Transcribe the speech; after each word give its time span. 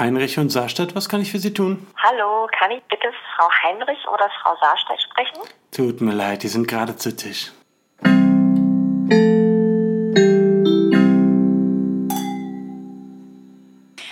Heinrich 0.00 0.38
und 0.38 0.48
Saarstadt, 0.48 0.96
was 0.96 1.10
kann 1.10 1.20
ich 1.20 1.30
für 1.30 1.38
Sie 1.38 1.52
tun? 1.52 1.86
Hallo, 2.02 2.48
kann 2.58 2.70
ich 2.70 2.82
bitte 2.84 3.12
Frau 3.36 3.46
Heinrich 3.62 3.98
oder 4.10 4.30
Frau 4.42 4.56
Saarstedt 4.58 4.98
sprechen? 5.02 5.40
Tut 5.70 6.00
mir 6.00 6.14
leid, 6.14 6.42
die 6.42 6.48
sind 6.48 6.66
gerade 6.66 6.96
zu 6.96 7.14
Tisch. 7.14 7.52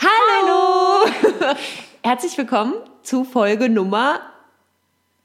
Hallo! 0.02 1.06
Herzlich 2.04 2.36
willkommen 2.36 2.74
zu 3.02 3.24
Folge 3.24 3.70
Nummer 3.70 4.20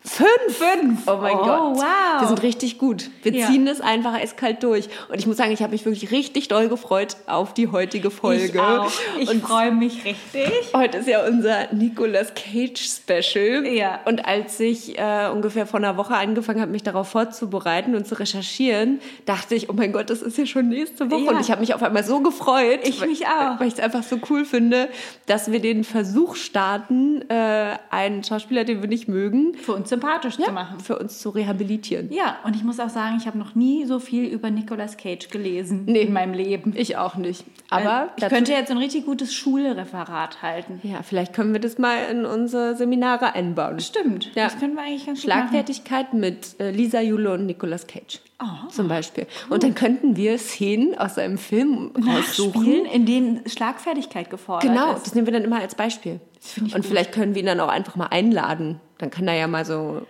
5. 0.05 0.27
Fünf. 0.49 0.99
Oh 1.07 1.17
mein 1.21 1.35
Oh, 1.35 1.43
Gott. 1.43 1.77
wow. 1.77 2.19
Wir 2.21 2.27
sind 2.27 2.43
richtig 2.43 2.77
gut. 2.77 3.09
Wir 3.23 3.33
Ja. 3.33 3.47
ziehen 3.47 3.65
es 3.67 3.79
einfach 3.79 4.13
eiskalt 4.13 4.61
durch. 4.61 4.89
Und 5.09 5.17
ich 5.17 5.25
muss 5.27 5.37
sagen, 5.37 5.51
ich 5.53 5.61
habe 5.61 5.71
mich 5.71 5.85
wirklich 5.85 6.11
richtig 6.11 6.49
doll 6.49 6.67
gefreut 6.67 7.15
auf 7.25 7.53
die 7.53 7.69
heutige 7.69 8.11
Folge. 8.11 8.43
Ich 8.45 8.59
auch. 8.59 8.91
Ich 9.19 9.29
Und 9.29 9.41
freue 9.41 9.71
mich 9.71 10.03
richtig. 10.03 10.51
Heute 10.75 10.97
ist 10.97 11.07
ja 11.07 11.25
unser 11.25 11.73
Nicolas 11.73 12.33
Cage 12.35 12.79
Special. 12.85 13.65
Ja. 13.65 14.01
Und 14.05 14.25
als 14.25 14.59
ich 14.59 14.99
äh, 14.99 15.29
ungefähr 15.33 15.65
vor 15.65 15.79
einer 15.79 15.95
Woche 15.95 16.15
angefangen 16.15 16.59
habe, 16.59 16.71
mich 16.71 16.83
darauf 16.83 17.07
vorzubereiten 17.07 17.95
und 17.95 18.05
zu 18.05 18.19
recherchieren, 18.19 18.99
dachte 19.25 19.55
ich, 19.55 19.69
oh 19.69 19.73
mein 19.73 19.93
Gott, 19.93 20.09
das 20.09 20.21
ist 20.21 20.37
ja 20.37 20.45
schon 20.45 20.67
nächste 20.67 21.09
Woche. 21.09 21.23
Ja. 21.23 21.31
Und 21.31 21.39
ich 21.39 21.49
habe 21.49 21.61
mich 21.61 21.73
auf 21.73 21.81
einmal 21.81 22.03
so 22.03 22.19
gefreut. 22.19 22.79
Ich 22.83 22.99
weil- 23.01 23.07
mich 23.07 23.25
auch. 23.27 23.59
Weil 23.59 23.67
ich 23.67 23.75
es 23.75 23.79
einfach 23.79 24.03
so 24.03 24.17
cool 24.29 24.43
finde, 24.43 24.89
dass 25.27 25.49
wir 25.51 25.61
den 25.61 25.85
Versuch 25.85 26.35
starten, 26.35 27.21
äh, 27.29 27.77
einen 27.89 28.23
Schauspieler, 28.25 28.65
den 28.65 28.81
wir 28.81 28.89
nicht 28.89 29.07
mögen, 29.07 29.53
Für 29.55 29.73
uns 29.73 29.92
sympathisch 29.93 30.37
zu 30.37 30.51
machen. 30.51 30.79
für 30.79 30.97
uns 30.99 31.19
zu 31.19 31.29
rehabilitieren. 31.29 32.11
Ja, 32.11 32.37
und 32.43 32.55
ich 32.55 32.63
muss 32.63 32.79
auch 32.79 32.89
sagen, 32.89 33.17
ich 33.19 33.27
habe 33.27 33.37
noch 33.37 33.55
nie 33.55 33.85
so 33.85 33.99
viel 33.99 34.25
über 34.25 34.49
Nicolas 34.51 34.97
Cage 34.97 35.29
gelesen 35.29 35.83
Nee. 35.85 36.01
in 36.01 36.13
meinem 36.13 36.33
Leben. 36.33 36.73
Ich 36.75 36.97
auch 36.97 37.15
nicht. 37.15 37.43
Aber 37.69 38.09
ich 38.17 38.27
könnte 38.27 38.51
jetzt 38.51 38.71
ein 38.71 38.77
richtig 38.77 39.05
gutes 39.05 39.33
Schulreferat 39.33 40.41
halten. 40.41 40.79
ja, 40.83 41.01
vielleicht 41.03 41.33
können 41.33 41.53
wir 41.53 41.59
das 41.59 41.77
mal 41.77 41.97
in 42.11 42.25
unsere 42.25 42.75
Seminare 42.75 43.33
einbauen. 43.33 43.79
Stimmt, 43.79 44.31
Ja. 44.35 44.45
das 44.45 44.59
können 44.59 44.75
wir 44.75 44.81
eigentlich 44.83 45.05
ganz 45.05 45.21
gut 45.21 45.29
machen. 45.29 45.39
Schlagfertigkeit 45.49 46.13
mit 46.13 46.59
äh, 46.59 46.71
Lisa 46.71 47.01
Jule 47.01 47.33
und 47.33 47.45
Nicolas 47.45 47.87
Cage. 47.87 48.19
Oh. 48.41 48.67
Zum 48.69 48.87
Beispiel. 48.89 49.25
Und 49.49 49.63
dann 49.63 49.73
könnten 49.73 50.17
wir 50.17 50.37
Szenen 50.37 50.97
aus 50.97 51.17
einem 51.17 51.37
Film 51.37 51.91
raussuchen. 52.05 52.85
In 52.85 53.05
denen 53.05 53.47
Schlagfertigkeit 53.47 54.29
gefordert 54.29 54.63
Genau, 54.69 54.93
ist. 54.93 55.05
das 55.05 55.15
nehmen 55.15 55.27
wir 55.27 55.33
dann 55.33 55.43
immer 55.43 55.59
als 55.61 55.75
Beispiel. 55.75 56.19
und 56.57 56.73
gut. 56.73 56.85
vielleicht 56.85 57.11
können 57.13 57.35
wir 57.35 57.41
ihn 57.41 57.45
dann 57.45 57.59
auch 57.61 57.69
einfach 57.69 57.95
mal 57.95 58.07
einladen. 58.07 58.79
Dann 59.03 59.09
kann 59.11 59.27
er 59.27 59.33
ja 59.35 59.47
mal 59.47 59.65
so 59.65 60.07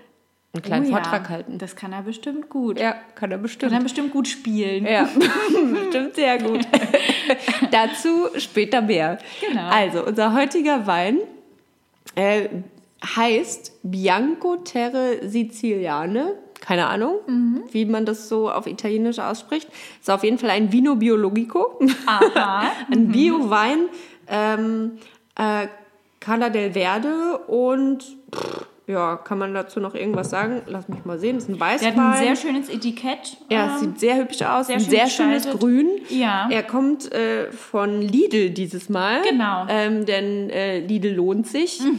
einen 0.53 0.61
kleinen 0.61 0.85
Oh 0.85 0.89
ja, 0.89 0.97
Vortrag 0.97 1.27
halten. 1.29 1.57
Das 1.57 1.75
kann 1.75 1.93
er 1.93 2.03
bestimmt 2.03 2.47
gut. 2.47 2.79
Ja, 2.79 2.93
kann 3.15 3.31
er 3.31 3.37
Kann 3.37 3.41
bestimmt. 3.41 3.71
er 3.73 3.79
bestimmt 3.79 4.11
gut 4.11 4.27
spielen. 4.27 4.85
Ja, 4.85 5.09
bestimmt 5.73 6.13
sehr 6.13 6.37
gut. 6.37 6.59
Dazu 7.71 8.27
später 8.37 8.83
mehr. 8.83 9.17
Genau. 9.49 9.67
Also, 9.67 10.05
unser 10.05 10.35
heutiger 10.35 10.85
Wein 10.85 11.17
äh, 12.13 12.49
heißt 13.03 13.79
Bianco 13.81 14.57
Terre 14.57 15.27
Siciliane. 15.27 16.35
Keine 16.61 16.85
Ahnung, 16.85 17.15
Mhm. 17.25 17.63
wie 17.71 17.85
man 17.85 18.05
das 18.05 18.29
so 18.29 18.51
auf 18.51 18.67
Italienisch 18.67 19.17
ausspricht. 19.17 19.67
Ist 19.99 20.11
auf 20.11 20.23
jeden 20.23 20.37
Fall 20.37 20.51
ein 20.51 20.71
Vino 20.71 20.95
Biologico. 20.97 21.79
Aha. 22.05 22.71
ein 22.91 23.07
Bio-Wein. 23.07 23.89
Ähm, 24.27 24.99
äh, 25.35 25.65
Cala 26.19 26.49
del 26.49 26.71
Verde 26.73 27.39
und 27.47 28.03
pff, 28.33 28.62
ja, 28.85 29.15
kann 29.15 29.37
man 29.37 29.53
dazu 29.53 29.79
noch 29.79 29.95
irgendwas 29.95 30.29
sagen? 30.29 30.61
Lass 30.67 30.87
mich 30.89 31.05
mal 31.05 31.17
sehen. 31.17 31.35
Das 31.35 31.45
ist 31.45 31.49
ein 31.49 31.57
Der 31.57 31.61
Weißwein. 31.67 31.95
hat 31.95 32.15
ein 32.15 32.23
sehr 32.25 32.35
schönes 32.35 32.69
Etikett. 32.69 33.37
Ja, 33.49 33.65
Ähm, 33.67 33.71
es 33.75 33.79
sieht 33.79 33.99
sehr 33.99 34.17
hübsch 34.17 34.41
aus. 34.41 34.67
sehr 34.67 34.75
ein 34.75 34.81
schön 34.81 34.89
sehr 34.89 35.07
schönes 35.07 35.43
gestaltet. 35.43 35.61
Grün. 35.61 35.87
Ja. 36.09 36.49
Er 36.51 36.63
kommt 36.63 37.11
äh, 37.13 37.51
von 37.51 38.01
Lidl 38.01 38.49
dieses 38.49 38.89
Mal. 38.89 39.21
Genau. 39.21 39.65
Ähm, 39.69 40.05
denn 40.05 40.49
äh, 40.49 40.79
Lidl 40.79 41.13
lohnt 41.15 41.47
sich. 41.47 41.79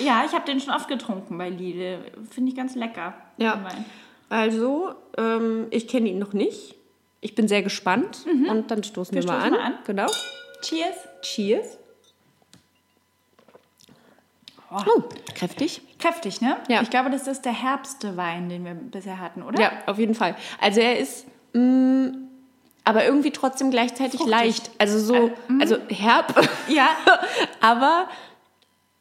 Ja, 0.00 0.22
ich 0.26 0.32
habe 0.32 0.44
den 0.46 0.60
schon 0.60 0.72
oft 0.74 0.88
getrunken 0.88 1.36
bei 1.38 1.48
Lidl. 1.50 1.98
Finde 2.30 2.50
ich 2.50 2.56
ganz 2.56 2.74
lecker. 2.74 3.14
Ja. 3.36 3.60
Also, 4.28 4.90
ähm, 5.18 5.66
ich 5.70 5.88
kenne 5.88 6.08
ihn 6.08 6.18
noch 6.18 6.32
nicht. 6.32 6.74
Ich 7.20 7.34
bin 7.34 7.48
sehr 7.48 7.62
gespannt. 7.62 8.24
Und 8.48 8.70
dann 8.70 8.82
stoßen 8.84 9.14
wir, 9.14 9.22
Wir 9.22 9.28
mal, 9.30 9.40
stoßen 9.40 9.54
an. 9.54 9.60
mal 9.60 9.66
an. 9.66 9.78
Genau. 9.86 10.06
Cheers. 10.62 10.96
Cheers. 11.22 11.78
Oh, 14.86 15.02
kräftig. 15.34 15.82
Kräftig, 15.98 16.40
ne? 16.40 16.56
Ja. 16.68 16.82
Ich 16.82 16.90
glaube, 16.90 17.10
das 17.10 17.26
ist 17.26 17.44
der 17.44 17.52
herbste 17.52 18.16
Wein, 18.16 18.48
den 18.48 18.64
wir 18.64 18.74
bisher 18.74 19.20
hatten, 19.20 19.42
oder? 19.42 19.60
Ja, 19.60 19.72
auf 19.86 19.98
jeden 19.98 20.14
Fall. 20.14 20.34
Also 20.60 20.80
er 20.80 20.98
ist, 20.98 21.26
mh, 21.52 22.12
aber 22.84 23.04
irgendwie 23.04 23.30
trotzdem 23.30 23.70
gleichzeitig 23.70 24.18
Fruchtig. 24.20 24.30
leicht. 24.30 24.70
Also 24.78 24.98
so, 24.98 25.30
also 25.60 25.76
herb. 25.88 26.34
Ja. 26.68 26.88
aber 27.60 28.08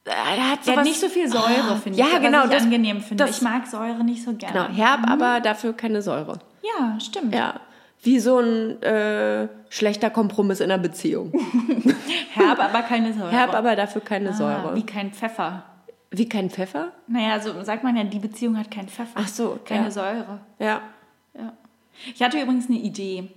äh, 0.05 0.09
er 0.11 0.51
hat, 0.51 0.63
sowas, 0.65 0.77
hat 0.79 0.85
nicht 0.85 0.99
so 0.99 1.09
viel 1.09 1.27
Säure, 1.29 1.77
finde 1.81 1.99
ja, 1.99 2.05
ich. 2.15 2.21
genau, 2.21 2.39
Was 2.39 2.45
ich 2.45 2.51
das- 2.51 2.63
angenehm 2.63 3.01
finde. 3.01 3.25
das- 3.25 3.37
ich 3.37 3.41
mag 3.41 3.67
Säure 3.67 4.03
nicht 4.03 4.23
so 4.23 4.33
gerne. 4.33 4.67
Genau, 4.67 4.77
herb, 4.77 5.09
aber 5.09 5.41
dafür 5.41 5.73
keine 5.73 6.01
Säure. 6.01 6.39
Ja, 6.61 6.97
stimmt. 6.99 7.33
Ja. 7.35 7.59
Wie 8.03 8.19
so 8.19 8.39
ein 8.39 8.81
äh, 8.83 9.47
schlechter 9.69 10.09
Kompromiss 10.09 10.59
in 10.59 10.69
einer 10.69 10.81
Beziehung. 10.81 11.31
Herb, 12.33 12.59
aber 12.59 12.81
keine 12.83 13.13
Säure. 13.13 13.31
Herb, 13.31 13.53
aber 13.53 13.75
dafür 13.75 14.01
keine 14.01 14.29
ah, 14.29 14.33
Säure. 14.33 14.75
Wie 14.75 14.85
kein 14.85 15.11
Pfeffer. 15.11 15.63
Wie 16.11 16.29
kein 16.29 16.49
Pfeffer? 16.49 16.91
Naja, 17.07 17.39
so 17.39 17.63
sagt 17.63 17.83
man 17.83 17.95
ja, 17.95 18.03
die 18.03 18.19
Beziehung 18.19 18.57
hat 18.57 18.69
keinen 18.69 18.87
Pfeffer. 18.89 19.15
Ach 19.15 19.27
so, 19.27 19.59
Keine 19.65 19.85
ja. 19.85 19.91
Säure. 19.91 20.39
Ja. 20.59 20.81
Ja. 21.33 21.53
Ich 22.13 22.21
hatte 22.21 22.39
übrigens 22.39 22.69
eine 22.69 22.77
Idee. 22.77 23.29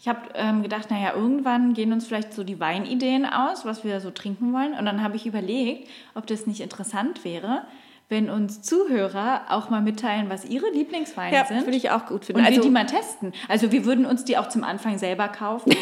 Ich 0.00 0.08
habe 0.08 0.20
ähm, 0.34 0.62
gedacht, 0.62 0.90
naja, 0.90 1.14
irgendwann 1.14 1.74
gehen 1.74 1.92
uns 1.92 2.06
vielleicht 2.06 2.32
so 2.32 2.42
die 2.42 2.58
Weinideen 2.58 3.26
aus, 3.26 3.64
was 3.64 3.84
wir 3.84 4.00
so 4.00 4.10
trinken 4.10 4.52
wollen. 4.52 4.72
Und 4.74 4.86
dann 4.86 5.02
habe 5.02 5.16
ich 5.16 5.26
überlegt, 5.26 5.88
ob 6.14 6.26
das 6.26 6.46
nicht 6.46 6.60
interessant 6.60 7.24
wäre, 7.24 7.66
wenn 8.12 8.28
uns 8.28 8.60
Zuhörer 8.60 9.40
auch 9.48 9.70
mal 9.70 9.80
mitteilen, 9.80 10.28
was 10.28 10.44
ihre 10.44 10.66
Lieblingsweine 10.70 11.34
Ja, 11.34 11.46
sind. 11.46 11.64
würde 11.64 11.78
ich 11.78 11.90
auch 11.90 12.04
gut 12.04 12.26
finden. 12.26 12.40
Und 12.42 12.46
Also- 12.46 12.58
wir 12.58 12.64
die 12.64 12.70
mal 12.70 12.84
testen. 12.84 13.32
Also 13.48 13.72
wir 13.72 13.86
würden 13.86 14.04
uns 14.04 14.24
die 14.24 14.36
auch 14.36 14.50
zum 14.50 14.64
Anfang 14.64 14.98
selber 14.98 15.28
kaufen. 15.28 15.74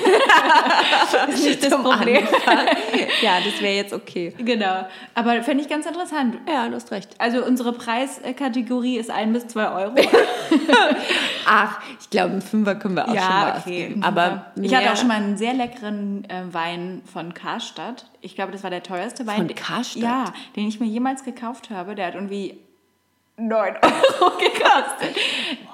das 1.11 1.29
ist 1.35 1.45
nicht 1.45 1.63
das 1.65 1.71
Zum 1.71 1.83
Problem. 1.83 2.19
Anfang. 2.19 2.67
ja, 3.23 3.39
das 3.45 3.61
wäre 3.61 3.75
jetzt 3.75 3.93
okay. 3.93 4.33
Genau. 4.39 4.87
Aber 5.17 5.43
fände 5.43 5.65
ich 5.65 5.69
ganz 5.69 5.87
interessant. 5.87 6.37
Ja, 6.49 6.69
du 6.69 6.77
hast 6.77 6.93
recht. 6.93 7.11
Also 7.19 7.45
unsere 7.45 7.73
Preiskategorie 7.73 8.97
ist 8.99 9.11
ein 9.11 9.33
bis 9.33 9.49
zwei 9.49 9.69
Euro. 9.73 9.95
Ach, 11.47 11.81
ich 12.01 12.11
glaube, 12.11 12.31
einen 12.33 12.43
Fünfer 12.43 12.77
können 12.77 12.95
wir 12.95 13.05
auch 13.09 13.15
schon 13.15 13.17
mal 13.29 13.53
ausgeben. 13.57 14.03
Aber 14.05 14.47
ich 14.61 14.73
hatte 14.75 14.93
auch 14.93 14.97
schon 14.97 15.09
mal 15.09 15.17
einen 15.17 15.37
sehr 15.37 15.53
leckeren 15.55 16.25
äh, 16.31 16.43
Wein 16.53 17.03
von 17.13 17.35
Karstadt. 17.35 18.07
Ich 18.21 18.35
glaube, 18.37 18.53
das 18.53 18.63
war 18.63 18.71
der 18.71 18.83
teuerste 18.83 19.27
Wein. 19.27 19.37
Von 19.49 19.55
Karstadt? 19.55 20.03
Ja, 20.03 20.25
den 20.55 20.69
ich 20.69 20.79
mir 20.79 20.87
jemals 20.87 21.25
gekauft 21.25 21.71
habe. 21.71 21.95
Der 21.95 22.07
hat 22.09 22.15
irgendwie 22.21 22.61
9 23.37 23.77
Euro 23.83 24.37
gekostet. 24.37 25.17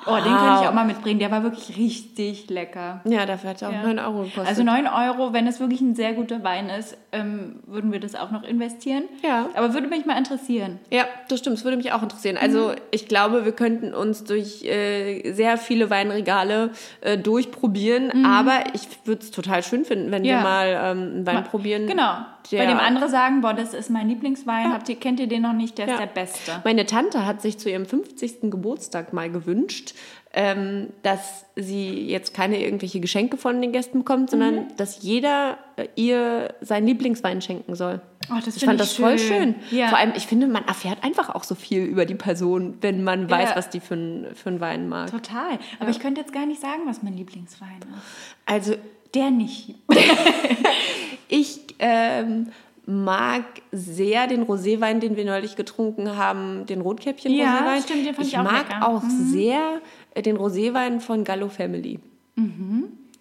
Oh, 0.06 0.15
den 0.15 0.22
könnte 0.25 0.61
ich 0.62 0.69
auch 0.69 0.72
mal 0.75 0.84
mitbringen. 0.84 1.19
Der 1.19 1.31
war 1.31 1.43
wirklich 1.43 1.77
richtig 1.77 2.49
lecker. 2.50 3.00
Ja, 3.05 3.27
dafür 3.27 3.50
hat 3.50 3.56
es 3.56 3.62
auch 3.62 3.72
Ja. 3.72 3.83
9 3.83 3.99
Euro 3.99 4.19
gekostet. 4.22 4.47
Also 4.47 4.62
9 4.62 4.87
Euro, 4.87 5.33
wenn 5.33 5.47
es 5.47 5.59
wirklich 5.61 5.81
ein 5.81 5.94
sehr 5.94 6.12
guter 6.15 6.43
Wein 6.44 6.69
ist, 6.69 6.97
ähm, 7.12 7.61
würden 7.67 7.93
wir 7.93 8.00
das 8.00 8.15
auch 8.15 8.31
noch 8.31 8.43
investieren. 8.44 9.05
Ja. 9.22 9.49
Aber 9.55 9.75
würde 9.75 9.89
mich 9.89 10.06
mal 10.06 10.17
interessieren. 10.17 10.78
Ja, 10.91 11.05
das 11.28 11.41
stimmt. 11.41 11.56
Das 11.56 11.65
würde 11.65 11.77
mich 11.77 11.93
auch 11.93 12.03
interessieren. 12.03 12.37
Also 12.41 12.72
ich 12.91 13.09
glaube, 13.09 13.44
wir 13.44 13.53
könnten 13.53 13.94
uns 13.94 14.25
durch 14.25 14.65
äh, 14.65 15.33
sehr 15.33 15.59
viele 15.59 15.91
Weinregale 15.91 16.71
äh, 17.00 17.19
durchprobieren. 17.19 18.25
Aber 18.27 18.61
ich 18.75 18.87
würde 19.05 19.23
es 19.23 19.31
total 19.31 19.62
schön 19.62 19.84
finden, 19.84 20.11
wenn 20.11 20.23
wir 20.23 20.31
Ja. 20.33 20.41
mal 20.43 20.67
ähm, 20.69 20.99
einen 21.17 21.27
Wein 21.27 21.44
probieren. 21.44 21.87
Genau. 21.87 22.15
der- 22.53 22.59
Bei 22.59 22.67
dem 22.67 22.78
andere 22.78 23.09
sagen, 23.09 23.41
boah, 23.41 23.55
das 23.55 23.75
ist 23.75 23.91
mein 23.91 24.09
Lieblingswein. 24.09 24.73
Habt 24.73 24.88
ihr, 24.88 24.94
kennt 24.94 25.19
ihr 25.19 25.27
den 25.27 25.43
noch 25.43 25.53
nicht? 25.53 25.78
Der 25.78 25.87
Ja. 25.88 25.94
ist 25.94 26.00
der 26.00 26.06
beste. 26.06 26.53
Meine 26.65 26.87
Tante 26.87 27.27
hat 27.27 27.43
sich 27.43 27.59
zu 27.59 27.69
ihrem 27.69 27.87
50. 27.87 28.50
Geburtstag 28.53 29.12
mal 29.12 29.28
gewünscht, 29.31 29.94
ähm, 30.38 30.88
dass 31.02 31.47
sie 31.56 32.06
jetzt 32.08 32.34
keine 32.34 32.61
irgendwelche 32.62 33.00
Geschenke 33.00 33.38
von 33.38 33.61
den 33.62 33.72
Gästen 33.72 34.00
bekommt, 34.00 34.28
sondern 34.31 34.55
Mhm. 34.55 34.76
dass 34.76 35.02
jeder 35.02 35.56
äh, 35.76 35.88
ihr 35.96 36.55
seinen 36.61 36.87
Lieblingswein 36.87 37.40
schenken 37.40 37.75
soll. 37.75 38.00
Oh, 38.31 38.34
ich 38.38 38.44
fand 38.64 38.75
ich 38.81 38.88
das 38.88 38.93
voll 38.93 39.19
schön. 39.19 39.55
schön. 39.70 39.78
Ja. 39.78 39.88
Vor 39.88 39.99
allem, 39.99 40.12
ich 40.14 40.26
finde, 40.26 40.46
man 40.46 40.64
erfährt 40.66 41.02
einfach 41.02 41.34
auch 41.34 41.43
so 41.44 41.55
viel 41.55 41.84
über 41.84 42.05
die 42.05 42.14
Person, 42.16 42.76
wenn 42.82 43.02
man 43.02 43.31
weiß, 43.31 43.50
Ja. 43.50 43.56
was 43.56 43.70
die 43.70 43.81
für, 43.81 43.94
ein- 43.94 44.26
für 44.34 44.50
einen 44.50 44.61
Wein 44.61 44.88
mag. 44.88 45.11
Total. 45.11 45.58
Aber 45.81 45.88
ich 45.90 46.00
könnte 46.00 46.20
jetzt 46.20 46.32
gar 46.34 46.44
nicht 46.46 46.61
sagen, 46.61 46.82
was 46.87 47.02
mein 47.02 47.16
Lieblingswein 47.16 47.78
ist. 47.81 47.88
Also 48.44 48.75
Der 49.14 49.31
nicht. 49.31 49.75
ich 51.28 51.61
ähm, 51.78 52.49
mag 52.87 53.44
sehr 53.72 54.26
den 54.26 54.44
Roséwein, 54.44 55.00
den 55.00 55.16
wir 55.16 55.25
neulich 55.25 55.56
getrunken 55.56 56.16
haben, 56.16 56.66
den 56.66 56.81
Rotkäppchen 56.81 57.32
Ja, 57.32 57.76
stimmt, 57.82 58.06
den 58.06 58.14
fand 58.14 58.26
ich 58.26 58.34
ich 58.34 58.38
auch 58.38 58.44
mag 58.44 58.69
lecker. 58.69 58.88
auch 58.88 59.02
sehr 59.08 59.58
äh, 59.58 59.81
den 60.24 60.36
Roséwein 60.36 61.00
von 61.00 61.24
Gallo 61.24 61.48
Family. 61.48 62.00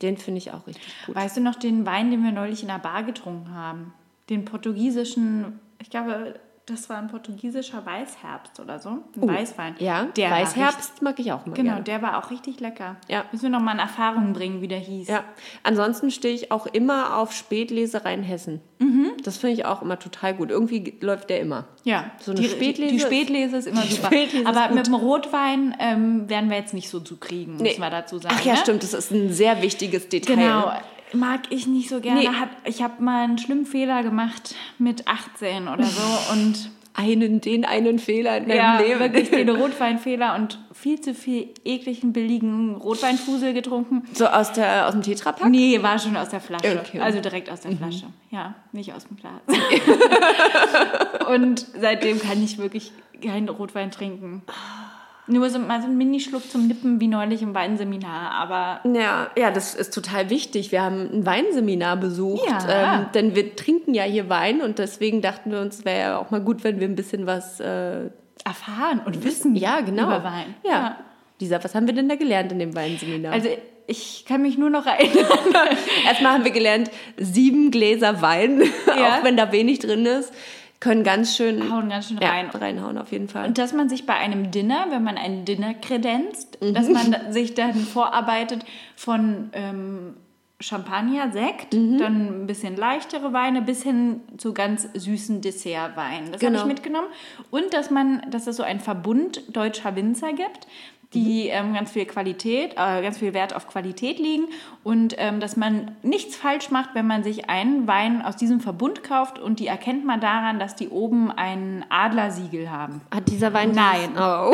Den 0.02 0.18
finde 0.18 0.38
ich 0.40 0.52
auch 0.52 0.68
richtig 0.68 0.94
gut. 1.06 1.16
Weißt 1.16 1.38
du 1.38 1.42
noch 1.42 1.56
den 1.56 1.86
Wein, 1.86 2.12
den 2.12 2.24
wir 2.24 2.32
neulich 2.32 2.62
in 2.62 2.68
der 2.68 2.80
Bar 2.80 3.04
getrunken 3.04 3.54
haben? 3.54 3.94
Den 4.30 4.46
portugiesischen, 4.46 5.60
ich 5.80 5.90
glaube, 5.90 6.40
das 6.68 6.90
war 6.90 6.98
ein 6.98 7.08
portugiesischer 7.08 7.86
Weißherbst 7.86 8.60
oder 8.60 8.80
so. 8.80 8.90
Ein 8.90 9.04
Oh, 9.22 9.28
Weißwein. 9.28 9.76
Ja, 9.80 10.06
der 10.18 10.32
Weißherbst 10.32 11.02
mag 11.04 11.20
ich 11.20 11.32
auch 11.32 11.46
mal 11.46 11.52
Richtig, 11.52 11.56
genau, 11.56 11.72
gerne. 11.76 11.84
der 11.84 12.02
war 12.02 12.18
auch 12.18 12.32
richtig 12.32 12.60
lecker. 12.60 12.96
Ja. 13.08 13.24
Müssen 13.32 13.44
wir 13.44 13.50
noch 13.52 13.62
mal 13.62 13.74
in 13.74 13.80
Erfahrung 13.80 14.34
bringen, 14.34 14.62
wie 14.62 14.68
der 14.68 14.80
hieß. 14.80 15.08
Ja, 15.08 15.24
ansonsten 15.64 16.10
stehe 16.10 16.34
ich 16.34 16.52
auch 16.52 16.66
immer 16.66 17.18
auf 17.18 17.34
Spätlesereien 17.34 18.24
Hessen. 18.24 18.62
Mhm. 18.80 19.12
Das 19.24 19.38
finde 19.38 19.54
ich 19.54 19.66
auch 19.66 19.82
immer 19.84 20.00
total 20.00 20.34
gut. 20.34 20.50
Irgendwie 20.50 20.80
ge- 20.82 20.94
läuft 21.02 21.30
der 21.30 21.40
immer. 21.40 21.66
Ja, 21.84 22.12
So 22.20 22.32
eine 22.32 22.42
die, 22.42 22.48
Spätlese 22.50 22.94
Die, 22.94 23.00
Spätlese 23.00 23.58
ist 23.58 23.68
immer 23.68 23.84
super. 23.84 24.08
Spätlese 24.08 24.48
Aber 24.48 24.74
mit 24.74 24.88
dem 24.88 24.96
Rotwein 24.96 25.76
ähm, 25.80 26.28
werden 26.30 26.50
wir 26.50 26.58
jetzt 26.58 26.74
nicht 26.74 26.90
so 26.90 27.00
zu 27.00 27.18
kriegen, 27.18 27.54
muss 27.54 27.62
Nee. 27.62 27.76
man 27.78 27.92
dazu 27.92 28.18
sagen. 28.18 28.36
Ach 28.40 28.44
ja, 28.44 28.54
ne? 28.54 28.60
stimmt, 28.60 28.82
das 28.84 28.94
ist 28.94 29.12
ein 29.12 29.32
sehr 29.32 29.62
wichtiges 29.62 30.10
Detail. 30.10 30.36
Genau. 30.36 30.72
Mag 31.16 31.42
ich 31.50 31.68
nicht 31.68 31.90
so 31.90 32.00
gerne. 32.00 32.22
Nee. 32.22 32.28
Hat, 32.28 32.50
ich 32.66 32.82
habe 32.82 33.02
mal 33.02 33.24
einen 33.24 33.38
schlimmen 33.38 33.66
Fehler 33.66 34.04
gemacht 34.04 34.56
mit 34.78 35.08
18 35.08 35.68
oder 35.68 35.86
so 35.86 36.34
und 36.34 36.70
Einen, 36.98 37.42
den 37.42 37.66
einen 37.66 38.00
Fehler 38.00 38.38
in 38.38 38.48
deinem 38.48 38.58
ja, 38.58 38.80
Leben. 38.80 39.00
wirklich 39.02 39.30
den 39.30 39.50
Rotweinfehler 39.62 40.34
und 40.36 40.60
viel 40.72 41.02
zu 41.02 41.14
viel 41.14 41.50
ekligen, 41.66 42.14
billigen 42.14 42.76
Rotweinfusel 42.76 43.54
getrunken. 43.54 44.04
So 44.14 44.28
aus, 44.28 44.54
der, 44.54 44.88
aus 44.88 44.94
dem 44.94 45.02
Tetrapack? 45.02 45.50
Nee, 45.50 45.84
war 45.84 46.00
schon 46.00 46.16
aus 46.16 46.30
der 46.30 46.40
Flasche. 46.40 46.82
Okay. 46.86 47.02
Also 47.02 47.20
direkt 47.20 47.50
aus 47.50 47.60
der 47.62 47.74
Flasche. 47.74 48.06
Ja, 48.32 48.56
nicht 48.72 48.94
aus 48.94 49.08
dem 49.08 49.18
Glas. 49.18 49.42
und 51.28 51.66
seitdem 51.78 52.22
kann 52.22 52.42
ich 52.42 52.58
wirklich 52.58 52.94
keinen 53.22 53.50
Rotwein 53.50 53.92
trinken. 53.92 54.44
Nur 55.28 55.50
so, 55.50 55.58
mal 55.60 55.82
so 55.82 55.88
einen 55.88 55.98
Minischluck 55.98 56.50
zum 56.52 56.68
Nippen 56.68 57.00
wie 57.02 57.08
neulich 57.08 57.42
im 57.42 57.56
Weinseminar, 57.56 58.32
aber 58.32 58.80
Ja, 58.94 59.30
ja, 59.38 59.50
das 59.52 59.74
ist 59.74 59.94
total 59.94 60.30
wichtig. 60.30 60.72
Wir 60.72 60.84
haben 60.84 61.10
ein 61.12 61.26
Weinseminar 61.26 61.98
besucht, 61.98 62.48
Ja. 62.48 62.98
ähm, 63.00 63.06
denn 63.14 63.36
wir 63.36 63.56
trinken 63.56 63.94
ja 63.96 64.04
hier 64.04 64.30
Wein 64.30 64.62
und 64.62 64.78
deswegen 64.78 65.22
dachten 65.22 65.52
wir 65.52 65.62
uns, 65.62 65.80
es 65.80 65.86
wäre 65.86 66.00
ja 66.00 66.18
auch 66.20 66.30
mal 66.32 66.42
gut, 66.42 66.64
wenn 66.64 66.80
wir 66.80 66.88
ein 66.88 66.96
bisschen 66.96 67.26
was. 67.26 67.60
Äh, 67.60 68.10
erfahren 68.44 69.02
und 69.06 69.24
wissen 69.24 69.56
ja, 69.56 69.82
genau. 69.82 70.04
über 70.06 70.24
Wein. 70.24 70.54
Ja. 70.64 70.98
Lisa, 71.40 71.64
was 71.64 71.74
haben 71.74 71.88
wir 71.88 71.94
denn 71.96 72.08
da 72.08 72.16
gelernt 72.16 72.52
in 72.52 72.60
dem 72.60 72.76
Weinseminar? 72.76 73.34
Also 73.34 73.50
ich 73.88 74.26
kann 74.28 74.42
mich 74.44 74.58
nur 74.60 74.70
noch 74.70 74.86
erinnern. 74.86 75.26
Erstmal 76.06 76.34
haben 76.34 76.44
wir 76.44 76.52
gelernt, 76.52 76.92
sieben 77.18 77.72
Gläser 77.72 78.22
Wein, 78.22 78.62
Ja. 78.88 78.94
auch 79.20 79.24
wenn 79.24 79.36
da 79.38 79.52
wenig 79.52 79.80
drin 79.80 80.06
ist, 80.06 80.32
können 80.86 81.04
ganz 81.04 81.36
schön 81.36 81.72
Hauen 81.74 81.90
ganz 81.90 82.08
schön 82.08 82.20
ja, 82.22 82.30
rein. 82.30 82.50
reinhauen 82.50 82.98
auf 82.98 83.12
jeden 83.12 83.28
Fall. 83.28 83.48
Und 83.48 83.58
dass 83.58 83.74
man 83.74 83.90
sich 83.90 84.06
bei 84.06 84.14
einem 84.14 84.52
Dinner, 84.52 84.86
wenn 84.92 85.04
man 85.04 85.18
ein 85.18 85.44
Dinner 85.44 85.74
kredenzt, 85.74 86.62
Mhm. 86.62 86.74
dass 86.76 86.88
man 86.88 87.32
sich 87.34 87.56
dann 87.56 87.74
vorarbeitet 87.74 88.64
von 88.96 89.50
ähm, 89.54 90.14
Champagner, 90.62 91.32
Sekt, 91.34 91.74
Mhm. 91.74 91.98
dann 91.98 92.44
ein 92.44 92.48
bisschen 92.48 92.78
leichtere 92.78 93.34
Weine 93.34 93.62
bis 93.62 93.84
hin 93.84 94.22
zu 94.38 94.54
ganz 94.54 94.88
süßen 94.94 95.42
Dessertweinen. 95.42 96.32
Das 96.32 96.42
habe 96.42 96.46
Genau. 96.46 96.60
ich 96.62 96.66
mitgenommen. 96.66 97.08
Und 97.52 97.74
dass 97.74 97.92
man, 97.92 98.22
dass 98.32 98.48
es 98.48 98.56
so 98.56 98.64
einen 98.64 98.80
Verbund 98.80 99.42
deutscher 99.54 99.96
Winzer 99.98 100.32
gibt, 100.32 100.68
die 101.14 101.48
ähm, 101.48 101.74
ganz 101.74 101.92
viel 101.92 102.06
Qualität, 102.06 102.74
äh, 102.74 103.02
ganz 103.02 103.18
viel 103.18 103.34
Wert 103.34 103.56
auf 103.56 103.68
Qualität 103.68 104.20
legen 104.20 104.46
und 104.84 105.16
ähm, 105.18 105.40
dass 105.40 105.56
man 105.56 105.96
nichts 106.04 106.36
falsch 106.36 106.72
macht, 106.72 106.90
wenn 106.94 107.08
man 107.08 107.24
sich 107.24 107.50
einen 107.50 107.88
Wein 107.88 108.22
aus 108.24 108.36
diesem 108.36 108.60
Verbund 108.60 109.04
kauft 109.04 109.40
und 109.40 109.60
die 109.60 109.68
erkennt 109.68 110.06
man 110.06 110.20
daran, 110.20 110.60
dass 110.60 110.76
die 110.76 110.90
oben 110.90 111.32
ein 111.32 111.86
Adlersiegel 111.90 112.70
haben. 112.70 113.02
Hat 113.14 113.30
dieser 113.30 113.54
Wein? 113.54 113.72
Nein. 113.72 114.12
Oh. 114.18 114.54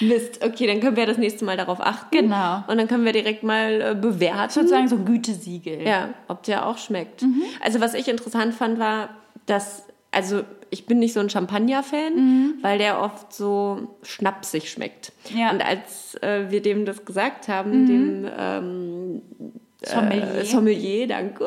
Mist. 0.00 0.44
Okay, 0.44 0.66
dann 0.66 0.80
können 0.80 0.96
wir 0.96 1.06
das 1.06 1.18
nächste 1.18 1.44
Mal 1.44 1.56
darauf 1.56 1.80
achten. 1.80 2.08
Genau. 2.10 2.64
Und 2.66 2.78
dann 2.78 2.88
können 2.88 3.04
wir 3.04 3.12
direkt 3.12 3.42
mal 3.42 3.80
äh, 3.80 3.94
bewerten. 3.94 4.50
Sozusagen 4.50 4.88
so 4.88 4.96
ein 4.96 5.04
Gütesiegel. 5.04 5.86
Ja, 5.86 6.10
ob 6.28 6.42
der 6.42 6.66
auch 6.66 6.78
schmeckt. 6.78 7.22
Mhm. 7.22 7.42
Also 7.60 7.80
was 7.80 7.94
ich 7.94 8.08
interessant 8.08 8.54
fand, 8.54 8.78
war, 8.78 9.10
dass, 9.46 9.84
also 10.10 10.42
ich 10.70 10.86
bin 10.86 10.98
nicht 10.98 11.14
so 11.14 11.20
ein 11.20 11.30
Champagner-Fan, 11.30 12.14
Mhm. 12.14 12.54
weil 12.62 12.78
der 12.78 13.00
oft 13.00 13.32
so 13.32 13.96
schnapsig 14.02 14.70
schmeckt. 14.70 15.12
Ja. 15.34 15.46
Mhm. 15.46 15.50
Und 15.58 15.66
als 15.66 16.14
äh, 16.22 16.50
wir 16.50 16.60
dem 16.62 16.84
das 16.84 17.04
gesagt 17.04 17.48
haben, 17.48 17.86
dem 17.86 18.28
ähm, 18.38 19.22
Sommelier. 19.82 20.34
Äh, 20.34 20.44
Sommelier, 20.44 21.06
danke, 21.08 21.44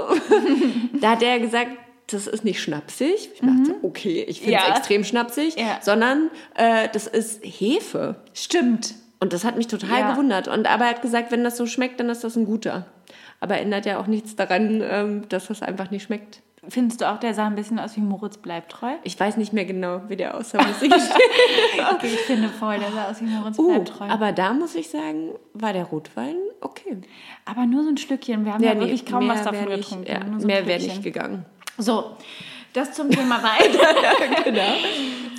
da 1.01 1.11
hat 1.11 1.21
er 1.23 1.39
gesagt, 1.39 1.71
das 2.07 2.27
ist 2.27 2.43
nicht 2.43 2.61
schnapsig. 2.61 3.29
Ich 3.33 3.39
dachte, 3.39 3.75
okay, 3.83 4.25
ich 4.27 4.41
finde 4.41 4.57
es 4.57 4.63
Mhm. 4.63 4.69
Ja. 4.69 4.75
extrem 4.77 5.03
schnapsig, 5.03 5.57
Ja. 5.59 5.79
sondern 5.81 6.29
äh, 6.55 6.89
das 6.91 7.07
ist 7.07 7.41
Hefe. 7.43 8.15
Stimmt. 8.33 8.95
Und 9.19 9.33
das 9.33 9.43
hat 9.45 9.55
mich 9.55 9.67
total 9.67 9.99
Ja. 9.99 10.11
gewundert. 10.11 10.47
Und 10.47 10.67
aber 10.67 10.85
er 10.85 10.89
hat 10.91 11.01
gesagt, 11.03 11.31
wenn 11.31 11.43
das 11.43 11.55
so 11.57 11.67
schmeckt, 11.67 11.99
dann 11.99 12.09
ist 12.09 12.23
das 12.23 12.35
ein 12.35 12.45
guter. 12.45 12.87
Aber 13.39 13.57
ändert 13.59 13.85
ja 13.85 13.99
auch 13.99 14.07
nichts 14.07 14.35
daran, 14.35 14.81
ähm, 14.83 15.29
dass 15.29 15.47
das 15.47 15.61
einfach 15.61 15.91
nicht 15.91 16.03
schmeckt. 16.03 16.41
Findest 16.69 17.01
du 17.01 17.09
auch, 17.09 17.17
der 17.19 17.33
sah 17.33 17.47
ein 17.47 17.55
bisschen 17.55 17.79
aus 17.79 17.95
wie 17.97 18.01
Moritz 18.01 18.37
bleibt 18.37 18.71
treu? 18.71 18.91
Ich 19.03 19.19
weiß 19.19 19.37
nicht 19.37 19.51
mehr 19.51 19.65
genau, 19.65 20.01
wie 20.09 20.15
der 20.15 20.35
aussah, 20.37 20.59
muss 20.61 20.81
ich. 20.81 20.91
Okay, 21.93 22.07
ich 22.13 22.19
finde 22.21 22.49
voll, 22.49 22.77
der 22.77 22.91
sah 22.91 23.09
aus 23.09 23.19
wie 23.19 23.25
Moritz 23.25 23.57
Uh, 23.57 23.69
bleibt 23.69 23.87
treu. 23.89 24.05
aber 24.05 24.31
da 24.31 24.53
muss 24.53 24.75
ich 24.75 24.89
sagen, 24.89 25.31
war 25.53 25.73
der 25.73 25.85
Rotwein 25.85 26.35
okay. 26.61 26.97
Aber 27.45 27.65
nur 27.65 27.83
so 27.83 27.89
ein 27.89 27.97
Stückchen. 27.97 28.45
Wir 28.45 28.53
haben 28.53 28.63
ja, 28.63 28.75
nee, 28.75 28.81
wirklich 28.81 29.05
kaum 29.05 29.27
was 29.27 29.41
davon 29.43 29.65
getrunken. 29.69 30.05
Ja, 30.07 30.23
Nur 30.23 30.39
so 30.39 30.45
mehr 30.47 30.65
wäre 30.67 30.79
nicht 30.81 31.01
gegangen. 31.03 31.45
So, 31.79 32.15
das 32.73 32.93
zum 32.93 33.09
Thema 33.09 33.41
Wein. 33.41 33.71
Genau. 34.43 34.73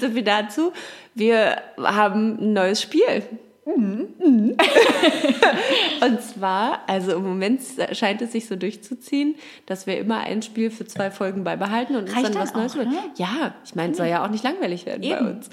So 0.00 0.08
viel 0.10 0.22
dazu. 0.24 0.72
Wir 1.14 1.62
haben 1.80 2.38
ein 2.40 2.52
neues 2.52 2.82
Spiel. 2.82 3.22
Mhm. 3.64 4.56
Und 6.00 6.22
zwar, 6.22 6.80
also 6.88 7.12
im 7.12 7.22
Moment 7.22 7.60
scheint 7.92 8.20
es 8.22 8.32
sich 8.32 8.46
so 8.46 8.56
durchzuziehen, 8.56 9.36
dass 9.66 9.86
wir 9.86 9.98
immer 9.98 10.18
ein 10.20 10.42
Spiel 10.42 10.70
für 10.70 10.84
zwei 10.84 11.10
Folgen 11.10 11.44
beibehalten 11.44 11.94
und 11.94 12.04
uns 12.04 12.12
Reicht 12.12 12.24
dann 12.26 12.32
dann 12.32 12.42
was 12.42 12.54
Neues 12.54 12.76
wird. 12.76 12.88
ne? 12.88 12.98
Ja, 13.16 13.54
ich 13.64 13.74
meine, 13.74 13.92
es 13.92 13.98
soll 13.98 14.06
ja 14.08 14.24
auch 14.24 14.30
nicht 14.30 14.42
langweilig 14.42 14.84
werden 14.86 15.02
bei 15.02 15.16
Eben. 15.16 15.28
uns. 15.28 15.48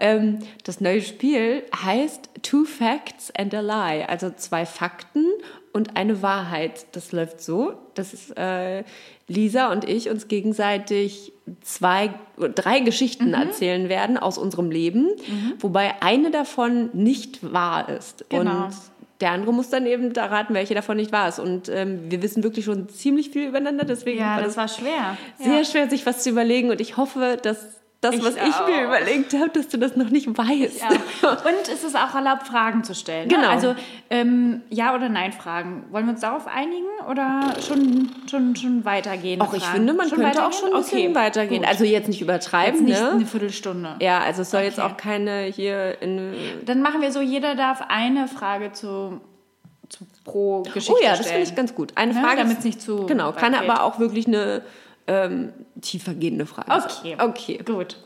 Ähm, 0.00 0.38
das 0.64 0.80
neue 0.80 1.00
Spiel 1.00 1.62
heißt 1.84 2.28
Two 2.42 2.64
Facts 2.64 3.32
and 3.36 3.54
a 3.54 3.60
Lie, 3.60 4.06
also 4.08 4.30
zwei 4.30 4.66
Fakten 4.66 5.24
und 5.74 5.96
eine 5.96 6.22
Wahrheit. 6.22 6.86
Das 6.92 7.12
läuft 7.12 7.42
so, 7.42 7.74
dass 7.94 8.30
äh, 8.36 8.84
Lisa 9.28 9.70
und 9.72 9.84
ich 9.86 10.08
uns 10.08 10.28
gegenseitig 10.28 11.32
zwei, 11.62 12.14
drei 12.54 12.80
Geschichten 12.80 13.28
Mhm. 13.28 13.34
erzählen 13.34 13.88
werden 13.90 14.16
aus 14.16 14.38
unserem 14.38 14.70
Leben, 14.70 15.08
wobei 15.58 16.00
eine 16.00 16.30
davon 16.30 16.88
nicht 16.94 17.52
wahr 17.52 17.88
ist. 17.88 18.24
Genau. 18.30 18.66
Und 18.66 18.74
der 19.20 19.32
andere 19.32 19.52
muss 19.52 19.68
dann 19.68 19.86
eben 19.86 20.12
da 20.12 20.26
raten, 20.26 20.54
welche 20.54 20.74
davon 20.74 20.96
nicht 20.96 21.12
wahr 21.12 21.28
ist. 21.28 21.38
Und 21.38 21.68
ähm, 21.68 22.02
wir 22.08 22.22
wissen 22.22 22.42
wirklich 22.42 22.64
schon 22.64 22.88
ziemlich 22.88 23.30
viel 23.30 23.48
übereinander, 23.48 23.84
deswegen 23.84 24.20
ja, 24.20 24.36
war 24.36 24.42
das 24.42 24.56
war 24.56 24.68
schwer. 24.68 25.16
sehr 25.38 25.58
ja. 25.58 25.64
schwer, 25.64 25.90
sich 25.90 26.06
was 26.06 26.22
zu 26.22 26.30
überlegen. 26.30 26.70
Und 26.70 26.80
ich 26.80 26.96
hoffe, 26.96 27.36
dass 27.42 27.80
das, 28.04 28.14
Ich 28.16 28.22
was 28.24 28.36
ich 28.36 28.42
auch. 28.54 28.68
mir 28.68 28.84
überlegt 28.84 29.32
habe, 29.34 29.48
dass 29.50 29.68
du 29.68 29.78
das 29.78 29.96
noch 29.96 30.10
nicht 30.10 30.26
weißt. 30.28 30.80
Ja. 30.82 31.30
Und 31.30 31.68
es 31.72 31.82
ist 31.82 31.96
auch 31.96 32.14
erlaubt, 32.14 32.46
Fragen 32.46 32.84
zu 32.84 32.94
stellen. 32.94 33.28
Ne? 33.28 33.34
Genau. 33.34 33.48
Also 33.48 33.74
ähm, 34.10 34.62
Ja- 34.70 34.94
oder 34.94 35.08
Nein-Fragen. 35.08 35.84
Wollen 35.90 36.04
wir 36.06 36.12
uns 36.12 36.20
darauf 36.20 36.46
einigen 36.46 36.86
oder 37.10 37.54
schon, 37.66 38.10
schon, 38.30 38.54
schon 38.56 38.84
weitergehen? 38.84 39.40
Auch 39.40 39.54
ich 39.54 39.64
finde, 39.64 39.92
man 39.94 40.08
könnte 40.10 40.46
auch 40.46 40.52
schon 40.52 40.72
ein 40.74 40.80
bisschen 40.82 41.14
weitergehen. 41.14 41.62
Gut. 41.62 41.68
Also 41.70 41.84
jetzt 41.84 42.08
nicht 42.08 42.20
übertreiben, 42.20 42.86
Jetzt 42.86 42.98
nicht 43.00 43.02
eine 43.10 43.20
ne? 43.20 43.26
Viertelstunde. 43.26 43.96
Ja, 44.00 44.20
also 44.20 44.42
es 44.42 44.50
soll 44.50 44.62
jetzt 44.62 44.78
Okay. 44.78 44.92
auch 44.92 44.96
keine 44.96 45.42
hier 45.44 46.00
in. 46.02 46.32
Dann 46.66 46.82
machen 46.82 47.00
wir 47.00 47.10
so, 47.10 47.20
jeder 47.20 47.54
darf 47.54 47.82
eine 47.88 48.28
Frage 48.28 48.72
zu, 48.72 49.20
pro 50.24 50.62
Geschichte 50.62 50.92
Oh 50.92 50.96
ja, 51.02 51.16
das 51.16 51.26
finde 51.28 51.42
ich 51.42 51.54
ganz 51.54 51.74
gut. 51.74 51.92
Eine 51.96 52.14
Ne, 52.14 52.20
Frage. 52.20 52.38
damit's 52.38 52.64
nicht 52.64 52.80
zu 52.80 53.06
Genau, 53.06 53.32
kann 53.32 53.52
geht. 53.52 53.62
aber 53.68 53.82
auch 53.84 53.98
wirklich 53.98 54.26
eine 54.26 54.62
ähm, 55.06 55.52
tiefergehende 55.80 56.46
Frage 56.46 56.72
Okay. 56.72 57.16
Okay. 57.20 57.58
Gut. 57.64 57.98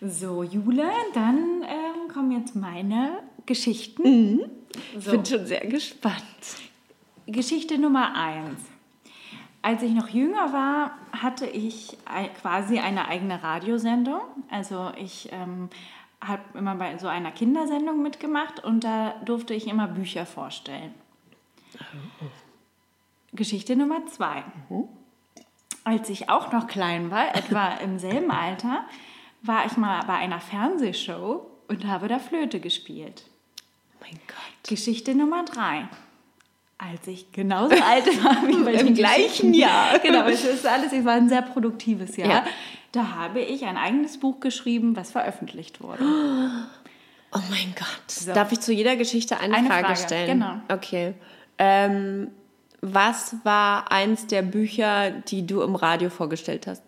So, 0.00 0.42
Jule, 0.42 0.90
dann 1.14 1.62
ähm, 1.62 2.12
kommen 2.12 2.32
jetzt 2.32 2.56
meine 2.56 3.18
Geschichten. 3.44 4.40
Ich 4.96 5.04
So. 5.04 5.10
bin 5.10 5.24
schon 5.26 5.46
sehr 5.46 5.66
gespannt. 5.66 6.16
Geschichte 7.26 7.78
Nummer 7.78 8.14
eins. 8.16 8.60
Als 9.62 9.82
ich 9.82 9.92
noch 9.92 10.08
jünger 10.08 10.52
war, 10.54 10.92
hatte 11.12 11.46
ich 11.46 11.98
quasi 12.40 12.78
eine 12.78 13.08
eigene 13.08 13.42
Radiosendung. 13.42 14.22
Also 14.50 14.90
ich 14.96 15.28
ähm, 15.32 15.68
habe 16.22 16.42
immer 16.54 16.74
bei 16.76 16.96
so 16.96 17.08
einer 17.08 17.30
Kindersendung 17.30 18.02
mitgemacht 18.02 18.64
und 18.64 18.84
da 18.84 19.14
durfte 19.24 19.52
ich 19.52 19.66
immer 19.68 19.86
Bücher 19.86 20.24
vorstellen. 20.24 20.94
Geschichte 23.32 23.76
Nummer 23.76 24.06
zwei. 24.06 24.44
Als 25.84 26.08
ich 26.10 26.28
auch 26.28 26.52
noch 26.52 26.66
klein 26.66 27.10
war, 27.10 27.34
etwa 27.34 27.68
im 27.82 27.98
selben 27.98 28.30
Alter, 28.30 28.84
war 29.42 29.64
ich 29.66 29.76
mal 29.76 30.02
bei 30.06 30.14
einer 30.14 30.40
Fernsehshow 30.40 31.46
und 31.68 31.86
habe 31.86 32.08
da 32.08 32.18
Flöte 32.18 32.60
gespielt. 32.60 33.22
mein 34.00 34.18
Gott. 34.26 34.68
Geschichte 34.68 35.14
Nummer 35.14 35.44
drei. 35.44 35.88
Als 36.76 37.06
ich 37.06 37.32
genauso 37.32 37.74
alt 37.74 38.06
war 38.24 38.46
wie 38.46 38.62
bei 38.64 38.72
Im 38.74 38.94
gleichen 38.94 39.52
Jahr. 39.54 39.98
Genau, 39.98 40.24
es 40.26 40.44
ist 40.44 40.66
alles, 40.66 40.92
es 40.92 41.04
war 41.04 41.14
ein 41.14 41.28
sehr 41.28 41.42
produktives 41.42 42.16
Jahr. 42.16 42.28
Ja. 42.28 42.44
Da 42.92 43.14
habe 43.14 43.40
ich 43.40 43.64
ein 43.64 43.76
eigenes 43.76 44.18
Buch 44.18 44.40
geschrieben, 44.40 44.96
was 44.96 45.12
veröffentlicht 45.12 45.80
wurde. 45.80 46.02
Oh 47.32 47.38
mein 47.50 47.74
Gott. 47.78 48.34
Darf 48.34 48.50
ich 48.52 48.60
zu 48.60 48.72
jeder 48.72 48.96
Geschichte 48.96 49.38
eine, 49.38 49.54
Eine 49.54 49.68
Frage, 49.68 49.86
Frage, 49.86 50.00
stellen? 50.00 50.38
genau. 50.40 50.54
Okay. 50.68 51.14
Ähm, 51.58 52.30
was 52.80 53.36
war 53.44 53.90
eins 53.92 54.26
der 54.26 54.42
Bücher, 54.42 55.10
die 55.10 55.46
du 55.46 55.62
im 55.62 55.74
Radio 55.74 56.10
vorgestellt 56.10 56.66
hast? 56.66 56.82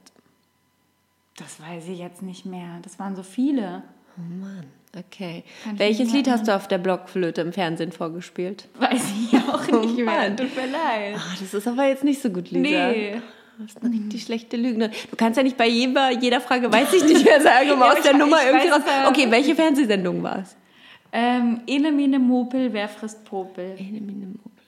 Das 1.36 1.60
weiß 1.60 1.88
ich 1.88 1.98
jetzt 1.98 2.22
nicht 2.22 2.44
mehr. 2.46 2.78
Das 2.82 2.98
waren 2.98 3.16
so 3.16 3.22
viele. 3.22 3.82
Oh 4.18 4.20
Mann, 4.44 4.64
okay. 4.96 5.44
Kann 5.64 5.78
Welches 5.78 6.12
Lied 6.12 6.28
hast 6.30 6.46
du 6.48 6.54
auf 6.54 6.68
der 6.68 6.78
Blockflöte 6.78 7.40
im 7.40 7.52
Fernsehen 7.52 7.92
vorgespielt? 7.92 8.68
Weiß 8.78 9.02
ich 9.30 9.38
auch 9.38 9.66
nicht 9.82 9.96
mehr. 9.96 10.04
Mann. 10.04 10.36
Tut 10.36 10.54
mir 10.54 10.66
leid. 10.66 11.16
Ah, 11.16 11.34
das 11.40 11.54
ist 11.54 11.66
aber 11.66 11.86
jetzt 11.88 12.04
nicht 12.04 12.20
so 12.20 12.28
gut, 12.30 12.50
Lisa. 12.50 12.62
Nee. 12.90 13.22
Du 13.58 13.64
bist 13.64 13.82
eine 13.82 13.92
richtig 13.94 14.22
schlechte 14.24 14.56
Lügner. 14.56 14.88
Du 14.88 15.16
kannst 15.16 15.36
ja 15.36 15.42
nicht 15.42 15.56
bei 15.56 15.68
jeder, 15.68 16.10
jeder 16.10 16.40
Frage, 16.40 16.72
weiß 16.72 16.92
ich 16.94 17.04
nicht 17.04 17.24
mehr 17.24 17.40
sagen, 17.40 17.70
um 17.70 17.82
aus 17.82 17.96
ich- 17.98 18.02
der 18.02 18.16
Nummer 18.16 18.38
irgendwie 18.44 18.68
weiß, 18.70 18.74
raus. 18.74 18.82
äh, 19.04 19.08
Okay, 19.08 19.30
welche 19.30 19.54
Fernsehsendung 19.54 20.22
war 20.22 20.40
es? 20.40 20.56
Ähm, 21.12 21.60
Ene 21.66 21.92
Mene 21.92 22.18
Mopel, 22.18 22.72
wer 22.72 22.88
frisst 22.88 23.24
Popel? 23.26 23.76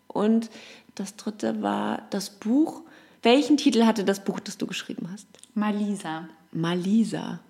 Und 0.08 0.50
das 0.94 1.16
dritte 1.16 1.62
war 1.62 2.02
das 2.10 2.30
Buch. 2.30 2.82
Welchen 3.22 3.56
Titel 3.56 3.84
hatte 3.86 4.04
das 4.04 4.22
Buch, 4.24 4.38
das 4.40 4.58
du 4.58 4.66
geschrieben 4.66 5.08
hast? 5.12 5.26
Malisa. 5.54 6.28
Malisa. 6.52 7.40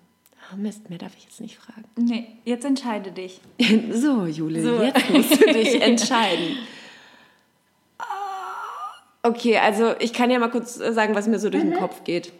Ah, 0.51 0.55
Mist, 0.55 0.89
mehr 0.89 0.99
darf 0.99 1.15
ich 1.17 1.23
jetzt 1.23 1.41
nicht 1.41 1.57
fragen. 1.57 1.83
Nee, 1.97 2.27
jetzt 2.45 2.65
entscheide 2.65 3.11
dich. 3.11 3.41
So, 3.91 4.25
Jule, 4.25 4.61
So. 4.63 4.81
jetzt 4.81 5.09
musst 5.09 5.41
du 5.41 5.51
dich 5.53 5.81
entscheiden. 5.81 6.57
Okay, 9.23 9.57
also 9.57 9.95
ich 9.99 10.13
kann 10.13 10.29
ja 10.29 10.37
mal 10.37 10.51
kurz 10.51 10.79
äh, 10.79 10.93
sagen, 10.93 11.15
was 11.15 11.27
mir 11.27 11.39
so 11.39 11.49
durch 11.49 11.63
den 11.63 11.73
Kopf 11.73 12.03
geht. 12.03 12.31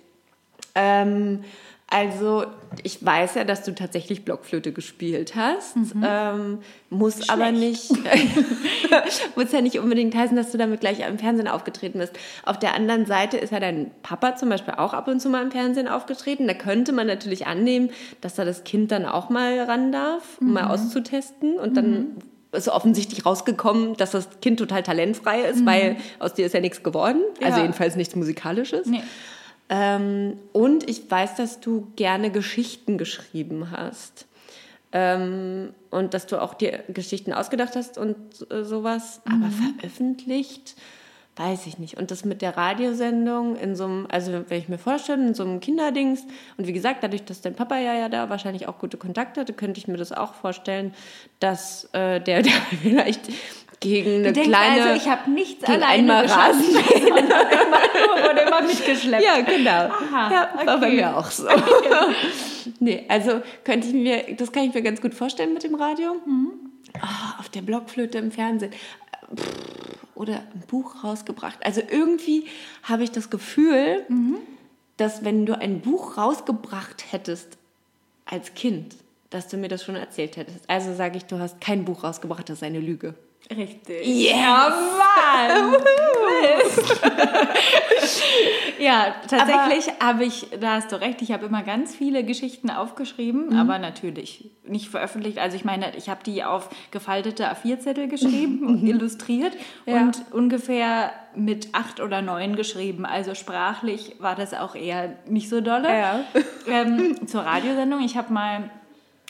Ähm, 0.75 1.43
also 1.87 2.45
ich 2.83 3.05
weiß 3.05 3.35
ja, 3.35 3.43
dass 3.43 3.63
du 3.63 3.73
tatsächlich 3.75 4.25
Blockflöte 4.25 4.71
gespielt 4.71 5.35
hast, 5.35 5.75
ähm, 6.03 6.59
muss 6.89 7.29
aber 7.29 7.51
nicht, 7.51 7.91
muss 9.35 9.51
ja 9.51 9.61
nicht 9.61 9.79
unbedingt 9.79 10.15
heißen, 10.15 10.35
dass 10.35 10.51
du 10.51 10.57
damit 10.57 10.79
gleich 10.81 11.07
im 11.07 11.19
Fernsehen 11.19 11.47
aufgetreten 11.47 11.99
bist. 11.99 12.13
Auf 12.43 12.57
der 12.57 12.73
anderen 12.73 13.05
Seite 13.05 13.37
ist 13.37 13.51
ja 13.51 13.59
dein 13.59 13.91
Papa 14.01 14.35
zum 14.35 14.49
Beispiel 14.49 14.73
auch 14.75 14.93
ab 14.93 15.07
und 15.07 15.19
zu 15.21 15.29
mal 15.29 15.43
im 15.43 15.51
Fernsehen 15.51 15.87
aufgetreten. 15.87 16.47
Da 16.47 16.53
könnte 16.55 16.91
man 16.91 17.05
natürlich 17.07 17.45
annehmen, 17.45 17.91
dass 18.19 18.35
da 18.35 18.45
das 18.45 18.63
Kind 18.63 18.91
dann 18.91 19.05
auch 19.05 19.29
mal 19.29 19.59
ran 19.61 19.91
darf, 19.91 20.39
um 20.39 20.53
mal 20.53 20.67
auszutesten 20.67 21.57
und 21.59 21.77
dann 21.77 22.15
ist 22.51 22.67
offensichtlich 22.69 23.25
rausgekommen, 23.25 23.95
dass 23.97 24.11
das 24.11 24.39
Kind 24.41 24.59
total 24.59 24.81
talentfrei 24.81 25.41
ist, 25.41 25.65
weil 25.65 25.97
aus 26.19 26.33
dir 26.33 26.45
ist 26.45 26.53
ja 26.53 26.61
nichts 26.61 26.83
geworden. 26.83 27.21
Also 27.43 27.57
Ja. 27.57 27.61
jedenfalls 27.63 27.95
nichts 27.95 28.15
Musikalisches. 28.15 28.87
Nee. 28.87 29.03
Ähm, 29.69 30.37
und 30.53 30.87
ich 30.89 31.09
weiß, 31.09 31.35
dass 31.35 31.59
du 31.59 31.87
gerne 31.95 32.31
Geschichten 32.31 32.97
geschrieben 32.97 33.71
hast. 33.71 34.27
Ähm, 34.91 35.73
und 35.89 36.13
dass 36.13 36.27
du 36.27 36.41
auch 36.41 36.53
dir 36.53 36.83
Geschichten 36.87 37.33
ausgedacht 37.33 37.75
hast 37.75 37.97
und 37.97 38.15
äh, 38.51 38.63
sowas. 38.63 39.21
Aber 39.25 39.49
veröffentlicht, 39.49 40.75
weiß 41.35 41.67
ich 41.67 41.79
nicht. 41.79 41.97
Und 41.97 42.11
das 42.11 42.23
mit 42.23 42.41
der 42.41 42.55
Radiosendung 42.55 43.55
in 43.57 43.75
so 43.75 43.85
einem, 43.85 44.07
also 44.09 44.31
wenn 44.47 44.57
ich 44.57 44.69
mir 44.69 44.77
vorstelle, 44.77 45.27
in 45.27 45.33
so 45.33 45.43
einem 45.43 45.59
Kinderdings. 45.59 46.23
Und 46.57 46.67
wie 46.67 46.73
gesagt, 46.73 47.03
dadurch, 47.03 47.25
dass 47.25 47.41
dein 47.41 47.55
Papa 47.55 47.77
ja, 47.77 47.93
ja 47.93 48.07
da 48.07 48.29
wahrscheinlich 48.29 48.67
auch 48.67 48.77
gute 48.77 48.97
Kontakte 48.97 49.41
hatte, 49.41 49.53
könnte 49.53 49.79
ich 49.79 49.87
mir 49.87 49.97
das 49.97 50.11
auch 50.11 50.33
vorstellen, 50.33 50.93
dass 51.39 51.89
äh, 51.93 52.21
der, 52.21 52.41
der 52.43 52.53
vielleicht 52.81 53.29
gegen 53.79 54.15
eine 54.15 54.23
Du 54.27 54.33
denkst 54.33 54.49
kleine... 54.49 54.83
also, 54.83 54.95
ich 54.95 55.09
habe 55.09 55.31
nichts 55.31 55.65
gegen 55.65 55.83
alleine 55.83 55.89
einmal 55.91 56.23
geschafft, 56.23 56.49
Rasen. 56.49 56.73
sondern 57.03 57.27
immer 57.27 58.27
wurde 58.27 58.41
immer 58.41 58.61
mitgeschleppt. 58.61 59.23
Ja, 59.23 59.41
genau. 59.41 59.69
Aha, 59.69 60.31
ja, 60.31 60.49
war 60.65 60.79
bei 60.79 60.87
okay. 60.87 60.95
mir 60.95 61.17
auch 61.17 61.31
so. 61.31 61.47
nee, 62.79 63.05
also 63.07 63.41
könnte 63.63 63.87
ich 63.87 63.93
mir, 63.93 64.35
das 64.35 64.51
kann 64.51 64.63
ich 64.63 64.73
mir 64.73 64.81
ganz 64.81 65.01
gut 65.01 65.13
vorstellen 65.13 65.53
mit 65.53 65.63
dem 65.63 65.75
Radio. 65.75 66.15
Ah, 67.01 67.39
auf 67.39 67.49
der 67.49 67.61
Blockflöte 67.61 68.17
im 68.17 68.31
Fernsehen. 68.31 68.71
Pff, 69.35 69.45
Oder 70.15 70.35
ein 70.53 70.63
Buch 70.67 71.03
rausgebracht. 71.03 71.59
Also 71.65 71.81
irgendwie 71.87 72.45
habe 72.83 73.03
ich 73.03 73.11
das 73.11 73.29
Gefühl, 73.29 74.05
dass 74.97 75.23
wenn 75.25 75.45
du 75.45 75.59
ein 75.59 75.81
Buch 75.81 76.17
rausgebracht 76.17 77.11
hättest 77.11 77.57
als 78.25 78.53
Kind, 78.53 78.95
dass 79.29 79.47
du 79.47 79.57
mir 79.57 79.67
das 79.67 79.83
schon 79.83 79.95
erzählt 79.95 80.37
hättest. 80.37 80.69
Also 80.69 80.93
sage 80.93 81.17
ich, 81.17 81.25
du 81.25 81.39
hast 81.39 81.59
kein 81.59 81.85
Buch 81.85 82.03
rausgebracht, 82.03 82.49
das 82.49 82.57
ist 82.57 82.63
eine 82.63 82.79
Lüge. 82.79 83.15
Richtig. 83.49 84.05
Ja, 84.31 84.73
Mann! 84.97 85.75
ja, 88.79 89.15
tatsächlich 89.29 89.93
habe 90.01 90.25
ich, 90.25 90.47
da 90.59 90.73
hast 90.75 90.91
du 90.91 90.99
recht, 90.99 91.21
ich 91.21 91.31
habe 91.31 91.45
immer 91.45 91.63
ganz 91.63 91.95
viele 91.95 92.23
Geschichten 92.23 92.69
aufgeschrieben, 92.69 93.49
Mhm. 93.49 93.59
aber 93.59 93.79
natürlich 93.79 94.51
nicht 94.67 94.89
veröffentlicht. 94.89 95.37
Also 95.37 95.55
ich 95.55 95.65
meine, 95.65 95.95
ich 95.95 96.09
habe 96.09 96.21
die 96.25 96.43
auf 96.43 96.69
gefaltete 96.91 97.45
A4-Zettel 97.51 98.07
geschrieben 98.07 98.65
und 98.67 98.83
illustriert 98.85 99.53
Ja. 99.85 99.97
und 100.01 100.23
ungefähr 100.31 101.11
mit 101.35 101.69
acht 101.73 101.99
oder 101.99 102.21
neun 102.21 102.55
geschrieben. 102.55 103.05
Also 103.05 103.35
sprachlich 103.35 104.15
war 104.19 104.35
das 104.35 104.53
auch 104.53 104.75
eher 104.75 105.13
nicht 105.27 105.49
so 105.49 105.61
dolle. 105.61 105.89
Ja. 105.89 106.19
Ähm, 106.67 107.27
zur 107.27 107.41
Radiosendung, 107.41 108.01
ich 108.01 108.17
habe 108.17 108.33
mal... 108.33 108.69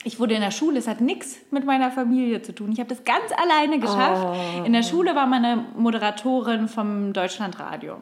Ich 0.07 0.19
wurde 0.19 0.35
in 0.35 0.41
der 0.41 0.51
Schule, 0.51 0.77
es 0.77 0.87
hat 0.87 1.01
nichts 1.01 1.35
mit 1.49 1.65
meiner 1.65 1.89
Familie 1.89 2.39
zu 2.43 2.53
tun. 2.53 2.71
Ich 2.71 2.79
habe 2.79 2.87
das 2.89 3.03
ganz 3.05 3.25
alleine 3.35 3.79
geschafft. 3.79 4.37
In 4.63 4.71
der 4.71 4.83
Schule 4.83 5.15
war 5.15 5.25
meine 5.25 5.65
Moderatorin 5.75 6.67
vom 6.67 7.11
Deutschlandradio. 7.11 7.95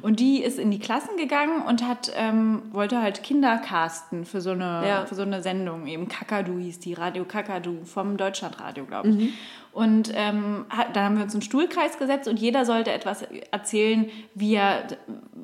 Und 0.00 0.20
die 0.20 0.42
ist 0.42 0.58
in 0.58 0.70
die 0.70 0.78
Klassen 0.78 1.18
gegangen 1.18 1.60
und 1.68 1.86
hat, 1.86 2.10
ähm, 2.16 2.62
wollte 2.72 3.02
halt 3.02 3.22
Kinder 3.22 3.58
casten 3.58 4.24
für 4.24 4.40
so, 4.40 4.52
eine, 4.52 4.82
Ja. 4.88 5.04
für 5.04 5.14
so 5.14 5.20
eine 5.22 5.42
Sendung. 5.42 5.86
Eben 5.86 6.08
Kakadu 6.08 6.56
hieß 6.58 6.78
die, 6.80 6.94
Radio 6.94 7.24
Kakadu 7.26 7.84
vom 7.84 8.16
Deutschlandradio, 8.16 8.86
glaube 8.86 9.10
ich. 9.10 9.34
Und 9.72 10.12
ähm, 10.16 10.64
dann 10.92 11.04
haben 11.04 11.16
wir 11.16 11.22
uns 11.22 11.32
einen 11.34 11.42
Stuhlkreis 11.42 11.96
gesetzt 11.96 12.26
und 12.26 12.40
jeder 12.40 12.64
sollte 12.64 12.90
etwas 12.90 13.24
erzählen, 13.52 14.10
wie 14.34 14.56
er, 14.56 14.82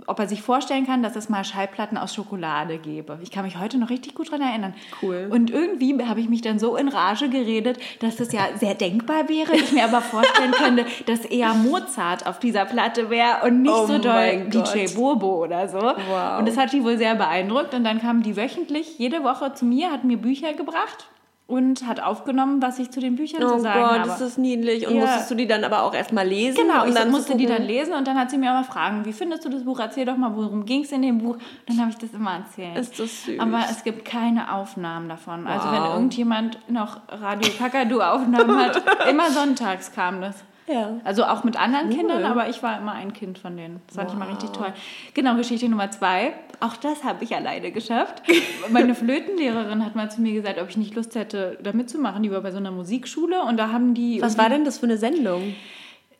ob 0.08 0.18
er 0.18 0.26
sich 0.26 0.42
vorstellen 0.42 0.84
kann, 0.84 1.04
dass 1.04 1.14
es 1.14 1.28
mal 1.28 1.44
Schallplatten 1.44 1.96
aus 1.96 2.12
Schokolade 2.12 2.78
gäbe. 2.78 3.20
Ich 3.22 3.30
kann 3.30 3.44
mich 3.44 3.58
heute 3.58 3.78
noch 3.78 3.88
richtig 3.88 4.16
gut 4.16 4.32
dran 4.32 4.40
erinnern. 4.40 4.74
Cool. 5.00 5.28
Und 5.30 5.52
irgendwie 5.52 6.04
habe 6.04 6.20
ich 6.20 6.28
mich 6.28 6.40
dann 6.40 6.58
so 6.58 6.76
in 6.76 6.88
Rage 6.88 7.28
geredet, 7.28 7.78
dass 8.00 8.16
das 8.16 8.32
ja 8.32 8.48
sehr 8.56 8.74
denkbar 8.74 9.28
wäre. 9.28 9.54
Ich 9.54 9.70
mir 9.70 9.84
aber 9.84 10.00
vorstellen 10.00 10.52
könnte, 10.58 10.86
dass 11.06 11.24
eher 11.24 11.54
Mozart 11.54 12.26
auf 12.26 12.40
dieser 12.40 12.64
Platte 12.64 13.10
wäre 13.10 13.46
und 13.46 13.62
nicht 13.62 13.72
Oh 13.72 13.86
so 13.86 13.98
doll. 13.98 14.48
DJ 14.48 14.92
Bobo 14.96 15.44
oder 15.44 15.68
so. 15.68 15.78
Wow. 15.78 16.40
Und 16.40 16.48
das 16.48 16.56
hat 16.56 16.72
die 16.72 16.82
wohl 16.82 16.98
sehr 16.98 17.14
beeindruckt. 17.14 17.74
Und 17.74 17.84
dann 17.84 18.00
kamen 18.00 18.22
die 18.24 18.36
wöchentlich 18.36 18.98
jede 18.98 19.22
Woche 19.22 19.54
zu 19.54 19.64
mir, 19.64 19.92
hat 19.92 20.02
mir 20.02 20.16
Bücher 20.16 20.52
gebracht 20.52 21.06
und 21.48 21.86
hat 21.86 22.00
aufgenommen, 22.02 22.60
was 22.60 22.78
ich 22.80 22.90
zu 22.90 22.98
den 23.00 23.14
Büchern 23.14 23.40
Oh 23.44 23.54
zu 23.56 23.60
sagen 23.60 23.80
Gott, 23.80 23.98
habe. 24.00 24.08
das 24.08 24.20
ist 24.20 24.36
niedlich. 24.38 24.86
Und 24.86 24.94
Ja. 24.96 25.00
musstest 25.02 25.30
du 25.30 25.36
die 25.36 25.46
dann 25.46 25.62
aber 25.62 25.82
auch 25.84 25.94
erstmal 25.94 26.26
lesen? 26.26 26.56
Genau, 26.60 26.82
und 26.82 26.88
ich 26.88 26.94
dann 26.94 27.10
musste 27.10 27.36
die 27.36 27.46
dann 27.46 27.62
lesen 27.62 27.94
und 27.94 28.06
dann 28.08 28.18
hat 28.18 28.30
sie 28.30 28.36
mir 28.38 28.50
immer 28.50 28.64
Fragen, 28.64 29.04
wie 29.04 29.12
findest 29.12 29.44
du 29.44 29.48
das 29.48 29.62
Buch? 29.64 29.78
Erzähl 29.78 30.04
doch 30.04 30.16
mal, 30.16 30.34
worum 30.34 30.64
ging 30.64 30.82
es 30.82 30.90
in 30.90 31.02
dem 31.02 31.18
Buch? 31.18 31.36
Dann 31.66 31.78
habe 31.80 31.90
ich 31.90 31.98
das 31.98 32.10
immer 32.12 32.32
erzählt. 32.38 32.76
Ist 32.76 32.98
das 32.98 33.24
süß. 33.24 33.38
Aber 33.38 33.60
es 33.70 33.84
gibt 33.84 34.04
keine 34.04 34.52
Aufnahmen 34.54 35.08
davon. 35.08 35.46
Also 35.46 35.70
wenn 35.70 35.82
Wow. 35.82 35.94
irgendjemand 35.94 36.58
noch 36.68 37.00
Radio 37.08 37.52
Kakadu 37.56 38.00
Aufnahmen 38.00 38.56
hat, 38.58 38.82
immer 39.08 39.30
sonntags 39.30 39.92
kam 39.92 40.20
das. 40.20 40.42
Ja. 40.68 41.00
Also 41.04 41.24
auch 41.24 41.44
mit 41.44 41.58
anderen 41.58 41.90
Kindern, 41.90 42.24
aber 42.24 42.48
ich 42.48 42.62
war 42.62 42.78
immer 42.78 42.92
ein 42.92 43.12
Kind 43.12 43.38
von 43.38 43.56
denen. 43.56 43.80
Das 43.86 43.96
fand 43.96 44.10
ich 44.10 44.16
immer 44.16 44.28
richtig 44.28 44.50
toll. 44.50 44.72
Genau, 45.14 45.36
Geschichte 45.36 45.68
Nummer 45.68 45.90
zwei. 45.90 46.32
Auch 46.60 46.76
das 46.76 47.04
habe 47.04 47.22
ich 47.22 47.34
alleine 47.36 47.70
geschafft. 47.70 48.22
Meine 48.70 48.94
Flötenlehrerin 48.94 49.84
hat 49.84 49.94
mal 49.94 50.10
zu 50.10 50.20
mir 50.20 50.32
gesagt, 50.32 50.60
ob 50.60 50.68
ich 50.68 50.76
nicht 50.76 50.94
Lust 50.94 51.14
hätte, 51.14 51.58
da 51.62 51.72
mitzumachen. 51.72 52.22
Die 52.22 52.30
war 52.30 52.40
bei 52.40 52.50
so 52.50 52.56
einer 52.56 52.72
Musikschule 52.72 53.42
und 53.42 53.58
da 53.58 53.70
haben 53.70 53.94
die. 53.94 54.20
Was 54.22 54.38
war 54.38 54.48
denn 54.48 54.64
das 54.64 54.78
für 54.78 54.86
eine 54.86 54.98
Sendung? 54.98 55.54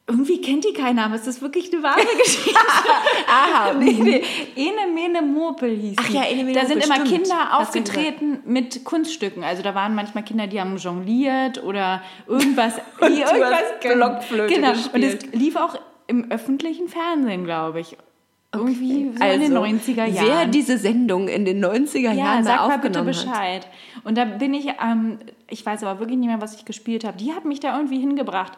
Irgendwie 0.08 0.40
kennt 0.40 0.64
die 0.64 0.72
keiner, 0.72 1.06
aber 1.06 1.16
es 1.16 1.26
ist 1.26 1.42
wirklich 1.42 1.72
eine 1.72 1.82
wahre 1.82 2.00
Geschichte. 2.25 2.54
Aha. 3.28 3.75
nee, 3.78 3.92
nee. 4.00 4.22
Ene 4.54 4.92
Mene 4.94 5.20
Mopel 5.20 5.76
hieß 5.76 5.96
Ach 5.98 6.08
ja, 6.10 6.22
Ene 6.22 6.44
Mene 6.44 6.60
Da 6.60 6.66
sind 6.66 6.84
immer 6.84 6.94
stimmt. 6.94 7.08
Kinder 7.08 7.58
aufgetreten 7.58 8.38
mit 8.44 8.84
Kunststücken. 8.84 9.42
Also 9.42 9.64
da 9.64 9.75
waren 9.75 9.96
manchmal 9.96 10.22
Kinder, 10.22 10.46
die 10.46 10.60
haben 10.60 10.76
jongliert 10.76 11.62
oder 11.64 12.02
irgendwas. 12.28 12.75
die 13.00 13.20
irgendwas. 13.20 13.62
Blockflöte 13.80 14.54
genau. 14.54 14.72
gespielt. 14.72 14.94
Und 14.94 15.02
es 15.02 15.40
lief 15.40 15.56
auch 15.56 15.76
im 16.06 16.30
öffentlichen 16.30 16.88
Fernsehen, 16.88 17.44
glaube 17.44 17.80
ich. 17.80 17.96
Irgendwie 18.54 19.10
so 19.12 19.22
also, 19.22 19.44
in 19.44 19.52
den 19.52 19.80
90er 19.80 20.04
Jahren. 20.06 20.26
Wer 20.26 20.46
diese 20.46 20.78
Sendung 20.78 21.28
in 21.28 21.44
den 21.44 21.64
90er 21.64 21.98
ja, 21.98 22.12
Jahren 22.12 22.44
da 22.44 22.50
sag 22.50 22.68
mal 22.68 22.78
bitte 22.78 23.00
aufgenommen 23.00 23.14
hat. 23.14 23.25
Bescheid. 23.25 23.68
Und 24.04 24.16
da 24.16 24.25
bin 24.25 24.54
ich, 24.54 24.68
ähm, 24.82 25.18
ich 25.50 25.66
weiß 25.66 25.82
aber 25.82 25.98
wirklich 25.98 26.16
nicht 26.18 26.28
mehr, 26.28 26.40
was 26.40 26.54
ich 26.54 26.64
gespielt 26.64 27.04
habe. 27.04 27.18
Die 27.18 27.34
hat 27.34 27.44
mich 27.44 27.60
da 27.60 27.76
irgendwie 27.76 27.98
hingebracht. 27.98 28.52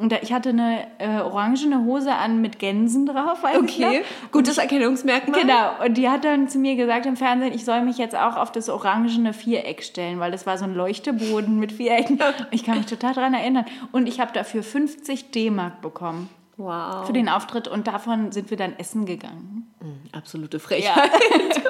Und 0.00 0.12
ich 0.12 0.32
hatte 0.32 0.50
eine 0.50 0.86
äh, 0.98 1.20
orangene 1.20 1.84
Hose 1.84 2.14
an 2.14 2.40
mit 2.40 2.60
Gänsen 2.60 3.04
drauf, 3.06 3.42
ich. 3.52 3.58
Okay, 3.58 4.02
gutes 4.30 4.56
Erkennungsmerkmal. 4.58 5.40
Genau, 5.40 5.84
und 5.84 5.96
die 5.96 6.08
hat 6.08 6.24
dann 6.24 6.48
zu 6.48 6.58
mir 6.58 6.76
gesagt 6.76 7.04
im 7.06 7.16
Fernsehen, 7.16 7.52
ich 7.52 7.64
soll 7.64 7.82
mich 7.82 7.98
jetzt 7.98 8.14
auch 8.14 8.36
auf 8.36 8.52
das 8.52 8.68
orangene 8.68 9.32
Viereck 9.32 9.82
stellen, 9.82 10.20
weil 10.20 10.30
das 10.30 10.46
war 10.46 10.56
so 10.56 10.64
ein 10.64 10.74
Leuchteboden 10.74 11.58
mit 11.58 11.72
Vierecken. 11.72 12.18
Ich 12.50 12.64
kann 12.64 12.78
mich 12.78 12.86
total 12.86 13.14
daran 13.14 13.34
erinnern. 13.34 13.64
Und 13.92 14.08
ich 14.08 14.20
habe 14.20 14.32
dafür 14.32 14.62
50 14.62 15.30
D-Mark 15.32 15.80
bekommen 15.80 16.28
Wow. 16.56 17.06
für 17.06 17.12
den 17.12 17.28
Auftritt 17.28 17.68
und 17.68 17.86
davon 17.86 18.32
sind 18.32 18.50
wir 18.50 18.56
dann 18.56 18.76
essen 18.78 19.06
gegangen. 19.06 19.72
Absolute 20.18 20.58
Frechheit. 20.58 21.10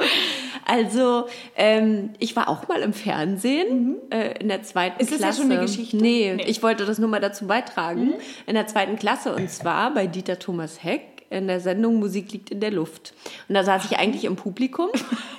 also, 0.65 1.27
ähm, 1.57 2.11
ich 2.19 2.35
war 2.35 2.49
auch 2.49 2.67
mal 2.69 2.81
im 2.81 2.93
Fernsehen 2.93 3.97
äh, 4.11 4.39
in 4.41 4.49
der 4.49 4.63
zweiten 4.63 4.97
Mhm. 4.97 5.01
Ist 5.03 5.13
das 5.13 5.21
ja 5.21 5.27
Klasse. 5.27 5.43
schon 5.43 5.53
eine 5.53 5.61
Geschichte? 5.61 5.97
Nee, 5.97 6.33
Nee. 6.35 6.43
Mhm. 6.45 6.49
ich 6.49 6.63
wollte 6.63 6.87
das 6.87 6.99
nur 6.99 7.09
mal 7.09 7.21
dazu 7.21 7.47
beitragen. 7.47 8.15
In 8.47 8.55
der 8.55 8.67
zweiten 8.67 8.97
Klasse 8.97 9.35
und 9.35 9.51
zwar 9.51 9.93
bei 9.93 10.07
Dieter 10.07 10.39
Thomas 10.39 10.83
Heck 10.83 11.03
in 11.31 11.47
der 11.47 11.61
Sendung 11.61 11.97
Musik 11.97 12.33
liegt 12.33 12.51
in 12.51 12.61
der 12.61 12.71
Luft. 12.71 13.13
Und 13.49 13.55
da 13.55 13.63
saß 13.63 13.85
ich 13.85 13.99
eigentlich 13.99 14.25
im 14.25 14.37
Publikum, 14.37 14.89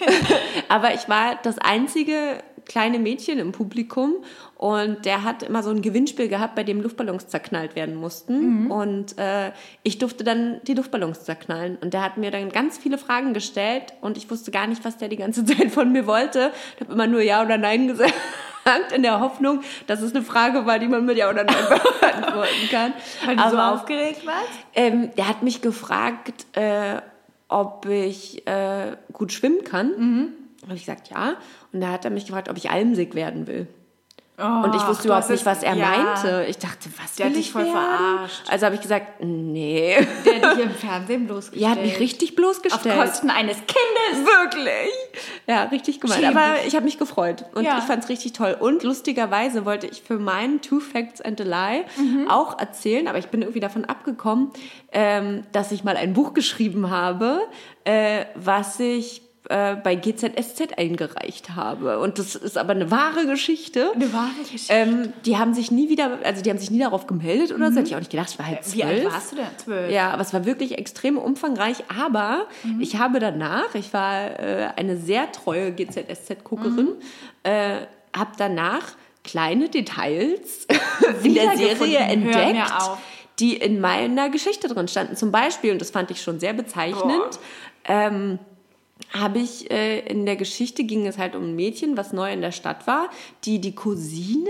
aber 0.69 0.93
ich 0.93 1.09
war 1.09 1.39
das 1.41 1.57
einzige 1.57 2.43
kleine 2.65 2.99
Mädchen 2.99 3.39
im 3.39 3.51
Publikum 3.51 4.13
und 4.59 5.05
der 5.05 5.23
hat 5.23 5.41
immer 5.41 5.63
so 5.63 5.69
ein 5.69 5.81
Gewinnspiel 5.81 6.27
gehabt, 6.27 6.53
bei 6.55 6.65
dem 6.65 6.81
Luftballons 6.81 7.27
zerknallt 7.29 7.77
werden 7.77 7.95
mussten. 7.95 8.63
Mhm. 8.65 8.71
Und 8.71 9.17
äh, 9.17 9.53
ich 9.83 9.99
durfte 9.99 10.25
dann 10.25 10.59
die 10.67 10.73
Luftballons 10.73 11.23
zerknallen. 11.23 11.77
Und 11.79 11.93
der 11.93 12.03
hat 12.03 12.17
mir 12.17 12.29
dann 12.29 12.49
ganz 12.49 12.77
viele 12.77 12.97
Fragen 12.97 13.33
gestellt 13.33 13.93
und 14.01 14.17
ich 14.17 14.29
wusste 14.29 14.51
gar 14.51 14.67
nicht, 14.67 14.83
was 14.83 14.97
der 14.97 15.07
die 15.07 15.15
ganze 15.15 15.45
Zeit 15.45 15.71
von 15.71 15.93
mir 15.93 16.05
wollte. 16.07 16.51
Ich 16.75 16.81
habe 16.81 16.91
immer 16.91 17.07
nur 17.07 17.21
Ja 17.21 17.41
oder 17.41 17.57
Nein 17.57 17.87
gesagt. 17.87 18.13
In 18.93 19.01
der 19.01 19.21
Hoffnung, 19.21 19.61
dass 19.87 20.01
es 20.01 20.13
eine 20.13 20.23
Frage 20.25 20.65
war, 20.65 20.77
die 20.77 20.89
man 20.89 21.05
mit 21.05 21.15
Ja 21.17 21.29
oder 21.29 21.45
Nein 21.45 21.55
beantworten 22.01 22.69
kann. 22.69 22.93
Weil 23.25 23.37
du 23.37 23.41
so 23.49 23.57
Aber- 23.57 23.73
aufgeregt 23.75 24.25
warst? 24.27 24.49
ähm, 24.75 25.09
der 25.15 25.29
hat 25.29 25.41
mich 25.41 25.61
gefragt, 25.61 26.45
äh, 26.57 26.97
ob 27.47 27.85
ich 27.87 28.45
äh, 28.45 28.97
gut 29.13 29.31
schwimmen 29.31 29.63
kann. 29.63 29.87
Mhm. 29.97 30.27
Habe 30.65 30.75
ich 30.75 30.81
gesagt, 30.85 31.09
ja. 31.11 31.35
Und 31.71 31.79
da 31.79 31.93
hat 31.93 32.03
er 32.03 32.11
mich 32.11 32.25
gefragt, 32.25 32.49
ob 32.49 32.57
ich 32.57 32.69
Almsig 32.69 33.15
werden 33.15 33.47
will. 33.47 33.65
Oh, 34.41 34.63
Und 34.63 34.73
ich 34.75 34.87
wusste 34.87 35.07
überhaupt 35.07 35.29
nicht, 35.29 35.45
was 35.45 35.63
er 35.63 35.75
ja. 35.75 35.85
meinte. 35.85 36.45
Ich 36.49 36.57
dachte, 36.57 36.89
was 37.01 37.15
Der 37.15 37.25
will 37.25 37.31
hat 37.31 37.37
dich 37.37 37.47
ich 37.47 37.51
voll 37.51 37.65
werden? 37.65 37.73
verarscht. 37.73 38.41
Also 38.49 38.65
habe 38.65 38.75
ich 38.75 38.81
gesagt, 38.81 39.21
nee. 39.23 39.95
Der 40.25 40.41
hat 40.49 40.57
dich 40.57 40.63
im 40.65 40.71
Fernsehen 40.71 41.27
bloßgestellt. 41.27 41.61
Er 41.69 41.71
hat 41.71 41.81
mich 41.81 41.99
richtig 41.99 42.29
Auf 42.31 42.35
bloßgestellt. 42.35 42.95
Kosten 42.99 43.29
eines 43.29 43.57
Kindes. 43.57 44.25
Wirklich? 44.25 44.91
Ja, 45.47 45.63
richtig 45.63 45.99
gemeint. 45.99 46.23
Aber 46.25 46.55
ich 46.65 46.75
habe 46.75 46.85
mich 46.85 46.97
gefreut 46.97 47.45
und 47.53 47.63
Ja. 47.65 47.77
ich 47.79 47.83
fand 47.83 48.03
es 48.03 48.09
richtig 48.09 48.33
toll. 48.33 48.55
Und 48.59 48.83
lustigerweise 48.83 49.65
wollte 49.65 49.87
ich 49.87 50.01
für 50.01 50.17
meinen 50.19 50.61
Two 50.61 50.79
Facts 50.79 51.19
and 51.21 51.41
a 51.41 51.43
Lie 51.43 51.83
auch 52.29 52.57
erzählen, 52.59 53.07
aber 53.07 53.17
ich 53.17 53.27
bin 53.27 53.41
irgendwie 53.41 53.59
davon 53.59 53.85
abgekommen, 53.85 54.51
ähm, 54.91 55.43
dass 55.51 55.71
ich 55.71 55.83
mal 55.83 55.97
ein 55.97 56.13
Buch 56.13 56.33
geschrieben 56.33 56.89
habe, 56.89 57.41
äh, 57.83 58.25
was 58.35 58.79
ich 58.79 59.21
äh, 59.49 59.77
bei 59.77 59.95
GZSZ 59.95 60.77
eingereicht 60.77 61.55
habe. 61.55 61.99
Und 61.99 62.19
das 62.19 62.35
ist 62.35 62.55
aber 62.55 62.71
eine 62.73 62.91
wahre 62.91 63.25
Geschichte. 63.25 63.91
Eine 63.95 64.13
wahre 64.13 64.29
Geschichte. 64.39 64.71
Ähm, 64.71 65.11
die 65.25 65.37
haben 65.37 65.55
sich 65.55 65.71
nie 65.71 65.89
wieder, 65.89 66.19
also 66.23 66.43
die 66.43 66.51
haben 66.51 66.59
sich 66.59 66.69
nie 66.69 66.77
darauf 66.77 67.07
gemeldet 67.07 67.51
oder 67.51 67.71
so. 67.71 67.77
Hätte 67.77 67.89
ich 67.89 67.95
auch 67.95 67.99
nicht 67.99 68.11
gedacht. 68.11 68.29
Ich 68.31 68.37
war 68.37 68.45
halt 68.45 68.63
zwölf. 68.63 68.75
Wie 68.75 68.83
alt 68.83 69.05
warst 69.05 69.31
du 69.31 69.35
denn? 69.37 69.45
Zwölf. 69.57 69.91
Ja, 69.91 70.11
aber 70.11 70.21
es 70.21 70.33
war 70.33 70.45
wirklich 70.45 70.77
extrem 70.77 71.17
umfangreich. 71.17 71.83
Aber 71.99 72.45
ich 72.79 72.97
habe 72.97 73.19
danach, 73.19 73.73
ich 73.73 73.91
war 73.91 74.39
äh, 74.39 74.69
eine 74.75 74.97
sehr 74.97 75.31
treue 75.31 75.71
GZSZ-Guckerin, 75.71 76.89
äh, 77.41 77.77
habe 78.15 78.31
danach 78.37 78.83
kleine 79.23 79.69
Details 79.69 80.67
in 81.23 81.33
der 81.33 81.57
Serie 81.57 81.97
entdeckt, 81.97 82.71
die 83.39 83.55
in 83.57 83.81
meiner 83.81 84.29
Geschichte 84.29 84.67
drin 84.67 84.87
standen. 84.87 85.15
Zum 85.15 85.31
Beispiel, 85.31 85.71
und 85.71 85.81
das 85.81 85.89
fand 85.89 86.11
ich 86.11 86.21
schon 86.21 86.39
sehr 86.39 86.53
bezeichnend, 86.53 87.39
ähm, 87.85 88.37
habe 89.13 89.39
ich 89.39 89.71
äh, 89.71 89.99
in 89.99 90.25
der 90.25 90.35
Geschichte 90.35 90.83
ging 90.83 91.07
es 91.07 91.17
halt 91.17 91.35
um 91.35 91.43
ein 91.43 91.55
Mädchen, 91.55 91.97
was 91.97 92.13
neu 92.13 92.31
in 92.31 92.41
der 92.41 92.51
Stadt 92.51 92.87
war, 92.87 93.09
die 93.45 93.59
die 93.59 93.73
Cousine 93.73 94.49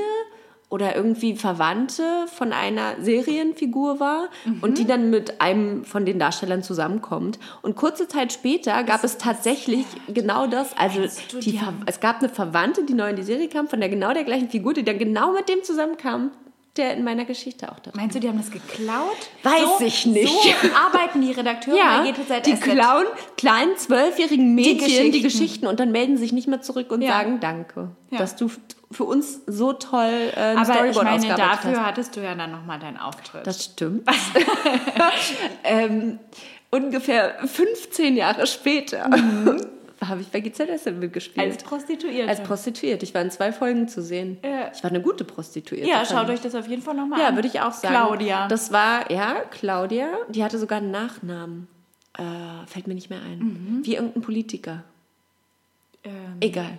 oder 0.69 0.95
irgendwie 0.95 1.35
Verwandte 1.35 2.27
von 2.27 2.53
einer 2.53 2.95
Serienfigur 3.01 3.99
war 3.99 4.29
und 4.61 4.77
die 4.77 4.85
dann 4.85 5.09
mit 5.09 5.41
einem 5.41 5.83
von 5.83 6.05
den 6.05 6.19
Darstellern 6.19 6.61
zusammenkommt. 6.61 7.39
Und 7.63 7.75
kurze 7.75 8.07
Zeit 8.07 8.31
später 8.31 8.83
gab 8.83 9.03
es 9.03 9.17
tatsächlich 9.17 9.85
genau 10.07 10.45
das. 10.45 10.77
Also 10.77 11.01
die 11.39 11.59
es 11.87 11.99
gab 11.99 12.19
eine 12.19 12.29
Verwandte, 12.29 12.83
die 12.83 12.93
neu 12.93 13.09
in 13.09 13.15
die 13.15 13.23
Serie 13.23 13.49
kam, 13.49 13.67
von 13.67 13.79
der 13.79 13.89
genau 13.89 14.13
der 14.13 14.23
gleichen 14.23 14.49
Figur, 14.49 14.73
die 14.75 14.83
dann 14.83 14.99
genau 14.99 15.33
mit 15.33 15.49
dem 15.49 15.63
zusammenkam, 15.63 16.31
der 16.79 16.95
in 16.95 17.03
meiner 17.03 17.25
Geschichte 17.25 17.71
auch 17.71 17.77
da 17.79 17.91
Meinst 17.93 18.15
du, 18.15 18.19
die 18.19 18.27
haben 18.27 18.37
das 18.39 18.49
geklaut? 18.49 19.17
Weiß 19.43 19.61
so, 19.79 19.85
ich 19.85 20.05
nicht. 20.07 20.27
So 20.33 20.69
arbeiten 20.75 21.21
die 21.21 21.31
Redakteure 21.31 21.77
Ja, 21.77 22.01
bei 22.03 22.11
GTZ. 22.11 22.45
die 22.47 22.53
klauen 22.55 23.05
kleinen 23.37 23.77
zwölfjährigen 23.77 24.55
Mädchen 24.55 24.77
die 24.79 25.21
Geschichten. 25.21 25.21
Geschichten. 25.23 25.67
und 25.67 25.79
dann 25.79 25.91
melden 25.91 26.17
sich 26.17 26.31
nicht 26.33 26.47
mehr 26.47 26.61
zurück 26.61 26.91
und 26.91 27.01
Ja. 27.03 27.09
sagen 27.11 27.39
Danke, 27.39 27.91
Ja. 28.09 28.17
dass 28.17 28.35
du 28.35 28.49
für 28.91 29.03
uns 29.03 29.41
so 29.45 29.73
toll 29.73 30.31
äh, 30.35 30.39
Aber 30.39 30.61
ich 30.61 30.67
Storyboard 30.67 31.03
meine, 31.05 31.17
ausgearbeitet 31.17 31.37
dafür 31.63 31.71
hast. 31.81 31.85
hattest 31.85 32.15
du 32.15 32.21
ja 32.21 32.33
dann 32.33 32.51
nochmal 32.51 32.79
deinen 32.79 32.97
Auftritt. 32.97 33.45
Das 33.45 33.63
stimmt. 33.65 34.09
ähm, 35.63 36.19
ungefähr 36.71 37.35
15 37.45 38.15
Jahre 38.15 38.47
später 38.47 39.09
habe 40.05 40.21
ich 40.21 40.27
bei 40.29 40.39
GZSZ 40.39 40.91
mitgespielt. 40.97 41.45
als 41.45 41.63
Prostituierte. 41.63 42.29
Als 42.29 42.41
Prostituierte. 42.43 43.03
Ich 43.05 43.13
war 43.13 43.21
in 43.21 43.31
zwei 43.31 43.51
Folgen 43.51 43.87
zu 43.87 44.01
sehen. 44.01 44.37
Ja. 44.43 44.71
Ich 44.73 44.83
war 44.83 44.89
eine 44.91 45.01
gute 45.01 45.23
Prostituierte. 45.25 45.89
ja, 45.89 46.05
schaut 46.05 46.25
ich. 46.29 46.35
euch 46.35 46.41
das 46.41 46.55
auf 46.55 46.67
jeden 46.67 46.81
Fall 46.81 46.95
nochmal 46.95 47.19
Ja, 47.19 47.27
an. 47.27 47.35
würde 47.35 47.47
ich 47.47 47.59
auch 47.59 47.73
sagen. 47.73 47.93
Claudia. 47.93 48.47
Das 48.47 48.71
war, 48.71 49.11
ja, 49.11 49.41
Claudia. 49.51 50.07
Die 50.29 50.43
hatte 50.43 50.57
sogar 50.57 50.77
einen 50.79 50.91
Nachnamen. 50.91 51.67
Äh, 52.17 52.23
fällt 52.67 52.87
mir 52.87 52.95
nicht 52.95 53.09
mehr 53.09 53.21
ein. 53.21 53.39
Mhm. 53.39 53.79
Wie 53.85 53.95
irgendein 53.95 54.21
Politiker. 54.21 54.83
ähm, 56.03 56.37
Egal. 56.41 56.77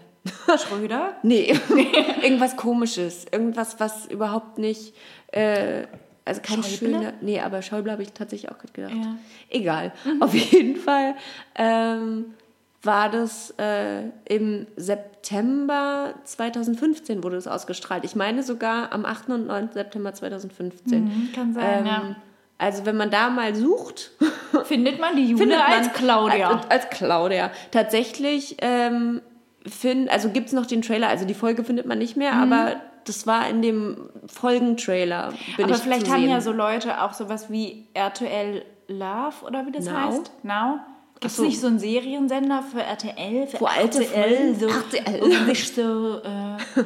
Schröder? 0.59 1.15
Nee, 1.23 1.55
irgendwas 2.23 2.57
komisches. 2.57 3.27
Irgendwas, 3.31 3.81
was 3.81 4.07
überhaupt 4.07 4.59
nicht. 4.59 4.95
Äh, 5.29 5.85
also 6.27 6.43
kein 6.43 6.63
Schäuble? 6.63 6.77
schöner. 6.91 7.13
Nee, 7.23 7.41
aber 7.41 7.63
Schäuble 7.63 7.91
habe 7.93 8.03
ich 8.03 8.13
tatsächlich 8.13 8.51
auch 8.51 8.59
gerade 8.59 8.73
gedacht. 8.73 8.93
Ja. 8.95 9.17
Egal. 9.49 9.93
Auf 10.21 10.35
jeden 10.35 10.77
Fall 10.77 11.15
ähm, 11.55 12.35
war 12.83 13.11
das 13.11 13.55
äh, 13.59 14.05
im 14.25 14.66
September 14.77 16.14
2015 16.25 17.23
wurde 17.23 17.37
es 17.37 17.47
ausgestrahlt. 17.47 18.05
Ich 18.05 18.16
meine 18.16 18.43
sogar 18.43 18.93
am 18.93 19.05
8. 19.05 19.29
und 19.31 19.47
9. 19.49 19.71
September 19.73 20.14
2015. 20.14 21.05
Mhm, 21.05 21.29
kann 21.35 21.53
sein, 21.53 21.87
ja. 21.87 22.16
Also 22.57 22.85
wenn 22.87 22.97
man 22.97 23.11
da 23.11 23.31
mal 23.31 23.55
sucht, 23.55 24.12
Findet 24.64 25.01
man 25.01 25.16
die 25.16 25.27
Jule 25.27 25.38
findet 25.38 25.59
man 25.59 25.73
als 25.73 25.93
Claudia. 25.93 26.49
Als, 26.51 26.71
als 26.71 26.90
Claudia. 26.90 27.51
Tatsächlich, 27.71 28.57
ähm, 28.61 29.23
find, 29.66 30.11
also 30.11 30.31
gibt 30.31 30.49
es 30.49 30.53
noch 30.53 30.66
den 30.66 30.83
Trailer, 30.83 31.09
also 31.09 31.25
die 31.25 31.35
Folge 31.35 31.64
findet 31.64 31.87
man 31.87 31.99
nicht 31.99 32.16
mehr, 32.16 32.35
aber 32.35 32.77
das 33.05 33.27
war 33.27 33.49
in 33.49 33.62
dem 33.62 34.11
Folgentrailer. 34.27 35.33
Bin 35.57 35.66
Aber 35.66 35.75
ich 35.75 35.81
vielleicht 35.81 36.11
haben 36.11 36.29
ja 36.29 36.40
so 36.40 36.53
Leute 36.53 37.01
auch 37.01 37.14
sowas 37.14 37.51
wie 37.51 37.87
RTL 37.95 38.62
Love 38.88 39.45
oder 39.47 39.66
wie 39.66 39.73
das 39.73 39.87
Now? 39.87 39.95
heißt. 39.95 40.33
Now? 40.43 40.81
Gibt 41.21 41.33
es 41.33 41.37
so. 41.37 41.45
nicht 41.45 41.61
so 41.61 41.67
einen 41.67 41.79
Seriensender 41.79 42.63
für 42.63 42.83
RTL? 42.83 43.47
Für 43.47 43.61
Wo 43.61 43.67
alte 43.67 44.05
RTL, 44.05 44.55
so, 44.59 44.67
RTL. 44.69 45.23
Und 45.23 45.47
nicht 45.47 45.75
so, 45.75 46.23
äh, 46.23 46.85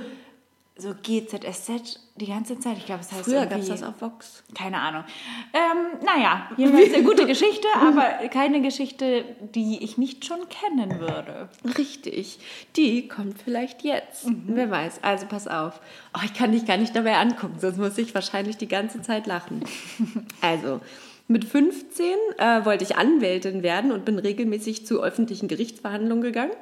so 0.77 0.93
GZSZ 1.01 2.01
die 2.17 2.27
ganze 2.27 2.59
Zeit. 2.59 2.79
Ich 2.79 2.87
glaube, 2.87 3.03
es 3.03 3.13
heißt 3.13 3.25
Früher 3.25 3.47
gab 3.47 3.61
es 3.61 3.69
das 3.69 3.85
auf 3.85 4.01
Vox. 4.01 4.43
Keine 4.55 4.81
Ahnung. 4.81 5.05
Ähm, 5.53 6.01
naja, 6.05 6.51
jedenfalls 6.57 6.93
eine 6.95 7.05
gute 7.05 7.27
Geschichte, 7.27 7.69
aber 7.81 8.29
keine 8.29 8.61
Geschichte, 8.61 9.25
die 9.41 9.83
ich 9.85 9.99
nicht 9.99 10.25
schon 10.25 10.49
kennen 10.49 10.99
würde. 10.99 11.49
Richtig. 11.79 12.41
Die 12.75 13.07
kommt 13.07 13.41
vielleicht 13.41 13.83
jetzt. 13.83 14.27
Mhm. 14.27 14.45
Wer 14.49 14.71
weiß. 14.71 15.01
Also 15.03 15.27
pass 15.27 15.47
auf. 15.47 15.81
Oh, 16.17 16.21
ich 16.25 16.35
kann 16.35 16.51
dich 16.51 16.67
gar 16.67 16.77
nicht 16.77 16.95
dabei 16.97 17.17
angucken, 17.19 17.59
sonst 17.61 17.79
muss 17.79 17.97
ich 17.99 18.15
wahrscheinlich 18.15 18.57
die 18.57 18.69
ganze 18.69 19.01
Zeit 19.01 19.27
lachen. 19.27 19.65
also, 20.41 20.81
mit 21.27 21.45
15 21.45 22.07
äh, 22.39 22.65
wollte 22.65 22.85
ich 22.85 22.97
Anwältin 22.97 23.63
werden 23.63 23.93
und 23.93 24.05
bin 24.05 24.19
regelmäßig 24.19 24.87
zu 24.87 25.03
öffentlichen 25.03 25.49
Gerichtsverhandlungen 25.49 26.23
gegangen. 26.23 26.53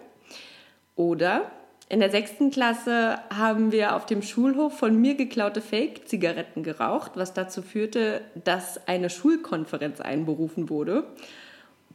Oder 0.94 1.50
in 1.88 2.00
der 2.00 2.10
sechsten 2.10 2.50
Klasse 2.50 3.18
haben 3.28 3.72
wir 3.72 3.96
auf 3.96 4.06
dem 4.06 4.22
Schulhof 4.22 4.78
von 4.78 4.98
mir 4.98 5.14
geklaute 5.14 5.60
Fake-Zigaretten 5.60 6.62
geraucht, 6.62 7.12
was 7.16 7.34
dazu 7.34 7.60
führte, 7.60 8.22
dass 8.44 8.86
eine 8.88 9.10
Schulkonferenz 9.10 10.00
einberufen 10.00 10.70
wurde. 10.70 11.04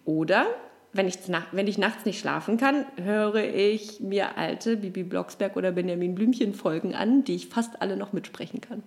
Oder 0.05 0.45
wenn 0.93 1.07
ich, 1.07 1.17
wenn 1.51 1.67
ich 1.67 1.77
nachts 1.77 2.05
nicht 2.05 2.19
schlafen 2.19 2.57
kann, 2.57 2.85
höre 3.01 3.43
ich 3.43 3.99
mir 3.99 4.37
alte 4.37 4.77
Bibi 4.77 5.03
Blocksberg 5.03 5.55
oder 5.55 5.71
Benjamin 5.71 6.15
Blümchen 6.15 6.53
Folgen 6.53 6.93
an, 6.93 7.23
die 7.23 7.35
ich 7.35 7.47
fast 7.47 7.81
alle 7.81 7.97
noch 7.97 8.13
mitsprechen 8.13 8.61
kann. 8.61 8.83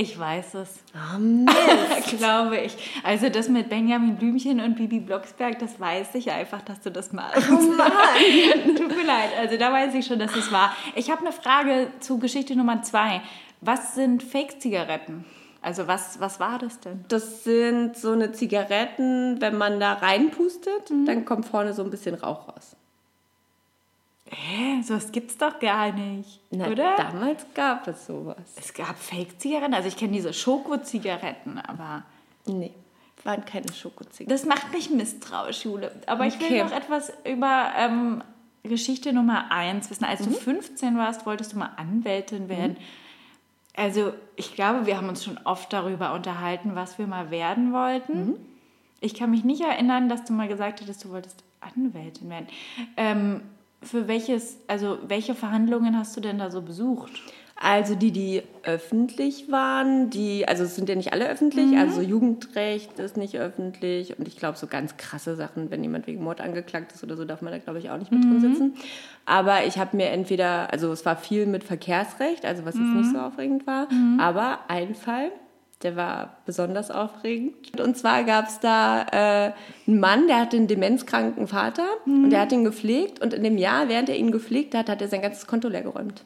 Ich 0.00 0.16
weiß 0.16 0.54
es. 0.54 0.76
Ah, 0.94 1.18
Glaube 2.16 2.58
ich. 2.58 2.76
Also 3.02 3.28
das 3.30 3.48
mit 3.48 3.68
Benjamin 3.68 4.14
Blümchen 4.16 4.60
und 4.60 4.76
Bibi 4.76 5.00
Blocksberg, 5.00 5.58
das 5.58 5.80
weiß 5.80 6.14
ich 6.14 6.30
einfach, 6.30 6.62
dass 6.62 6.80
du 6.80 6.90
das 6.92 7.12
machst. 7.12 7.48
Oh 7.50 7.54
Mann! 7.54 7.90
Tut 8.76 8.96
mir 8.96 9.04
leid. 9.04 9.30
Also 9.40 9.56
da 9.56 9.72
weiß 9.72 9.94
ich 9.94 10.06
schon, 10.06 10.20
dass 10.20 10.36
es 10.36 10.52
war. 10.52 10.72
Ich 10.94 11.10
habe 11.10 11.22
eine 11.22 11.32
Frage 11.32 11.88
zu 11.98 12.18
Geschichte 12.18 12.54
Nummer 12.54 12.82
zwei. 12.82 13.22
Was 13.60 13.96
sind 13.96 14.22
Fake-Zigaretten? 14.22 15.24
Also 15.62 15.88
was, 15.88 16.20
was 16.20 16.38
war 16.38 16.60
das 16.60 16.78
denn? 16.78 17.04
Das 17.08 17.42
sind 17.42 17.96
so 17.96 18.12
eine 18.12 18.30
Zigaretten, 18.30 19.40
wenn 19.40 19.58
man 19.58 19.80
da 19.80 19.94
reinpustet, 19.94 20.90
Mhm. 20.90 21.06
dann 21.06 21.24
kommt 21.24 21.46
vorne 21.46 21.72
so 21.74 21.82
ein 21.82 21.90
bisschen 21.90 22.14
Rauch 22.14 22.46
raus. 22.46 22.76
Hä? 24.30 24.82
Sowas 24.82 25.10
gibt's 25.12 25.36
doch 25.38 25.58
gar 25.58 25.92
nicht. 25.92 26.40
Na, 26.50 26.68
oder? 26.68 26.96
Damals 26.96 27.46
gab 27.54 27.86
es 27.88 28.06
sowas. 28.06 28.36
Es 28.56 28.74
gab 28.74 28.98
Fake-Zigaretten. 28.98 29.74
Also 29.74 29.88
ich 29.88 29.96
kenne 29.96 30.12
diese 30.12 30.32
Schoko-Zigaretten, 30.32 31.58
aber 31.58 32.04
Nee, 32.46 32.72
waren 33.24 33.44
keine 33.44 33.72
Schokozigaretten. 33.72 34.28
das 34.28 34.44
macht 34.46 34.72
mich 34.72 34.90
misstrauisch, 34.90 35.64
Jule. 35.64 35.92
Aber 36.06 36.26
ich 36.26 36.34
Okay. 36.36 36.50
will 36.50 36.64
noch 36.64 36.72
etwas 36.72 37.12
über 37.24 37.72
ähm, 37.76 38.22
Geschichte 38.62 39.12
Nummer 39.12 39.50
eins 39.50 39.90
wissen. 39.90 40.04
Als 40.04 40.22
du 40.22 40.30
15 40.30 40.96
warst, 40.98 41.24
wolltest 41.26 41.52
du 41.54 41.58
mal 41.58 41.70
Anwältin 41.76 42.48
werden. 42.48 42.76
Also, 43.76 44.12
ich 44.36 44.54
glaube, 44.54 44.86
wir 44.86 44.96
haben 44.96 45.08
uns 45.08 45.24
schon 45.24 45.38
oft 45.44 45.72
darüber 45.72 46.12
unterhalten, 46.12 46.74
was 46.74 46.98
wir 46.98 47.06
mal 47.06 47.30
werden 47.30 47.72
wollten. 47.72 48.34
Ich 49.00 49.14
kann 49.14 49.30
mich 49.30 49.44
nicht 49.44 49.60
erinnern, 49.62 50.08
dass 50.08 50.24
du 50.24 50.32
mal 50.32 50.48
gesagt 50.48 50.80
hattest, 50.80 51.04
du 51.04 51.10
wolltest 51.10 51.44
Anwältin 51.60 52.28
werden. 52.28 52.48
Ähm, 52.96 53.42
für 53.82 54.08
welches, 54.08 54.58
also 54.66 54.98
welche 55.06 55.34
Verhandlungen 55.34 55.96
hast 55.96 56.16
du 56.16 56.20
denn 56.20 56.38
da 56.38 56.50
so 56.50 56.62
besucht? 56.62 57.12
Also 57.60 57.96
die, 57.96 58.12
die 58.12 58.42
öffentlich 58.62 59.50
waren, 59.50 60.10
die, 60.10 60.46
also 60.46 60.62
es 60.62 60.76
sind 60.76 60.88
ja 60.88 60.94
nicht 60.94 61.12
alle 61.12 61.28
öffentlich, 61.28 61.76
also 61.76 62.00
Jugendrecht 62.00 63.00
ist 63.00 63.16
nicht 63.16 63.36
öffentlich 63.36 64.16
und 64.16 64.28
ich 64.28 64.36
glaube 64.36 64.56
so 64.56 64.68
ganz 64.68 64.96
krasse 64.96 65.34
Sachen, 65.34 65.68
wenn 65.68 65.82
jemand 65.82 66.06
wegen 66.06 66.22
Mord 66.22 66.40
angeklagt 66.40 66.92
ist 66.92 67.02
oder 67.02 67.16
so, 67.16 67.24
darf 67.24 67.42
man 67.42 67.52
da 67.52 67.58
glaube 67.58 67.80
ich 67.80 67.90
auch 67.90 67.98
nicht 67.98 68.12
mit 68.12 68.22
drin 68.22 68.40
sitzen. 68.40 68.74
Aber 69.26 69.64
ich 69.66 69.76
habe 69.76 69.96
mir 69.96 70.10
entweder, 70.10 70.72
also 70.72 70.92
es 70.92 71.04
war 71.04 71.16
viel 71.16 71.46
mit 71.46 71.64
Verkehrsrecht, 71.64 72.44
also 72.44 72.64
was 72.64 72.76
jetzt 72.76 72.84
nicht 72.84 73.10
so 73.10 73.18
aufregend 73.18 73.66
war, 73.66 73.88
aber 74.20 74.60
ein 74.68 74.94
Fall, 74.94 75.32
der 75.82 75.94
war 75.96 76.38
besonders 76.44 76.90
aufregend. 76.90 77.80
Und 77.80 77.96
zwar 77.96 78.24
gab 78.24 78.48
es 78.48 78.58
da 78.60 79.02
äh, 79.12 79.52
einen 79.86 80.00
Mann, 80.00 80.26
der 80.26 80.40
hatte 80.40 80.56
einen 80.56 80.66
demenzkranken 80.66 81.46
Vater 81.46 81.86
und 82.04 82.30
der 82.30 82.40
hat 82.40 82.52
ihn 82.52 82.64
gepflegt 82.64 83.20
und 83.20 83.32
in 83.32 83.44
dem 83.44 83.56
Jahr, 83.58 83.88
während 83.88 84.08
er 84.08 84.16
ihn 84.16 84.32
gepflegt 84.32 84.74
hat, 84.74 84.88
hat 84.88 85.00
er 85.00 85.08
sein 85.08 85.22
ganzes 85.22 85.46
Konto 85.46 85.68
leergeräumt. 85.68 86.24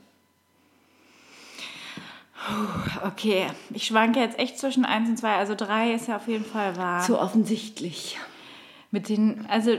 Okay, 3.07 3.47
ich 3.73 3.87
schwanke 3.87 4.19
jetzt 4.19 4.39
echt 4.39 4.59
zwischen 4.59 4.85
1 4.85 5.09
und 5.11 5.17
2, 5.17 5.37
also 5.37 5.55
3 5.55 5.93
ist 5.95 6.09
ja 6.09 6.17
auf 6.17 6.27
jeden 6.27 6.45
Fall 6.45 6.77
wahr. 6.77 7.03
So 7.03 7.21
offensichtlich. 7.21 8.19
Mit 8.91 9.09
den, 9.09 9.47
also 9.49 9.77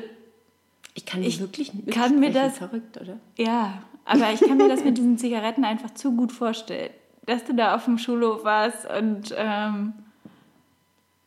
Ich 0.93 1.05
kann 1.05 1.21
Ich 1.21 1.27
nicht 1.27 1.39
wirklich 1.41 1.73
nicht 1.73 1.91
kann 1.91 2.19
mir 2.19 2.31
das- 2.31 2.57
verrückt, 2.57 3.01
oder? 3.01 3.17
Ja, 3.37 3.81
aber 4.05 4.31
ich 4.31 4.39
kann 4.39 4.57
mir 4.57 4.69
das 4.69 4.83
mit 4.83 4.97
diesen 4.97 5.17
Zigaretten 5.17 5.65
einfach 5.65 5.93
zu 5.93 6.15
gut 6.15 6.31
vorstellen, 6.31 6.91
dass 7.25 7.43
du 7.45 7.53
da 7.53 7.75
auf 7.75 7.85
dem 7.85 7.97
Schulhof 7.97 8.43
warst 8.43 8.85
und 8.89 9.33
ähm, 9.37 9.93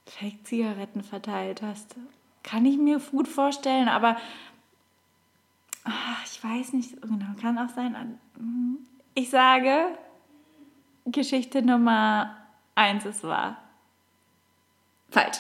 Fake-Zigaretten 0.07 1.03
verteilt 1.03 1.63
hast. 1.63 1.95
Kann 2.43 2.65
ich 2.65 2.79
mir 2.79 3.01
gut 3.01 3.29
vorstellen, 3.29 3.89
aber 3.89 4.17
ah, 5.85 6.17
ich 6.25 6.43
weiß 6.43 6.73
nicht 6.75 7.01
genau. 7.03 7.27
Kann 7.41 7.59
auch 7.59 7.75
sein. 7.75 8.19
mhm. 8.39 8.79
Ich 9.15 9.31
sage, 9.31 9.97
Geschichte 11.07 11.63
Nummer 11.63 12.37
eins 12.75 13.05
ist 13.07 13.25
wahr. 13.25 13.57
Falsch. 15.11 15.39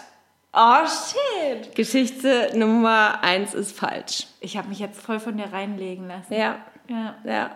Oh 0.52 0.86
shit! 0.86 1.74
Geschichte 1.74 2.52
Nummer 2.56 3.22
eins 3.22 3.52
ist 3.52 3.78
falsch. 3.78 4.26
Ich 4.40 4.56
habe 4.56 4.68
mich 4.68 4.78
jetzt 4.78 5.00
voll 5.00 5.20
von 5.20 5.36
dir 5.36 5.52
reinlegen 5.52 6.08
lassen. 6.08 6.32
Ja, 6.32 6.56
Ja. 6.88 7.14
ja. 7.24 7.50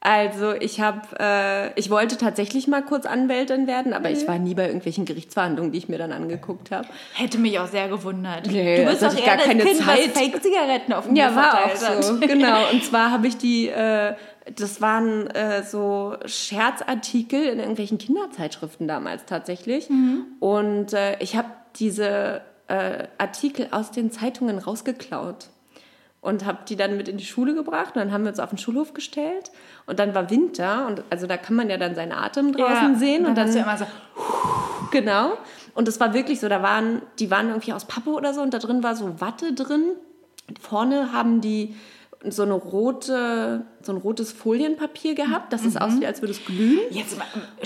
Also 0.00 0.52
ich 0.52 0.80
habe, 0.80 1.00
äh, 1.18 1.78
ich 1.78 1.90
wollte 1.90 2.16
tatsächlich 2.16 2.68
mal 2.68 2.82
kurz 2.82 3.04
Anwältin 3.04 3.66
werden, 3.66 3.92
aber 3.92 4.10
ich 4.10 4.28
war 4.28 4.38
nie 4.38 4.54
bei 4.54 4.66
irgendwelchen 4.66 5.04
Gerichtsverhandlungen, 5.04 5.72
die 5.72 5.78
ich 5.78 5.88
mir 5.88 5.98
dann 5.98 6.12
angeguckt 6.12 6.70
habe. 6.70 6.86
Hätte 7.14 7.38
mich 7.38 7.58
auch 7.58 7.66
sehr 7.66 7.88
gewundert. 7.88 8.46
Nee, 8.46 8.76
du 8.76 8.90
bist 8.90 9.02
doch 9.02 9.16
eher 9.16 9.26
gar 9.26 9.36
das 9.38 9.46
keine 9.46 9.64
kind, 9.64 9.78
Zeit. 9.78 10.16
Fake-Zigaretten 10.16 10.92
auf 10.92 11.06
dem 11.06 11.16
Ja, 11.16 11.34
war 11.34 11.64
auch 11.64 12.02
so, 12.02 12.20
genau. 12.20 12.58
Und 12.72 12.84
zwar 12.84 13.10
habe 13.10 13.26
ich 13.26 13.38
die, 13.38 13.68
äh, 13.68 14.14
das 14.54 14.80
waren 14.80 15.26
äh, 15.30 15.64
so 15.64 16.14
Scherzartikel 16.26 17.42
in 17.42 17.58
irgendwelchen 17.58 17.98
Kinderzeitschriften 17.98 18.86
damals 18.86 19.24
tatsächlich. 19.24 19.88
Und 20.38 20.92
äh, 20.92 21.16
ich 21.18 21.36
habe 21.36 21.48
diese 21.76 22.42
äh, 22.68 23.08
Artikel 23.18 23.68
aus 23.72 23.90
den 23.90 24.12
Zeitungen 24.12 24.58
rausgeklaut 24.58 25.48
und 26.20 26.44
habe 26.44 26.58
die 26.68 26.76
dann 26.76 26.96
mit 26.96 27.08
in 27.08 27.16
die 27.16 27.24
Schule 27.24 27.54
gebracht. 27.54 27.94
Und 27.94 28.02
dann 28.02 28.12
haben 28.12 28.24
wir 28.24 28.30
uns 28.30 28.40
auf 28.40 28.50
den 28.50 28.58
Schulhof 28.58 28.92
gestellt. 28.94 29.50
Und 29.86 29.98
dann 29.98 30.14
war 30.14 30.30
Winter 30.30 30.86
und 30.86 31.02
also 31.10 31.26
da 31.26 31.36
kann 31.36 31.56
man 31.56 31.70
ja 31.70 31.76
dann 31.76 31.94
seinen 31.94 32.12
Atem 32.12 32.52
draußen 32.52 32.92
Ja, 32.94 32.98
sehen. 32.98 33.26
Und 33.26 33.36
dann, 33.36 33.46
hast 33.46 33.54
du 33.54 33.60
immer 33.60 33.76
so, 33.78 33.86
Genau. 34.90 35.32
Und 35.74 35.86
es 35.88 36.00
war 36.00 36.14
wirklich 36.14 36.40
so, 36.40 36.48
da 36.48 36.62
waren, 36.62 37.02
die 37.18 37.30
waren 37.30 37.48
irgendwie 37.48 37.72
aus 37.72 37.84
Pappe 37.84 38.10
oder 38.10 38.34
so 38.34 38.40
und 38.40 38.52
da 38.54 38.58
drin 38.58 38.82
war 38.82 38.96
so 38.96 39.20
Watte 39.20 39.52
drin. 39.52 39.92
Vorne 40.60 41.12
haben 41.12 41.40
die 41.40 41.76
so 42.28 42.42
eine 42.42 42.54
rote, 42.54 43.64
so 43.82 43.92
ein 43.92 43.98
rotes 43.98 44.32
Folienpapier 44.32 45.14
gehabt, 45.14 45.52
dass 45.52 45.64
es 45.64 45.76
aussieht, 45.76 46.04
als 46.04 46.20
würde 46.20 46.32
es 46.32 46.44
glühen. 46.44 46.80
jetzt 46.90 47.16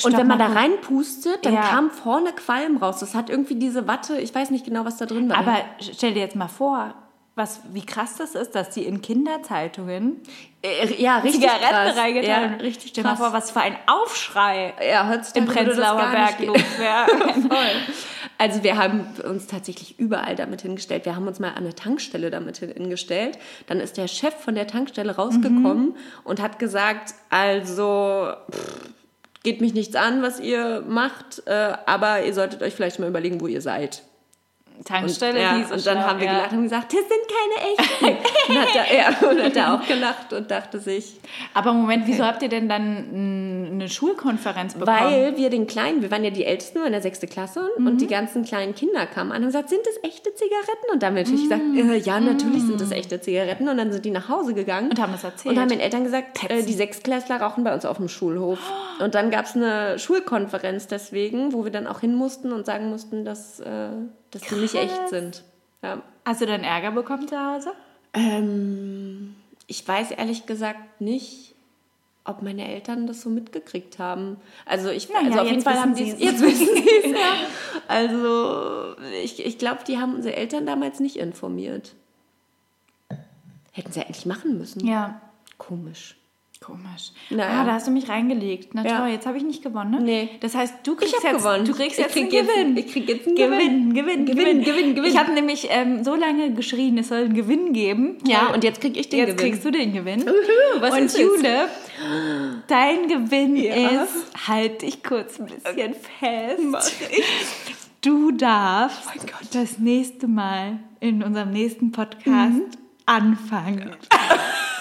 Und 0.05 0.17
wenn 0.17 0.27
man 0.27 0.39
da 0.39 0.47
reinpustet, 0.49 1.39
dann 1.47 1.55
Ja. 1.55 1.63
kam 1.63 1.91
vorne 1.91 2.33
Qualm 2.33 2.77
raus. 2.77 2.99
Das 3.01 3.15
hat 3.15 3.31
irgendwie 3.31 3.55
diese 3.55 3.87
Watte, 3.87 4.19
ich 4.21 4.35
weiß 4.35 4.51
nicht 4.51 4.67
genau, 4.67 4.85
was 4.85 4.99
da 4.99 5.07
drin 5.07 5.31
war. 5.31 5.39
Aber 5.39 5.57
stell 5.81 6.13
dir 6.13 6.21
jetzt 6.21 6.37
mal 6.37 6.49
vor, 6.49 6.95
was, 7.35 7.61
wie 7.73 7.85
krass 7.87 8.17
das 8.19 8.35
ist, 8.35 8.55
dass 8.55 8.71
die 8.71 8.85
in 8.85 9.01
Kinderzeitungen 9.01 10.21
äh, 10.63 11.01
ja, 11.01 11.19
richtig 11.19 11.41
Zigaretten 11.41 11.99
reingetan 11.99 12.29
Ja, 12.31 12.37
haben. 12.51 12.61
richtig 12.61 12.93
dir 12.93 13.03
mal 13.03 13.11
krass. 13.11 13.19
vor, 13.21 13.33
was 13.33 13.51
für 13.51 13.61
ein 13.61 13.77
Aufschrei 13.87 14.75
ja, 14.87 15.11
im 15.35 15.47
Prenzlauer 15.47 16.11
Berg 16.11 16.41
los 16.41 16.63
wäre. 16.79 17.07
Also 18.39 18.65
wir 18.65 18.77
haben 18.77 19.07
uns 19.25 19.47
tatsächlich 19.47 20.01
überall 20.01 20.35
damit 20.35 20.63
hingestellt. 20.63 21.05
Wir 21.05 21.15
haben 21.15 21.29
uns 21.29 21.39
mal 21.39 21.51
an 21.51 21.59
eine 21.59 21.77
Tankstelle 21.77 22.29
damit 22.29 22.57
hingestellt. 22.57 23.39
Dann 23.69 23.79
ist 23.79 23.97
der 23.99 24.09
Chef 24.09 24.35
von 24.35 24.57
der 24.57 24.67
Tankstelle 24.67 25.15
rausgekommen 25.15 25.97
und 26.25 26.43
hat 26.43 26.59
gesagt, 26.59 27.15
also 27.31 28.33
pff, 28.51 28.91
geht 29.45 29.61
mich 29.61 29.75
nichts 29.75 29.95
an, 29.95 30.23
was 30.23 30.41
ihr 30.41 30.83
macht, 30.89 31.47
äh, 31.47 31.75
aber 31.87 32.25
ihr 32.25 32.35
solltet 32.35 32.63
euch 32.63 32.75
vielleicht 32.75 32.99
mal 32.99 33.09
überlegen, 33.09 33.41
wo 33.41 33.47
ihr 33.47 33.61
seid. 33.61 34.03
Tankstelle 34.85 35.41
ja, 35.41 35.57
hieß 35.57 35.73
und 35.73 35.87
dann 35.87 35.99
haben 35.99 36.19
wir 36.19 36.27
ja. 36.27 36.33
gelacht 36.35 36.53
und 36.53 36.63
gesagt, 36.63 36.93
das 36.93 37.01
sind 37.01 37.21
keine 37.29 38.17
echten. 38.17 38.49
und, 38.49 38.59
hat 38.59 38.77
er, 38.77 38.97
ja, 38.97 39.29
und 39.31 39.43
hat 39.43 39.57
er 39.57 39.75
auch 39.75 39.87
gelacht 39.87 40.33
und 40.33 40.51
dachte 40.51 40.79
sich, 40.81 41.21
Aber 41.55 41.73
Moment, 41.73 42.07
wieso 42.07 42.25
habt 42.25 42.43
ihr 42.43 42.49
denn 42.49 42.69
dann 42.69 43.71
eine 43.73 43.89
Schulkonferenz 43.89 44.75
bekommen? 44.75 44.97
Weil 44.97 45.37
wir 45.37 45.51
den 45.51 45.67
Kleinen, 45.67 46.03
wir 46.03 46.11
waren 46.11 46.25
ja 46.25 46.31
die 46.31 46.45
Ältesten 46.45 46.79
nur 46.79 46.87
in 46.87 46.93
der 46.93 47.03
sechsten 47.03 47.29
Klasse 47.29 47.69
und 47.77 48.01
die 48.01 48.07
ganzen 48.07 48.45
kleinen 48.45 48.75
Kinder 48.75 49.07
kamen 49.07 49.33
an 49.33 49.39
und 49.39 49.43
haben 49.43 49.47
gesagt, 49.53 49.69
sind 49.71 49.81
das 49.87 50.11
echte 50.11 50.35
Zigaretten? 50.35 50.93
Und 50.93 51.03
dann 51.03 51.09
haben 51.09 51.17
wir 51.17 51.23
natürlich 51.23 51.43
gesagt, 51.43 51.63
äh, 51.75 51.97
ja, 51.99 52.21
natürlich 52.21 52.63
sind 52.63 52.81
das 52.81 52.91
echte 52.91 53.21
Zigaretten. 53.21 53.69
Und 53.69 53.77
dann 53.77 53.93
sind 53.93 54.05
die 54.05 54.11
nach 54.11 54.29
Hause 54.29 54.55
gegangen. 54.55 54.91
Und 54.91 55.01
haben 55.01 55.13
das 55.13 55.25
erzählt. 55.25 55.55
Und 55.55 55.61
haben 55.61 55.69
den 55.69 55.81
Eltern 55.81 56.05
gesagt, 56.05 56.51
äh, 56.51 56.63
die 56.63 56.73
Sechstklässler 56.73 57.41
rauchen 57.41 57.65
bei 57.65 57.75
uns 57.75 57.85
auf 57.85 57.97
dem 57.97 58.09
Schulhof. 58.09 58.59
Und 59.01 59.15
dann 59.15 59.31
gab 59.31 59.47
es 59.47 59.57
eine 59.57 59.99
Schulkonferenz 59.99 60.87
deswegen, 60.87 61.53
wo 61.53 61.65
wir 61.65 61.73
dann 61.73 61.87
auch 61.87 62.01
hin 62.01 62.15
mussten 62.15 62.53
und 62.53 62.67
sagen 62.67 62.91
mussten, 62.91 63.25
dass, 63.25 63.59
äh, 63.59 63.89
dass 64.33 64.43
die 64.43 64.57
nicht 64.57 64.75
echt 64.75 65.09
sind. 65.09 65.45
Ja. 65.83 66.03
Hast 66.25 66.41
du 66.41 66.47
dann 66.47 66.65
Ärger 66.65 66.91
bekommen 66.91 67.29
zu 67.29 67.39
Hause? 67.39 67.73
Ähm, 68.15 69.37
ich 69.67 69.87
weiß 69.87 70.11
ehrlich 70.13 70.47
gesagt 70.47 71.01
nicht, 71.01 71.55
ob 72.25 72.43
meine 72.43 72.69
Eltern 72.69 73.07
das 73.07 73.23
so 73.23 73.31
mitgekriegt 73.31 73.99
haben. 73.99 74.37
Also 74.65 74.91
ich 74.91 75.09
Na 75.13 75.21
ja, 75.23 75.27
also 75.29 75.41
auf 75.41 75.47
jeden 75.49 75.63
Fall 75.63 75.81
haben 75.81 75.95
die 75.95 76.11
sie's. 76.11 76.21
jetzt 76.21 76.41
wissen 76.41 76.67
sie 76.75 76.89
es 77.05 77.11
ja. 77.11 77.35
Also 77.89 78.97
ich, 79.23 79.45
ich 79.45 79.59
glaube, 79.59 79.81
die 79.87 79.99
haben 79.99 80.15
unsere 80.15 80.37
Eltern 80.37 80.67
damals 80.67 81.01
nicht 81.01 81.17
informiert. 81.17 81.95
Hätten 83.73 83.91
sie 83.93 84.03
eigentlich 84.03 84.27
machen 84.27 84.59
müssen. 84.59 84.87
Ja. 84.87 85.21
Komisch. 85.59 86.17
Komisch. 86.65 87.11
Naja. 87.31 87.61
Ah, 87.61 87.65
da 87.65 87.73
hast 87.73 87.87
du 87.89 87.91
mich 87.91 88.09
reingelegt. 88.09 88.75
Na 88.75 88.85
Ja. 88.85 88.99
toll, 89.01 89.09
jetzt 89.09 89.27
habe 89.27 89.37
ich 89.37 89.43
nicht 89.43 89.63
gewonnen, 89.63 89.91
ne? 89.91 90.01
Nee. 90.01 90.29
Das 90.41 90.55
heißt, 90.55 90.75
du 90.85 90.95
kriegst 90.95 91.15
Ich 91.19 91.23
jetzt, 91.23 91.37
gewonnen. 91.39 91.65
Du 91.65 91.73
kriegst 91.75 91.99
Ich 91.99 92.05
jetzt 92.05 92.13
krieg 92.13 92.23
einen 92.25 92.33
jetzt- 92.33 92.49
Gewinn. 92.55 92.77
ich 92.77 92.93
krieg 92.93 93.09
jetzt 93.09 93.27
einen 93.27 93.37
Gewinn. 93.37 93.95
Gewinn. 93.95 93.95
Gewinn, 93.95 94.25
Gewinn, 94.27 94.63
Gewinn, 94.65 94.95
Gewinn. 94.95 95.11
Ich 95.11 95.19
habe 95.19 95.33
nämlich 95.33 95.67
ähm, 95.71 96.05
so 96.05 96.15
lange 96.15 96.53
geschrien, 96.53 96.97
es 96.99 97.09
soll 97.09 97.25
einen 97.25 97.35
Gewinn 97.35 97.73
geben. 97.73 98.19
Ja, 98.27 98.53
und 98.55 98.63
jetzt 98.65 98.81
krieg 98.81 98.97
ich 98.97 99.09
den 99.09 99.19
jetzt 99.21 99.37
Gewinn. 99.39 99.51
kriegst 99.53 99.65
du 99.65 99.71
den 99.73 99.93
Gewinn. 99.93 100.25
was 100.81 100.93
und 100.95 101.05
ist? 101.07 101.19
Jule, 101.19 101.69
dein 102.69 103.09
Gewinn 103.09 103.57
Ja. 103.57 104.03
ist, 104.05 104.49
halt 104.49 104.83
dich 104.83 105.03
kurz 105.03 105.41
ein 105.41 105.47
bisschen 105.47 105.95
fest. 105.95 106.95
Du 108.03 108.33
darfst 108.33 109.09
das 109.53 109.79
nächste 109.79 110.27
Mal 110.29 110.79
in 111.01 111.23
unserem 111.23 111.51
nächsten 111.51 111.93
Podcast 111.93 112.27
Mhm. 112.27 112.63
anfangen. 113.07 113.91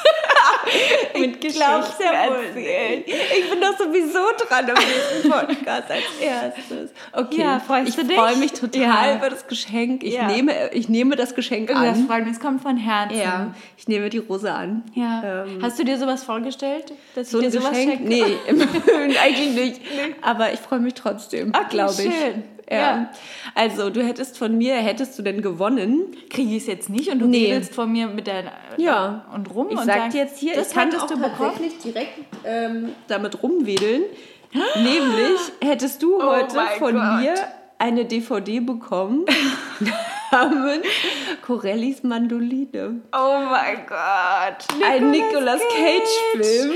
Mit 1.19 1.41
glaub's 1.41 1.97
Geschichten 1.97 2.03
ja 2.13 2.29
wohl 2.29 2.45
erzählen. 2.45 3.03
Ich 3.07 3.49
bin 3.49 3.61
doch 3.61 3.77
sowieso 3.77 4.19
dran 4.47 4.69
am 4.69 4.75
nächsten 4.75 5.29
Podcast 5.29 5.91
als 5.91 6.03
erstes. 6.21 6.91
Okay, 7.13 7.41
Ja, 7.41 7.59
freust 7.59 7.89
ich 7.89 7.95
du 7.95 8.05
dich? 8.05 8.17
freue 8.17 8.35
mich 8.37 8.53
total 8.53 8.81
Ja. 8.81 9.15
über 9.15 9.29
das 9.29 9.47
Geschenk. 9.47 10.03
Ich, 10.03 10.13
Ja. 10.13 10.27
nehme, 10.27 10.71
ich 10.73 10.89
nehme 10.89 11.15
das 11.15 11.35
Geschenk 11.35 11.69
Das 11.69 11.77
an. 11.77 12.07
freut 12.07 12.23
mich, 12.25 12.33
es 12.33 12.39
kommt 12.39 12.61
von 12.61 12.77
Herzen. 12.77 13.17
Ja, 13.19 13.53
ich 13.77 13.87
nehme 13.87 14.09
die 14.09 14.19
Rose 14.19 14.51
an. 14.51 14.83
Ja. 14.93 15.43
Ähm, 15.45 15.59
Hast 15.61 15.79
du 15.79 15.83
dir 15.83 15.97
sowas 15.97 16.23
vorgestellt? 16.23 16.93
Dass 17.15 17.31
so 17.31 17.39
ich 17.39 17.45
dir 17.47 17.51
sowas 17.59 17.69
Geschenk? 17.71 17.91
schenke? 18.07 18.07
Nee, 18.07 19.17
eigentlich 19.21 19.49
nicht. 19.55 19.81
Aber 20.21 20.53
ich 20.53 20.59
freue 20.59 20.79
mich 20.79 20.93
trotzdem, 20.93 21.49
Okay, 21.55 21.65
glaube 21.69 21.93
ich. 21.93 22.13
schön. 22.13 22.43
Ja. 22.71 22.77
Ja. 22.77 23.09
Also, 23.53 23.89
du 23.89 24.01
hättest 24.03 24.37
von 24.37 24.57
mir, 24.57 24.75
hättest 24.75 25.19
du 25.19 25.23
denn 25.23 25.41
gewonnen? 25.41 26.15
Kriege 26.29 26.51
ich 26.55 26.61
es 26.63 26.67
jetzt 26.67 26.89
nicht 26.89 27.09
und 27.11 27.19
du 27.19 27.27
Nee. 27.27 27.45
redelst 27.51 27.75
von 27.75 27.91
mir 27.91 28.07
mit 28.07 28.27
der 28.27 28.45
Ja. 28.77 29.25
und 29.35 29.53
rum 29.53 29.67
Ich 29.71 29.77
und 29.77 29.85
sag 29.85 30.13
jetzt 30.13 30.37
hier, 30.39 30.55
das 30.55 30.69
ich 30.69 30.73
kann 30.73 30.95
auch 30.95 31.05
du 31.07 31.15
tatsächlich 31.19 31.77
direkt 31.79 32.17
ähm, 32.45 32.89
damit 33.07 33.43
rumwedeln. 33.43 34.03
Nämlich 34.75 35.39
hättest 35.61 36.01
du 36.03 36.21
heute 36.23 36.55
mein 36.55 36.79
von 36.79 36.93
Gott. 36.93 37.19
mir 37.21 37.33
eine 37.77 38.05
DVD 38.05 38.59
bekommen 38.59 39.25
namens 40.31 40.85
Corellis 41.45 42.03
Mandoline. 42.03 43.01
Oh 43.13 43.39
mein 43.49 43.85
Gott. 43.87 44.65
Ein 44.85 45.11
Nicolas 45.11 45.61
Cage-Film. 45.75 46.71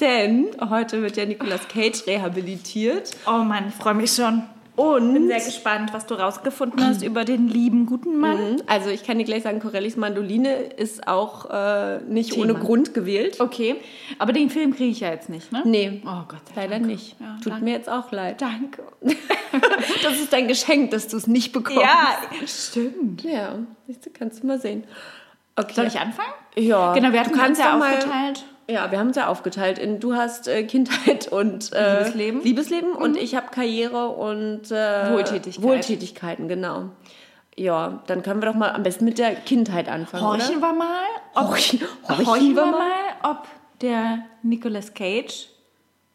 Denn 0.00 0.48
heute 0.70 1.02
wird 1.02 1.16
ja 1.16 1.24
Nicolas 1.24 1.66
Cage 1.68 2.04
rehabilitiert. 2.06 3.10
Oh 3.28 3.38
Mann, 3.44 3.66
ich 3.68 3.74
freue 3.74 3.94
mich 3.94 4.12
schon. 4.12 4.42
Und 4.76 5.12
Bin 5.14 5.28
sehr 5.28 5.38
gespannt, 5.40 5.92
was 5.92 6.04
du 6.06 6.14
rausgefunden 6.14 6.84
hast 6.84 7.02
über 7.02 7.24
den 7.24 7.46
lieben 7.48 7.86
guten 7.86 8.16
Mann. 8.18 8.54
Mhm. 8.54 8.62
also 8.66 8.90
ich 8.90 9.04
kann 9.04 9.18
dir 9.18 9.24
gleich 9.24 9.44
sagen, 9.44 9.60
Corellis 9.60 9.96
Mandoline 9.96 10.52
ist 10.54 11.06
auch 11.06 11.48
äh, 11.48 12.00
nicht 12.08 12.32
Thema. 12.32 12.44
ohne 12.44 12.54
Grund 12.54 12.92
gewählt. 12.92 13.40
Okay, 13.40 13.76
aber 14.18 14.32
den 14.32 14.50
Film 14.50 14.74
kriege 14.74 14.90
ich 14.90 15.00
ja 15.00 15.10
jetzt 15.10 15.28
nicht, 15.28 15.52
ne? 15.52 15.62
Nee, 15.64 16.02
Oh 16.04 16.22
Gott 16.26 16.40
sei 16.52 16.62
leider 16.62 16.70
Dank. 16.76 16.86
nicht. 16.86 17.14
Ja, 17.20 17.36
Tut 17.42 17.52
danke. 17.52 17.64
mir 17.64 17.70
jetzt 17.72 17.88
auch 17.88 18.10
leid. 18.12 18.40
Danke. 18.42 18.82
Das 20.02 20.14
ist 20.18 20.32
dein 20.32 20.48
Geschenk, 20.48 20.90
dass 20.90 21.06
du 21.06 21.16
es 21.16 21.28
nicht 21.28 21.52
bekommst. 21.52 21.80
Ja, 21.80 22.18
stimmt. 22.44 23.22
Ja, 23.22 23.54
du, 23.86 24.10
kannst 24.12 24.42
du 24.42 24.46
mal 24.48 24.60
sehen. 24.60 24.82
Okay. 25.54 25.72
Soll 25.74 25.86
ich 25.86 26.00
anfangen? 26.00 26.32
Ja. 26.56 26.92
Genau, 26.92 27.12
wir 27.12 27.20
du 27.22 27.26
hatten 27.26 27.34
kannst 27.38 27.50
uns 27.50 27.58
ja 27.60 27.72
doch 27.72 27.78
mal- 27.78 27.94
aufgeteilt. 27.94 28.44
Ja, 28.68 28.90
wir 28.90 28.98
haben 28.98 29.10
es 29.10 29.16
ja 29.16 29.26
aufgeteilt. 29.28 29.78
In, 29.78 30.00
du 30.00 30.14
hast 30.14 30.48
äh, 30.48 30.64
Kindheit 30.64 31.28
und 31.32 31.72
äh, 31.72 31.98
Liebesleben. 32.00 32.38
Mhm. 32.40 32.44
Liebesleben 32.44 32.92
und 32.92 33.16
ich 33.16 33.34
habe 33.34 33.48
Karriere 33.50 34.08
und 34.08 34.70
äh, 34.70 35.12
Wohltätigkeit. 35.12 35.62
Wohltätigkeiten, 35.64 36.48
genau. 36.48 36.90
Ja, 37.56 38.02
dann 38.06 38.22
können 38.22 38.42
wir 38.42 38.48
doch 38.48 38.56
mal 38.56 38.72
am 38.72 38.82
besten 38.82 39.04
mit 39.04 39.18
der 39.18 39.34
Kindheit 39.34 39.88
anfangen. 39.88 40.24
Horchen 40.24 40.56
oder? 40.58 40.66
wir 40.68 40.72
mal, 40.72 41.04
ob, 41.34 41.50
Horchen- 41.50 41.80
horchen, 42.08 42.26
horchen 42.26 42.56
wir 42.56 42.64
mal? 42.66 42.72
mal, 42.72 43.30
ob 43.30 43.46
der 43.80 44.24
Nicolas 44.42 44.94
Cage 44.94 45.48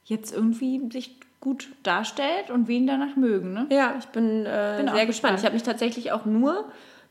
jetzt 0.05 0.33
irgendwie 0.33 0.81
sich 0.91 1.15
gut 1.39 1.69
darstellt 1.83 2.49
und 2.49 2.67
wen 2.67 2.85
danach 2.87 3.15
mögen, 3.15 3.53
ne? 3.53 3.67
Ja, 3.69 3.95
ich 3.97 4.05
bin, 4.07 4.45
äh, 4.45 4.73
Bin 4.77 4.87
sehr 4.87 5.05
gespannt. 5.05 5.07
gespannt. 5.07 5.39
Ich 5.39 5.45
habe 5.45 5.53
mich 5.53 5.63
tatsächlich 5.63 6.11
auch 6.11 6.25
nur 6.25 6.65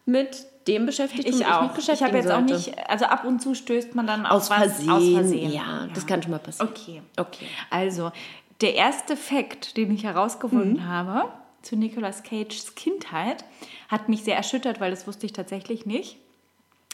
mit 0.05 0.47
dem 0.69 0.87
beschäftigt, 0.87 1.27
Ich 1.27 1.35
womit 1.35 1.47
auch. 1.51 1.63
mich 1.63 1.71
Ich 1.71 1.77
beschäftigen 1.77 2.09
habe 2.09 2.19
jetzt 2.19 2.31
auch 2.31 2.39
sollte. 2.39 2.53
nicht, 2.55 2.89
also 2.89 3.05
ab 3.07 3.25
und 3.25 3.41
zu 3.41 3.55
stößt 3.55 3.95
man 3.95 4.07
dann 4.07 4.27
Aus 4.27 4.49
Versehen. 4.49 4.91
aus 4.91 5.09
Versehen. 5.09 5.53
Ja, 5.53 5.89
das 5.95 6.07
kann 6.07 6.23
schon 6.23 6.31
mal 6.33 6.39
passieren. 6.39 6.69
Okay. 6.71 7.03
Okay. 7.17 7.47
Also, 7.71 8.13
der 8.61 8.75
erste 8.75 9.17
Fakt, 9.17 9.77
den 9.77 9.93
ich 9.95 10.05
herausgefunden 10.05 10.75
Mhm. 10.75 10.87
habe 10.87 11.29
zu 11.63 11.75
Nicolas 11.77 12.23
Cages 12.23 12.75
Kindheit, 12.75 13.45
hat 13.89 14.09
mich 14.09 14.23
sehr 14.25 14.37
erschüttert, 14.37 14.79
weil 14.81 14.91
das 14.91 15.07
wusste 15.07 15.27
ich 15.27 15.33
tatsächlich 15.33 15.87
nicht. 15.87 16.17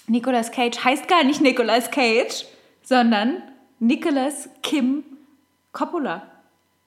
Nicolas 0.06 0.52
Cage 0.52 0.84
heißt 0.84 1.08
gar 1.08 1.24
nicht 1.24 1.40
Nicolas 1.40 1.90
Cage, 1.90 2.44
sondern 2.82 3.42
Nicolas 3.80 4.48
Kim 4.62 5.02
Coppola. 5.72 6.22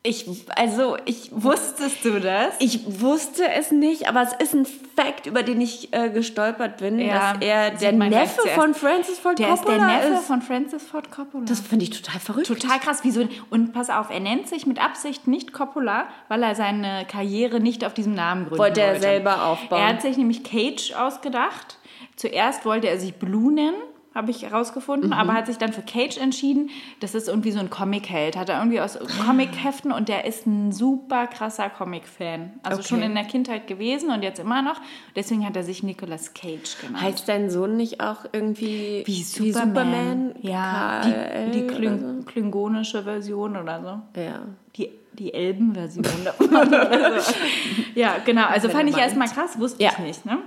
Ich, 0.07 0.25
also, 0.55 0.95
ich 1.05 1.29
Wusstest 1.31 2.05
du 2.05 2.19
das? 2.21 2.55
Ich 2.59 3.01
wusste 3.01 3.43
es 3.51 3.71
nicht, 3.71 4.07
aber 4.07 4.21
es 4.21 4.31
ist 4.33 4.53
ein 4.53 4.65
Fact, 4.65 5.25
über 5.25 5.43
den 5.43 5.59
ich 5.59 5.93
äh, 5.93 6.09
gestolpert 6.09 6.77
bin, 6.77 6.97
Ja, 6.97 7.33
dass 7.33 7.41
er 7.41 7.71
der 7.71 7.91
Neffe 7.91 8.47
von 8.55 8.73
Francis 8.73 9.19
Ford 9.19 9.37
Der 9.37 9.53
ist 9.53 9.65
der 9.65 9.75
Coppola 9.77 9.97
Neffe 9.97 10.13
ist. 10.13 10.23
von 10.27 10.41
Francis 10.41 10.83
Ford 10.83 11.11
Coppola. 11.11 11.43
Das 11.45 11.59
finde 11.59 11.83
ich 11.83 11.89
total 12.01 12.19
verrückt. 12.21 12.47
Total 12.47 12.79
krass. 12.79 12.99
Wieso? 13.03 13.27
Und 13.49 13.73
pass 13.73 13.89
auf, 13.89 14.09
er 14.09 14.21
nennt 14.21 14.47
sich 14.47 14.65
mit 14.65 14.81
Absicht 14.81 15.27
nicht 15.27 15.51
Coppola, 15.51 16.07
weil 16.29 16.41
er 16.41 16.55
seine 16.55 17.05
Karriere 17.05 17.59
nicht 17.59 17.83
auf 17.83 17.93
diesem 17.93 18.13
Namen 18.15 18.43
gründen 18.45 18.59
Wollte 18.59 18.81
wollte. 18.81 18.95
er 18.95 18.99
selber 19.01 19.45
aufbauen. 19.45 19.81
Er 19.81 19.87
hat 19.89 20.01
sich 20.01 20.15
nämlich 20.17 20.43
Cage 20.43 20.93
ausgedacht. 20.93 21.77
Zuerst 22.15 22.65
wollte 22.65 22.87
er 22.87 22.97
sich 22.99 23.13
Blue 23.15 23.51
nennen, 23.53 23.75
habe 24.17 24.31
ich 24.31 24.41
herausgefunden, 24.43 25.11
Mhm. 25.11 25.13
aber 25.13 25.33
hat 25.33 25.45
sich 25.47 25.57
dann 25.57 25.71
für 25.71 25.81
Cage 25.83 26.17
entschieden. 26.17 26.69
Das 26.99 27.15
ist 27.15 27.29
irgendwie 27.29 27.51
so 27.51 27.59
ein 27.59 27.69
Comic-Held. 27.69 28.35
Hat 28.35 28.49
er 28.49 28.57
irgendwie 28.59 28.81
aus 28.81 28.99
Comic-Heften 29.25 29.93
und 29.93 30.09
der 30.09 30.25
ist 30.25 30.45
ein 30.45 30.73
super 30.73 31.27
krasser 31.27 31.69
Comic-Fan. 31.69 32.53
Also 32.63 32.79
Okay. 32.79 32.87
schon 32.89 33.01
in 33.03 33.15
der 33.15 33.23
Kindheit 33.23 33.67
gewesen 33.67 34.09
und 34.09 34.23
jetzt 34.23 34.39
immer 34.39 34.61
noch. 34.61 34.81
Deswegen 35.15 35.45
hat 35.45 35.55
er 35.55 35.63
sich 35.63 35.83
Nicolas 35.83 36.33
Cage 36.33 36.77
genannt. 36.81 37.01
Heißt 37.01 37.29
dein 37.29 37.49
Sohn 37.49 37.77
nicht 37.77 38.01
auch 38.01 38.25
irgendwie 38.33 39.03
wie 39.05 39.23
Superman. 39.23 40.33
KL 40.33 40.49
Ja, 40.49 41.01
die, 41.05 41.51
die 41.61 41.67
Kling, 41.67 42.25
klingonische 42.25 43.03
Version 43.03 43.55
oder 43.55 43.81
so. 43.81 43.87
so? 43.87 44.21
Ja. 44.21 44.41
Die, 44.75 44.89
die 45.13 45.33
Elbenversion. 45.33 46.05
ja, 47.95 48.15
genau. 48.25 48.45
Also 48.47 48.69
fand 48.69 48.89
ich 48.89 48.97
erstmal 48.97 49.27
krass, 49.27 49.59
wusste 49.59 49.83
Ja. 49.83 49.91
ich 49.91 49.99
nicht. 49.99 50.25
Ne? 50.25 50.39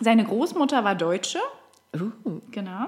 Seine 0.00 0.24
Großmutter 0.24 0.84
war 0.84 0.94
Deutsche. 0.94 1.38
Uh. 1.94 2.40
Genau. 2.50 2.86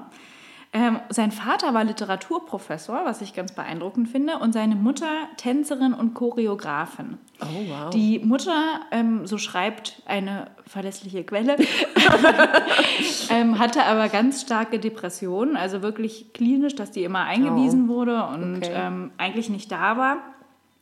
Ähm, 0.71 0.99
sein 1.09 1.31
Vater 1.31 1.73
war 1.73 1.83
Literaturprofessor, 1.83 3.01
was 3.03 3.21
ich 3.21 3.33
ganz 3.33 3.53
beeindruckend 3.53 4.07
finde, 4.07 4.37
und 4.37 4.53
seine 4.53 4.75
Mutter 4.75 5.07
Tänzerin 5.37 5.95
und 5.95 6.13
Choreografin. 6.13 7.17
Oh, 7.41 7.45
wow. 7.67 7.89
Die 7.89 8.19
Mutter, 8.19 8.81
ähm, 8.91 9.25
so 9.25 9.39
schreibt 9.39 10.03
eine 10.05 10.51
verlässliche 10.67 11.23
Quelle, 11.23 11.55
ähm, 13.31 13.57
hatte 13.57 13.83
aber 13.83 14.09
ganz 14.09 14.41
starke 14.41 14.77
Depressionen, 14.79 15.57
also 15.57 15.81
wirklich 15.81 16.33
klinisch, 16.33 16.75
dass 16.75 16.91
die 16.91 17.03
immer 17.03 17.23
eingewiesen 17.23 17.87
wurde 17.87 18.25
und 18.25 18.57
Okay. 18.57 18.71
ähm, 18.75 19.11
eigentlich 19.17 19.49
nicht 19.49 19.71
da 19.71 19.97
war. 19.97 20.17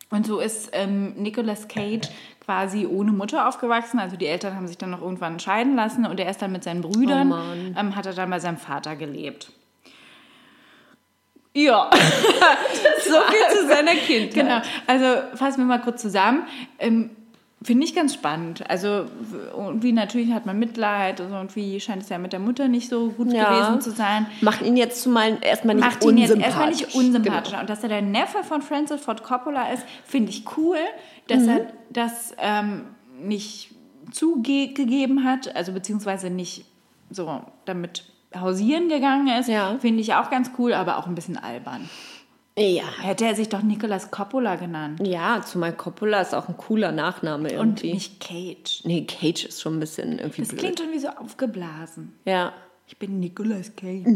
Und 0.10 0.25
so 0.25 0.39
ist 0.39 0.69
ähm, 0.73 1.13
Nicolas 1.15 1.67
Cage 1.67 2.10
quasi 2.47 2.88
ohne 2.88 3.12
Mutter 3.12 3.45
aufgewachsen. 3.45 3.99
Also 3.99 4.15
die 4.15 4.25
Eltern 4.25 4.55
haben 4.55 4.67
sich 4.67 4.77
dann 4.77 4.89
noch 4.89 5.01
irgendwann 5.01 5.38
scheiden 5.38 5.75
lassen 5.75 6.05
und 6.05 6.17
er 6.17 6.29
ist 6.29 6.41
dann 6.41 6.53
mit 6.53 6.63
seinen 6.63 6.81
Brüdern, 6.81 7.33
Oh 7.33 7.79
ähm, 7.79 7.93
hat 7.93 8.05
er 8.05 8.13
dann 8.13 8.29
bei 8.29 8.39
seinem 8.39 8.55
Vater 8.55 8.95
gelebt. 8.95 9.51
Ja. 11.53 11.89
so 13.03 13.15
viel 13.29 13.60
zu 13.60 13.67
seiner 13.67 13.95
Kindheit. 13.95 14.33
Genau, 14.33 14.62
also 14.88 15.36
fassen 15.36 15.57
wir 15.60 15.65
mal 15.65 15.81
kurz 15.81 16.01
zusammen. 16.01 16.47
Ähm, 16.79 17.10
Finde 17.63 17.85
ich 17.85 17.95
ganz 17.95 18.13
spannend. 18.13 18.69
Also 18.69 19.05
irgendwie 19.55 19.91
natürlich 19.91 20.31
hat 20.31 20.45
man 20.45 20.59
Mitleid 20.59 21.19
und 21.21 21.31
irgendwie 21.31 21.79
scheint 21.79 22.03
es 22.03 22.09
ja 22.09 22.19
mit 22.19 22.31
der 22.31 22.39
Mutter 22.39 22.67
nicht 22.67 22.87
so 22.87 23.09
gut 23.09 23.33
Ja. 23.33 23.49
gewesen 23.49 23.81
zu 23.81 23.89
sein. 23.91 24.27
Macht 24.41 24.61
ihn 24.61 24.77
jetzt 24.77 25.01
zumal 25.01 25.39
erstmal 25.41 25.73
nicht 25.75 25.83
Macht 25.85 26.03
ihn 26.03 26.17
jetzt 26.19 26.31
unsympathisch. 26.33 26.45
erstmal 26.45 26.69
nicht 26.69 26.95
unsympathisch. 26.95 27.49
Genau. 27.51 27.61
Und 27.61 27.69
dass 27.69 27.81
er 27.81 27.89
der 27.89 28.03
Neffe 28.03 28.43
von 28.43 28.61
Francis 28.61 29.01
Ford 29.01 29.23
Coppola 29.23 29.71
ist, 29.73 29.83
finde 30.05 30.29
ich 30.29 30.43
cool, 30.55 30.77
dass 31.27 31.43
Mhm. 31.43 31.49
er 31.49 31.67
das 31.89 32.35
ähm, 32.37 32.83
nicht 33.19 33.71
zugegeben 34.11 35.23
hat, 35.23 35.55
also 35.55 35.71
beziehungsweise 35.71 36.29
nicht 36.29 36.65
so 37.09 37.41
damit 37.65 38.03
hausieren 38.39 38.89
gegangen 38.89 39.27
ist. 39.39 39.47
Ja. 39.49 39.77
Finde 39.79 40.01
ich 40.01 40.13
auch 40.13 40.29
ganz 40.29 40.51
cool, 40.59 40.73
aber 40.73 40.97
auch 40.97 41.07
ein 41.07 41.15
bisschen 41.15 41.37
albern. 41.37 41.89
Ja. 42.57 42.83
Hätte 43.01 43.25
er 43.25 43.35
sich 43.35 43.49
doch 43.49 43.61
Nicolas 43.61 44.09
Coppola 44.09 44.55
genannt. 44.55 44.99
Ja, 45.05 45.41
zumal 45.45 45.73
Coppola 45.73 46.21
ist 46.21 46.33
auch 46.33 46.49
ein 46.49 46.57
cooler 46.57 46.91
Nachname 46.91 47.49
Und 47.59 47.83
irgendwie. 47.83 47.93
nicht 47.93 48.19
Cage. 48.19 48.81
nee, 48.83 49.05
Cage 49.05 49.45
ist 49.45 49.61
schon 49.61 49.77
ein 49.77 49.79
bisschen 49.79 50.17
irgendwie 50.19 50.41
Das 50.41 50.49
blöd. 50.49 50.59
klingt 50.61 50.79
schon 50.79 50.91
wie 50.91 50.99
so 50.99 51.09
aufgeblasen. 51.09 52.13
ja. 52.25 52.51
Ich 52.89 52.97
bin 52.97 53.19
Nicolas 53.19 53.75
Cage. 53.75 54.05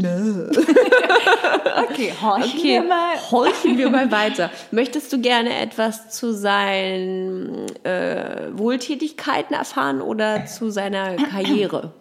okay, 1.83 2.13
horchen 2.21 2.43
Okay, 2.57 2.63
wir 2.63 2.83
mal. 2.83 3.15
horchen 3.29 3.77
wir 3.77 3.89
mal 3.89 4.09
weiter. 4.13 4.49
Möchtest 4.71 5.11
du 5.11 5.19
gerne 5.19 5.59
etwas 5.59 6.09
zu 6.11 6.33
seinen 6.33 7.65
äh, 7.83 8.47
Wohltätigkeiten 8.53 9.55
erfahren 9.55 10.01
oder 10.01 10.45
zu 10.45 10.69
seiner 10.71 11.15
Karriere? 11.31 11.93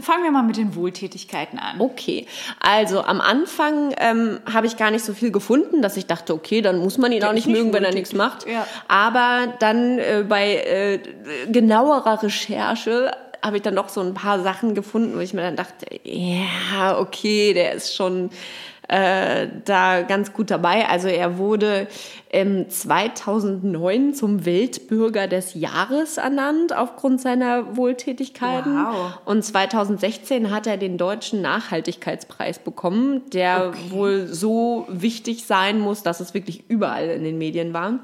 Fangen 0.00 0.24
wir 0.24 0.30
mal 0.30 0.42
mit 0.42 0.56
den 0.56 0.74
Wohltätigkeiten 0.74 1.58
an. 1.58 1.78
Okay, 1.78 2.26
also 2.60 3.02
am 3.02 3.20
Anfang 3.20 3.94
ähm, 3.98 4.40
habe 4.50 4.66
ich 4.66 4.78
gar 4.78 4.90
nicht 4.90 5.04
so 5.04 5.12
viel 5.12 5.30
gefunden, 5.30 5.82
dass 5.82 5.98
ich 5.98 6.06
dachte, 6.06 6.32
okay, 6.32 6.62
dann 6.62 6.78
muss 6.78 6.96
man 6.96 7.12
ihn 7.12 7.22
auch 7.24 7.32
nicht 7.32 7.46
nicht 7.46 7.56
mögen, 7.56 7.72
wenn 7.72 7.84
er 7.84 7.90
wohltätig. 7.90 8.12
nichts 8.12 8.14
macht. 8.14 8.46
Ja. 8.48 8.66
Aber 8.88 9.52
dann 9.58 9.98
äh, 9.98 10.24
bei 10.26 10.56
äh, 10.56 10.98
genauerer 11.50 12.22
Recherche 12.22 13.12
habe 13.42 13.56
ich 13.56 13.62
dann 13.62 13.74
doch 13.76 13.88
so 13.88 14.00
ein 14.00 14.14
paar 14.14 14.40
Sachen 14.40 14.74
gefunden, 14.74 15.16
wo 15.16 15.20
ich 15.20 15.34
mir 15.34 15.42
dann 15.42 15.56
dachte, 15.56 15.86
ja, 16.04 16.98
okay, 16.98 17.54
der 17.54 17.72
ist 17.72 17.94
schon 17.94 18.30
äh, 18.92 19.48
da 19.64 20.02
ganz 20.02 20.34
gut 20.34 20.50
dabei. 20.50 20.86
Also 20.86 21.08
er 21.08 21.38
wurde 21.38 21.88
ähm, 22.30 22.68
2009 22.68 24.12
zum 24.12 24.44
Weltbürger 24.44 25.28
des 25.28 25.54
Jahres 25.54 26.18
ernannt 26.18 26.76
aufgrund 26.76 27.18
seiner 27.22 27.78
Wohltätigkeiten. 27.78 28.84
Wow. 28.84 29.18
Und 29.24 29.42
2016 29.42 30.50
hat 30.50 30.66
er 30.66 30.76
den 30.76 30.98
deutschen 30.98 31.40
Nachhaltigkeitspreis 31.40 32.58
bekommen, 32.58 33.22
der 33.32 33.72
wohl 33.88 34.26
so 34.26 34.86
wichtig 34.90 35.46
sein 35.46 35.80
muss, 35.80 36.02
dass 36.02 36.20
es 36.20 36.34
wirklich 36.34 36.64
überall 36.68 37.08
in 37.08 37.24
den 37.24 37.38
Medien 37.38 37.72
war. 37.72 37.98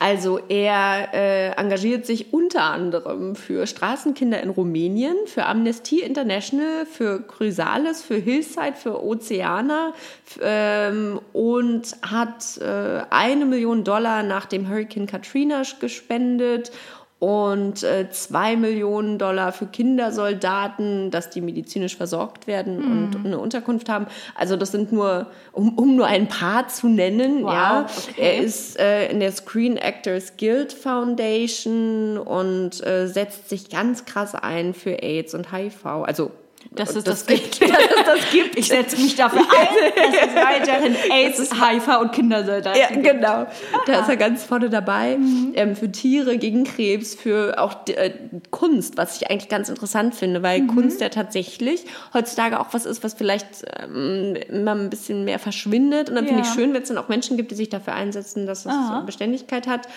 Also 0.00 0.38
er 0.48 1.12
äh, 1.12 1.50
engagiert 1.60 2.06
sich 2.06 2.32
unter 2.32 2.62
anderem 2.62 3.34
für 3.34 3.66
Straßenkinder 3.66 4.40
in 4.40 4.50
Rumänien, 4.50 5.16
für 5.26 5.44
Amnesty 5.46 6.00
International, 6.00 6.86
für 6.86 7.20
Chrysalis, 7.26 8.02
für 8.02 8.14
Hillside, 8.14 8.74
für 8.74 9.02
Oceana 9.02 9.92
ähm, 10.40 11.18
und 11.32 11.96
hat 12.02 12.58
äh, 12.58 13.02
eine 13.10 13.44
Million 13.44 13.82
Dollar 13.82 14.22
nach 14.22 14.46
dem 14.46 14.68
Hurricane 14.68 15.08
Katrina 15.08 15.62
gespendet 15.80 16.70
und 17.18 17.82
äh, 17.82 18.10
zwei 18.10 18.54
Millionen 18.54 19.18
Dollar 19.18 19.50
für 19.52 19.66
Kindersoldaten, 19.66 21.10
dass 21.10 21.30
die 21.30 21.40
medizinisch 21.40 21.96
versorgt 21.96 22.46
werden 22.46 22.78
und 22.78 23.26
eine 23.26 23.38
Unterkunft 23.38 23.88
haben. 23.88 24.06
Also 24.36 24.56
das 24.56 24.70
sind 24.70 24.92
nur, 24.92 25.26
um, 25.52 25.76
um 25.76 25.96
nur 25.96 26.06
ein 26.06 26.28
paar 26.28 26.68
zu 26.68 26.88
nennen. 26.88 27.42
Wow, 27.42 27.52
ja. 27.52 27.86
okay. 27.86 28.14
Er 28.18 28.38
ist 28.38 28.78
äh, 28.78 29.10
in 29.10 29.18
der 29.18 29.32
Screen 29.32 29.76
Actors 29.76 30.36
Guild 30.36 30.72
Foundation 30.72 32.18
und 32.18 32.86
äh, 32.86 33.08
setzt 33.08 33.48
sich 33.48 33.68
ganz 33.68 34.04
krass 34.04 34.36
ein 34.36 34.72
für 34.72 35.02
AIDS 35.02 35.34
und 35.34 35.52
HIV. 35.52 35.86
Also 35.86 36.30
Dass 36.72 36.94
es 36.96 37.04
das 37.04 37.24
das, 37.24 37.26
gibt. 37.26 37.60
gibt. 37.60 37.70
Dass 37.74 37.78
es 37.82 38.04
das 38.04 38.30
gibt. 38.30 38.58
Ich 38.58 38.68
setze 38.68 38.96
mich 39.00 39.14
dafür 39.16 39.40
ein, 39.40 39.46
dass 40.12 40.28
es 40.28 40.34
weiterhin 40.34 40.96
AIDS, 41.10 41.50
HIV 41.52 42.00
und 42.00 42.12
Kindersoldaten 42.12 42.80
Ja, 42.80 42.88
gibt. 42.88 43.02
genau. 43.04 43.46
Da 43.86 44.00
ist 44.00 44.08
er 44.08 44.16
ganz 44.16 44.44
vorne 44.44 44.68
dabei. 44.68 45.18
Ähm, 45.54 45.76
für 45.76 45.90
Tiere, 45.90 46.36
gegen 46.36 46.64
Krebs, 46.64 47.14
für 47.14 47.58
auch 47.60 47.86
äh, 47.88 48.12
Kunst, 48.50 48.96
was 48.96 49.16
ich 49.20 49.30
eigentlich 49.30 49.48
ganz 49.48 49.68
interessant 49.68 50.14
finde, 50.14 50.42
weil 50.42 50.66
Kunst 50.66 51.00
ja 51.00 51.08
tatsächlich 51.08 51.84
heutzutage 52.12 52.60
auch 52.60 52.68
was 52.72 52.86
ist, 52.86 53.02
was 53.04 53.14
vielleicht 53.14 53.46
ähm, 53.82 54.36
immer 54.48 54.74
ein 54.74 54.90
bisschen 54.90 55.24
mehr 55.24 55.38
verschwindet. 55.38 56.08
Und 56.10 56.16
dann 56.16 56.26
finde 56.26 56.42
Ja. 56.42 56.48
ich 56.48 56.54
schön, 56.54 56.74
wenn 56.74 56.82
es 56.82 56.88
dann 56.88 56.98
auch 56.98 57.08
Menschen 57.08 57.36
gibt, 57.36 57.50
die 57.50 57.54
sich 57.56 57.68
dafür 57.70 57.94
einsetzen, 57.94 58.46
dass 58.46 58.60
es 58.60 58.72
Aha. 58.72 59.00
Beständigkeit 59.06 59.66
hat. 59.66 59.88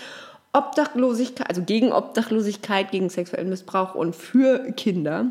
Obdachlosigkeit, 0.53 1.47
also 1.49 1.61
gegen 1.63 1.93
Obdachlosigkeit, 1.93 2.91
gegen 2.91 3.09
sexuellen 3.09 3.49
Missbrauch 3.49 3.95
und 3.95 4.15
für 4.15 4.71
Kinder. 4.73 5.27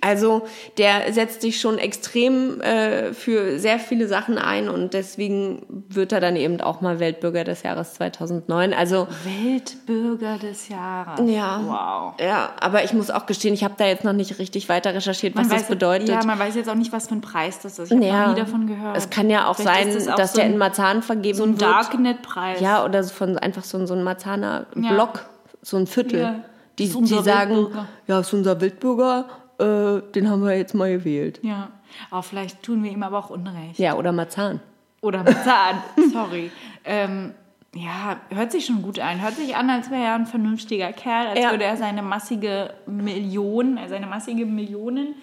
Also 0.00 0.42
der 0.78 1.12
setzt 1.12 1.40
sich 1.40 1.60
schon 1.60 1.78
extrem 1.78 2.60
äh, 2.60 3.12
für 3.14 3.58
sehr 3.58 3.78
viele 3.78 4.06
Sachen 4.06 4.36
ein 4.36 4.68
und 4.68 4.92
deswegen 4.92 5.62
wird 5.88 6.12
er 6.12 6.20
dann 6.20 6.36
eben 6.36 6.60
auch 6.60 6.80
mal 6.82 7.00
Weltbürger 7.00 7.44
des 7.44 7.62
Jahres 7.62 7.94
2009. 7.94 8.74
Also 8.74 9.06
Weltbürger 9.24 10.38
des 10.38 10.68
Jahres. 10.68 11.20
ja, 11.30 11.60
Wow. 11.64 12.14
ja, 12.20 12.50
aber 12.60 12.84
ich 12.84 12.92
muss 12.92 13.10
auch 13.10 13.26
gestehen, 13.26 13.54
ich 13.54 13.64
habe 13.64 13.74
da 13.78 13.86
jetzt 13.86 14.04
noch 14.04 14.12
nicht 14.12 14.38
richtig 14.38 14.68
weiter 14.68 14.94
recherchiert, 14.94 15.34
was 15.36 15.42
Man 15.48 15.50
das 15.52 15.62
weiß, 15.62 15.68
bedeutet. 15.68 16.08
Ja, 16.08 16.24
man 16.24 16.38
weiß 16.38 16.54
jetzt 16.54 16.68
auch 16.68 16.74
nicht, 16.74 16.92
was 16.92 17.08
für 17.08 17.14
ein 17.14 17.20
Preis 17.22 17.60
das 17.60 17.78
ist. 17.78 17.90
Ich 17.90 17.96
habe 17.96 18.06
Ja. 18.06 18.28
nie 18.32 18.38
davon 18.40 18.66
gehört. 18.66 18.96
Es 18.96 19.08
kann 19.08 19.30
ja 19.30 19.46
auch 19.46 19.56
Vielleicht 19.56 19.92
sein, 19.92 19.96
es 20.02 20.08
auch 20.08 20.16
dass 20.16 20.32
so 20.32 20.36
der 20.36 20.46
ein- 20.46 20.52
in 20.52 20.58
Marzahn 20.58 21.02
vergeben 21.02 21.36
so 21.38 21.44
ein 21.44 21.50
wird. 21.52 21.62
Darknet-Preis. 21.62 22.60
Ja, 22.60 22.84
oder 22.84 23.02
so 23.02 23.12
von 23.14 23.38
einfach 23.38 23.64
so, 23.64 23.78
ein- 23.78 23.86
ein 24.34 24.40
Marzahner 24.40 24.66
Ja. 24.88 24.92
Block, 24.94 25.24
so 25.62 25.76
ein 25.76 25.86
Viertel. 25.86 26.20
Ja. 26.20 26.44
Die, 26.78 26.88
die 26.88 27.06
sagen, 27.22 27.54
Wildbürger. 27.56 27.88
ja, 28.08 28.20
ist 28.20 28.32
unser 28.34 28.60
Wildbürger, 28.60 29.26
äh, 29.58 30.12
den 30.12 30.28
haben 30.28 30.42
wir 30.44 30.56
jetzt 30.56 30.74
mal 30.74 30.90
gewählt. 30.90 31.38
Ja. 31.42 31.68
Aber 32.10 32.22
vielleicht 32.24 32.62
tun 32.62 32.82
wir 32.82 32.90
ihm 32.90 33.02
aber 33.04 33.18
auch 33.18 33.30
Unrecht. 33.30 33.78
Ja, 33.78 33.94
oder 33.94 34.10
Marzahn. 34.10 34.60
Oder 35.00 35.22
Marzahn. 35.22 35.76
Sorry. 36.12 36.50
Ähm, 36.84 37.32
ja, 37.76 38.16
hört 38.30 38.50
sich 38.52 38.66
schon 38.66 38.82
gut 38.82 38.98
an. 38.98 39.22
Hört 39.22 39.34
sich 39.34 39.54
an, 39.54 39.70
als 39.70 39.90
wäre 39.90 40.02
er 40.02 40.14
ein 40.14 40.26
vernünftiger 40.26 40.92
Kerl, 40.92 41.28
als 41.28 41.40
Ja. 41.40 41.50
würde 41.52 41.64
er 41.64 41.76
seine 41.76 42.02
massige 42.02 42.70
Million, 42.86 43.76
äh, 43.76 43.88
seine 43.88 44.06
massige 44.06 44.44
Millionen 44.46 45.14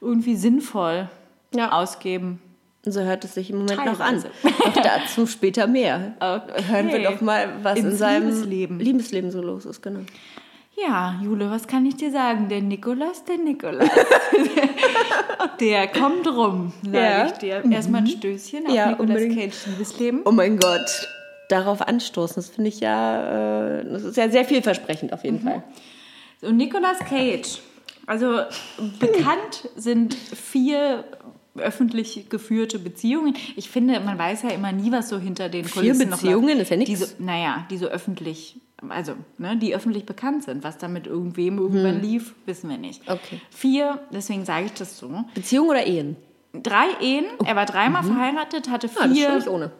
irgendwie 0.00 0.36
sinnvoll 0.36 1.08
Ja. 1.54 1.72
ausgeben. 1.72 2.40
Und 2.86 2.92
so 2.92 3.00
hört 3.00 3.24
es 3.24 3.34
sich 3.34 3.50
im 3.50 3.58
Moment 3.58 3.78
noch 3.86 3.98
an. 4.00 4.22
Teilweise. 4.22 4.30
Doch 4.42 4.82
dazu 4.82 5.26
später 5.26 5.66
mehr. 5.66 6.14
Okay. 6.20 6.62
Hören 6.68 6.92
wir 6.92 7.02
doch 7.10 7.20
mal, 7.22 7.48
was 7.62 7.78
in 7.78 7.86
Ins 7.86 7.98
seinem 7.98 8.28
Liebesleben. 8.28 8.78
Liebesleben 8.80 9.30
so 9.30 9.40
los 9.40 9.64
ist, 9.64 9.82
genau. 9.82 10.00
Ja, 10.76 11.18
Jule, 11.22 11.50
was 11.50 11.66
kann 11.68 11.86
ich 11.86 11.96
dir 11.96 12.10
sagen? 12.10 12.48
Der 12.48 12.60
Nikolas, 12.60 13.24
der 13.24 13.38
Nikolas. 13.38 13.88
der 15.60 15.86
kommt 15.88 16.26
rum, 16.26 16.72
sage 16.82 16.96
Ja. 16.98 17.26
ich 17.26 17.32
dir. 17.32 17.64
Erstmal 17.70 18.02
ein 18.02 18.06
Stößchen 18.08 18.66
auf 18.66 18.74
Ja, 18.74 18.88
Nicolas 18.90 19.10
unbedingt. 19.22 19.36
Cage 19.52 19.66
Liebesleben. 19.66 20.22
Oh 20.24 20.32
mein 20.32 20.58
Gott. 20.58 21.08
Darauf 21.48 21.82
anstoßen, 21.82 22.36
das 22.36 22.48
finde 22.50 22.68
ich 22.70 22.80
ja, 22.80 23.78
äh, 23.80 23.84
das 23.84 24.02
ist 24.02 24.16
ja 24.16 24.28
sehr 24.30 24.44
vielversprechend 24.44 25.12
auf 25.12 25.24
jeden 25.24 25.40
Fall. 25.40 25.62
Und 26.42 26.56
Nicolas 26.56 26.98
Cage, 27.00 27.60
also 28.06 28.40
bekannt 28.98 29.68
sind 29.76 30.14
vier 30.14 31.04
öffentlich 31.56 32.26
geführte 32.30 32.78
Beziehungen. 32.78 33.34
Ich 33.56 33.68
finde, 33.70 34.00
man 34.00 34.18
weiß 34.18 34.42
ja 34.42 34.50
immer 34.50 34.72
nie, 34.72 34.90
was 34.92 35.08
so 35.08 35.18
hinter 35.18 35.48
den 35.48 35.64
Vier 35.64 35.82
Kulissen 35.82 36.10
noch 36.10 36.20
Beziehungen 36.20 36.58
läuft. 36.58 36.70
ist 36.72 36.78
ja. 36.78 36.84
Die 36.84 36.96
so, 36.96 37.06
naja, 37.18 37.66
die 37.70 37.78
so 37.78 37.86
öffentlich, 37.86 38.56
also 38.88 39.12
ne, 39.38 39.56
die 39.56 39.74
öffentlich 39.74 40.04
bekannt 40.04 40.44
sind. 40.44 40.64
Was 40.64 40.78
da 40.78 40.88
mit 40.88 41.06
irgendwem 41.06 41.58
irgendwann 41.58 42.00
lief, 42.02 42.34
wissen 42.46 42.68
wir 42.70 42.78
nicht. 42.78 43.06
Hm. 43.06 43.14
Okay. 43.14 43.40
Vier, 43.50 44.00
deswegen 44.12 44.44
sage 44.44 44.66
ich 44.66 44.72
das 44.72 44.98
so. 44.98 45.24
Beziehung 45.34 45.68
oder 45.68 45.86
Ehen? 45.86 46.16
Drei 46.52 46.86
Ehen, 47.00 47.24
er 47.44 47.56
war 47.56 47.66
dreimal 47.66 48.02
verheiratet, 48.04 48.70
hatte 48.70 48.88
Ah, 48.96 49.08
vier 49.08 49.44
ohne. 49.48 49.72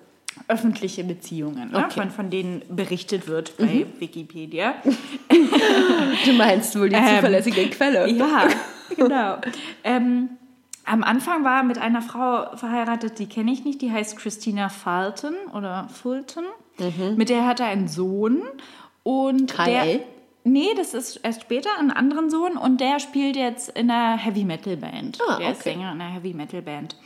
öffentliche 0.48 1.04
Beziehungen, 1.04 1.70
ne, 1.70 1.76
Okay. 1.78 1.84
Mhm. 1.86 1.90
von, 1.90 2.10
von 2.10 2.30
denen 2.30 2.62
berichtet 2.68 3.28
wird 3.28 3.56
bei 3.56 3.86
Wikipedia. 3.98 4.74
Du 6.24 6.32
meinst 6.32 6.78
wohl 6.78 6.88
die 6.88 6.94
Ähm, 6.96 7.16
zuverlässige 7.16 7.68
Quelle. 7.70 8.08
Ja, 8.10 8.48
genau. 8.96 9.36
ähm, 9.82 10.30
am 10.84 11.02
Anfang 11.02 11.44
war 11.44 11.58
er 11.58 11.62
mit 11.62 11.78
einer 11.78 12.02
Frau 12.02 12.56
verheiratet, 12.56 13.18
die 13.18 13.26
kenne 13.26 13.52
ich 13.52 13.64
nicht, 13.64 13.80
die 13.82 13.90
heißt 13.90 14.16
Christina 14.16 14.68
Fulton 14.68 15.34
oder 15.52 15.88
Fulton. 15.88 16.44
Mit 17.16 17.28
der 17.28 17.46
hat 17.46 17.60
er 17.60 17.66
einen 17.66 17.88
Sohn. 17.88 18.42
Und 19.02 19.52
Kyle? 19.52 19.66
der. 19.66 20.00
Nee, 20.46 20.74
das 20.76 20.92
ist 20.92 21.16
erst 21.22 21.42
später 21.42 21.70
einen 21.78 21.90
anderen 21.90 22.28
Sohn 22.28 22.58
und 22.58 22.78
der 22.78 23.00
spielt 23.00 23.34
jetzt 23.34 23.70
in 23.70 23.90
einer 23.90 24.18
Heavy 24.18 24.44
Metal 24.44 24.76
Band. 24.76 25.18
Ah, 25.26 25.38
der 25.38 25.52
ist 25.52 25.60
okay. 25.60 25.70
Sänger 25.70 25.92
in 25.92 26.00
einer 26.00 26.12
Heavy 26.12 26.34
Metal 26.34 26.60
Band. 26.60 26.96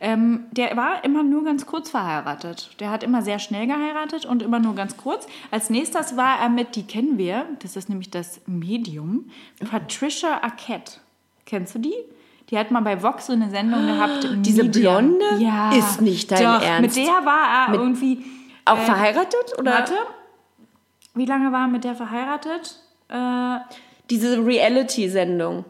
Ähm, 0.00 0.46
der 0.52 0.74
war 0.76 1.04
immer 1.04 1.22
nur 1.22 1.44
ganz 1.44 1.66
kurz 1.66 1.90
verheiratet. 1.90 2.70
Der 2.80 2.90
hat 2.90 3.02
immer 3.02 3.20
sehr 3.20 3.38
schnell 3.40 3.66
geheiratet 3.66 4.24
und 4.24 4.42
immer 4.42 4.58
nur 4.58 4.74
ganz 4.74 4.96
kurz. 4.96 5.26
Als 5.50 5.68
nächstes 5.68 6.16
war 6.16 6.40
er 6.40 6.48
mit, 6.48 6.76
die 6.76 6.84
kennen 6.84 7.18
wir, 7.18 7.46
das 7.58 7.76
ist 7.76 7.90
nämlich 7.90 8.10
das 8.10 8.40
Medium, 8.46 9.28
Patricia 9.70 10.42
Arquette. 10.42 11.00
Kennst 11.44 11.74
du 11.74 11.80
die? 11.80 11.94
Die 12.50 12.58
hat 12.58 12.70
mal 12.70 12.80
bei 12.80 13.02
Vox 13.02 13.26
so 13.26 13.34
eine 13.34 13.50
Sendung 13.50 13.86
gehabt. 13.86 14.26
Diese 14.38 14.64
Medium. 14.64 15.18
Blonde? 15.18 15.42
Ja. 15.42 15.72
Ist 15.72 16.00
nicht 16.00 16.30
dein 16.30 16.42
Doch, 16.42 16.62
Ernst. 16.62 16.96
Mit 16.96 17.06
der 17.06 17.24
war 17.24 17.68
er 17.68 17.74
irgendwie. 17.74 18.24
Auch 18.64 18.78
äh, 18.78 18.82
verheiratet? 18.82 19.58
Oder 19.58 19.72
Warte. 19.72 19.94
Wie 21.14 21.26
lange 21.26 21.52
war 21.52 21.62
er 21.62 21.68
mit 21.68 21.84
der 21.84 21.94
verheiratet? 21.94 22.80
Äh, 23.08 23.58
diese 24.08 24.44
Reality-Sendung? 24.44 25.64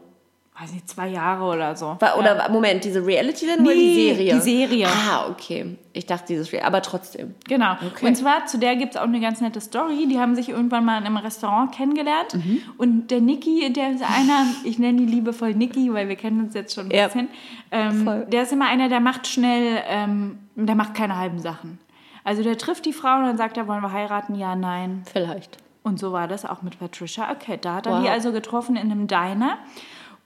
Weiß 0.61 0.73
nicht, 0.73 0.89
zwei 0.89 1.07
Jahre 1.07 1.43
oder 1.45 1.75
so. 1.75 1.95
War- 1.99 2.17
Oder 2.17 2.49
Moment, 2.49 2.83
diese 2.83 3.05
Reality-Sendung 3.05 3.65
oder 3.65 3.75
die 3.75 3.81
Nee, 3.95 4.13
Serie? 4.13 4.33
die 4.35 4.39
Serie. 4.41 4.87
Ah, 4.87 5.27
okay. 5.29 5.77
Ich 5.93 6.05
dachte 6.05 6.25
dieses 6.27 6.51
Real, 6.51 6.65
aber 6.65 6.81
trotzdem. 6.81 7.35
Genau. 7.47 7.73
Okay. 7.85 8.07
Und 8.07 8.15
zwar, 8.15 8.45
zu 8.45 8.57
der 8.59 8.75
gibt 8.75 8.95
es 8.95 8.99
auch 8.99 9.05
eine 9.05 9.19
ganz 9.19 9.41
nette 9.41 9.61
Story. 9.61 10.07
Die 10.09 10.19
haben 10.19 10.35
sich 10.35 10.49
irgendwann 10.49 10.83
mal 10.85 10.97
in 10.99 11.05
einem 11.05 11.17
Restaurant 11.17 11.71
kennengelernt. 11.73 12.33
Mhm. 12.35 12.61
Und 12.77 13.11
der 13.11 13.21
Niki, 13.21 13.71
der 13.71 13.91
ist 13.91 14.03
einer, 14.03 14.45
ich 14.63 14.79
nenne 14.79 15.01
ihn 15.01 15.07
liebevoll 15.07 15.53
Niki, 15.55 15.93
weil 15.93 16.09
wir 16.09 16.15
kennen 16.15 16.41
uns 16.41 16.53
jetzt 16.53 16.75
schon 16.75 16.87
ein 16.87 16.91
Ja. 16.91 17.05
bisschen. 17.05 17.29
Ähm, 17.71 18.23
der 18.27 18.43
ist 18.43 18.51
immer 18.51 18.67
einer, 18.67 18.89
der 18.89 18.99
macht 18.99 19.27
schnell, 19.27 19.81
ähm, 19.87 20.39
der 20.55 20.75
macht 20.75 20.93
keine 20.93 21.17
halben 21.17 21.39
Sachen. 21.39 21.79
Also 22.25 22.43
der 22.43 22.57
trifft 22.57 22.85
die 22.85 22.93
Frau 22.93 23.15
und 23.17 23.23
dann 23.23 23.37
sagt 23.37 23.57
er, 23.57 23.67
wollen 23.67 23.81
wir 23.81 23.93
heiraten? 23.93 24.35
Ja, 24.35 24.55
nein. 24.55 25.03
Vielleicht. 25.11 25.57
Und 25.83 25.97
so 25.99 26.11
war 26.11 26.27
das 26.27 26.45
auch 26.45 26.61
mit 26.61 26.77
Patricia 26.77 27.25
Arquette. 27.25 27.61
Da 27.61 27.75
hat 27.75 27.87
er 27.87 27.93
Wow. 27.93 28.03
die 28.03 28.09
also 28.09 28.31
getroffen 28.33 28.75
in 28.75 28.91
einem 28.91 29.07
Diner 29.07 29.57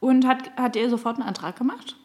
und 0.04 0.28
hat, 0.28 0.56
hat 0.58 0.76
ihr 0.76 0.90
sofort 0.90 1.18
einen 1.18 1.28
Antrag 1.28 1.56
gemacht. 1.58 1.96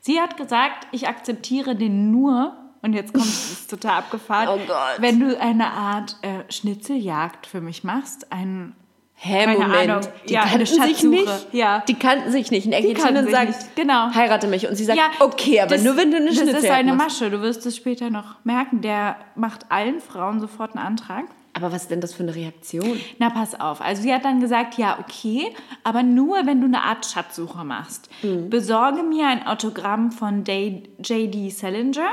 Sie 0.00 0.20
hat 0.20 0.36
gesagt, 0.36 0.86
ich 0.92 1.08
akzeptiere 1.08 1.74
den 1.76 2.10
nur, 2.10 2.56
und 2.82 2.92
jetzt 2.92 3.12
kommt 3.12 3.26
es 3.26 3.66
total 3.66 3.98
abgefahren, 3.98 4.48
Oh 4.62 4.66
Gott. 4.66 4.96
wenn 4.98 5.18
du 5.20 5.38
eine 5.40 5.72
Art 5.72 6.16
äh, 6.22 6.50
Schnitzeljagd 6.52 7.46
für 7.46 7.60
mich 7.60 7.84
machst, 7.84 8.30
ein 8.32 8.74
Hä, 9.18 9.46
Keine 9.46 9.58
Moment. 9.64 9.90
Ahnung. 9.90 10.00
Die 10.28 10.34
Ja, 10.34 10.42
eine 10.42 10.64
kannten 10.64 10.82
sich 10.88 11.02
nicht? 11.04 11.46
Ja. 11.52 11.82
Die 11.88 11.94
kannten 11.94 12.30
sich 12.30 12.50
nicht. 12.50 12.66
Und 12.66 12.72
er 12.72 12.82
Die 12.82 12.88
geht 12.88 13.02
hin 13.02 13.16
und 13.16 13.30
sagt, 13.30 13.46
nicht. 13.48 13.74
Genau. 13.74 14.10
heirate 14.14 14.46
mich. 14.46 14.68
Und 14.68 14.74
sie 14.76 14.84
sagt, 14.84 14.98
Ja, 14.98 15.04
okay, 15.20 15.62
aber 15.62 15.70
das- 15.70 15.82
nur 15.84 15.96
wenn 15.96 16.10
du 16.10 16.18
eine 16.18 16.26
Das 16.26 16.34
ist 16.36 16.42
Schnitzeljagd 16.42 16.78
eine 16.80 16.92
machst. 16.92 17.20
Masche, 17.22 17.30
du 17.30 17.40
wirst 17.40 17.64
es 17.64 17.76
später 17.76 18.10
noch 18.10 18.36
merken. 18.44 18.82
Der 18.82 19.16
macht 19.34 19.72
allen 19.72 20.00
Frauen 20.00 20.38
sofort 20.38 20.76
einen 20.76 20.84
Antrag. 20.86 21.24
Aber 21.56 21.72
was 21.72 21.82
ist 21.82 21.90
denn 21.90 22.02
das 22.02 22.12
für 22.12 22.22
eine 22.22 22.34
Reaktion? 22.34 23.00
Na, 23.18 23.30
pass 23.30 23.58
auf. 23.58 23.80
Also 23.80 24.02
sie 24.02 24.12
hat 24.12 24.26
dann 24.26 24.40
gesagt, 24.40 24.76
ja, 24.76 24.98
okay, 25.00 25.54
aber 25.84 26.02
nur, 26.02 26.44
wenn 26.44 26.60
du 26.60 26.66
eine 26.66 26.82
Art 26.82 27.06
Schatzsuche 27.06 27.64
machst. 27.64 28.10
Besorge 28.50 29.02
mir 29.02 29.26
ein 29.26 29.46
Autogramm 29.46 30.12
von 30.12 30.44
J.D. 30.44 31.48
Salinger, 31.48 32.10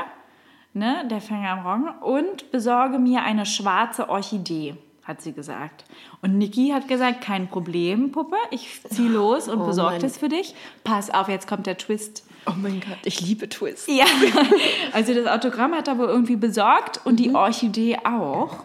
ne, 0.72 1.06
der 1.10 1.20
Fänger 1.20 1.50
am 1.50 1.66
Roggen, 1.66 1.88
und 2.00 2.50
besorge 2.52 2.98
mir 2.98 3.22
eine 3.22 3.44
schwarze 3.44 4.08
Orchidee, 4.08 4.76
hat 5.04 5.20
sie 5.20 5.34
gesagt. 5.34 5.84
Und 6.22 6.38
Niki 6.38 6.70
hat 6.70 6.88
gesagt, 6.88 7.20
kein 7.20 7.48
Problem, 7.48 8.12
Puppe, 8.12 8.36
ich 8.50 8.80
zieh 8.88 9.08
los 9.08 9.48
und 9.48 9.60
Oh 9.60 9.66
besorge 9.66 9.98
das 9.98 10.16
für 10.16 10.30
dich. 10.30 10.54
Pass 10.84 11.10
auf, 11.12 11.28
jetzt 11.28 11.46
kommt 11.46 11.66
der 11.66 11.76
Twist. 11.76 12.26
Oh 12.46 12.52
mein 12.56 12.80
Gott, 12.80 12.98
ich 13.04 13.20
liebe 13.20 13.48
Twist. 13.48 13.88
Ja, 13.88 14.04
also 14.92 15.14
das 15.14 15.26
Autogramm 15.26 15.72
hat 15.74 15.88
er 15.88 15.98
wohl 15.98 16.06
irgendwie 16.08 16.36
besorgt 16.36 17.00
und 17.04 17.14
Mhm. 17.14 17.22
die 17.22 17.34
Orchidee 17.34 17.98
auch. 18.04 18.64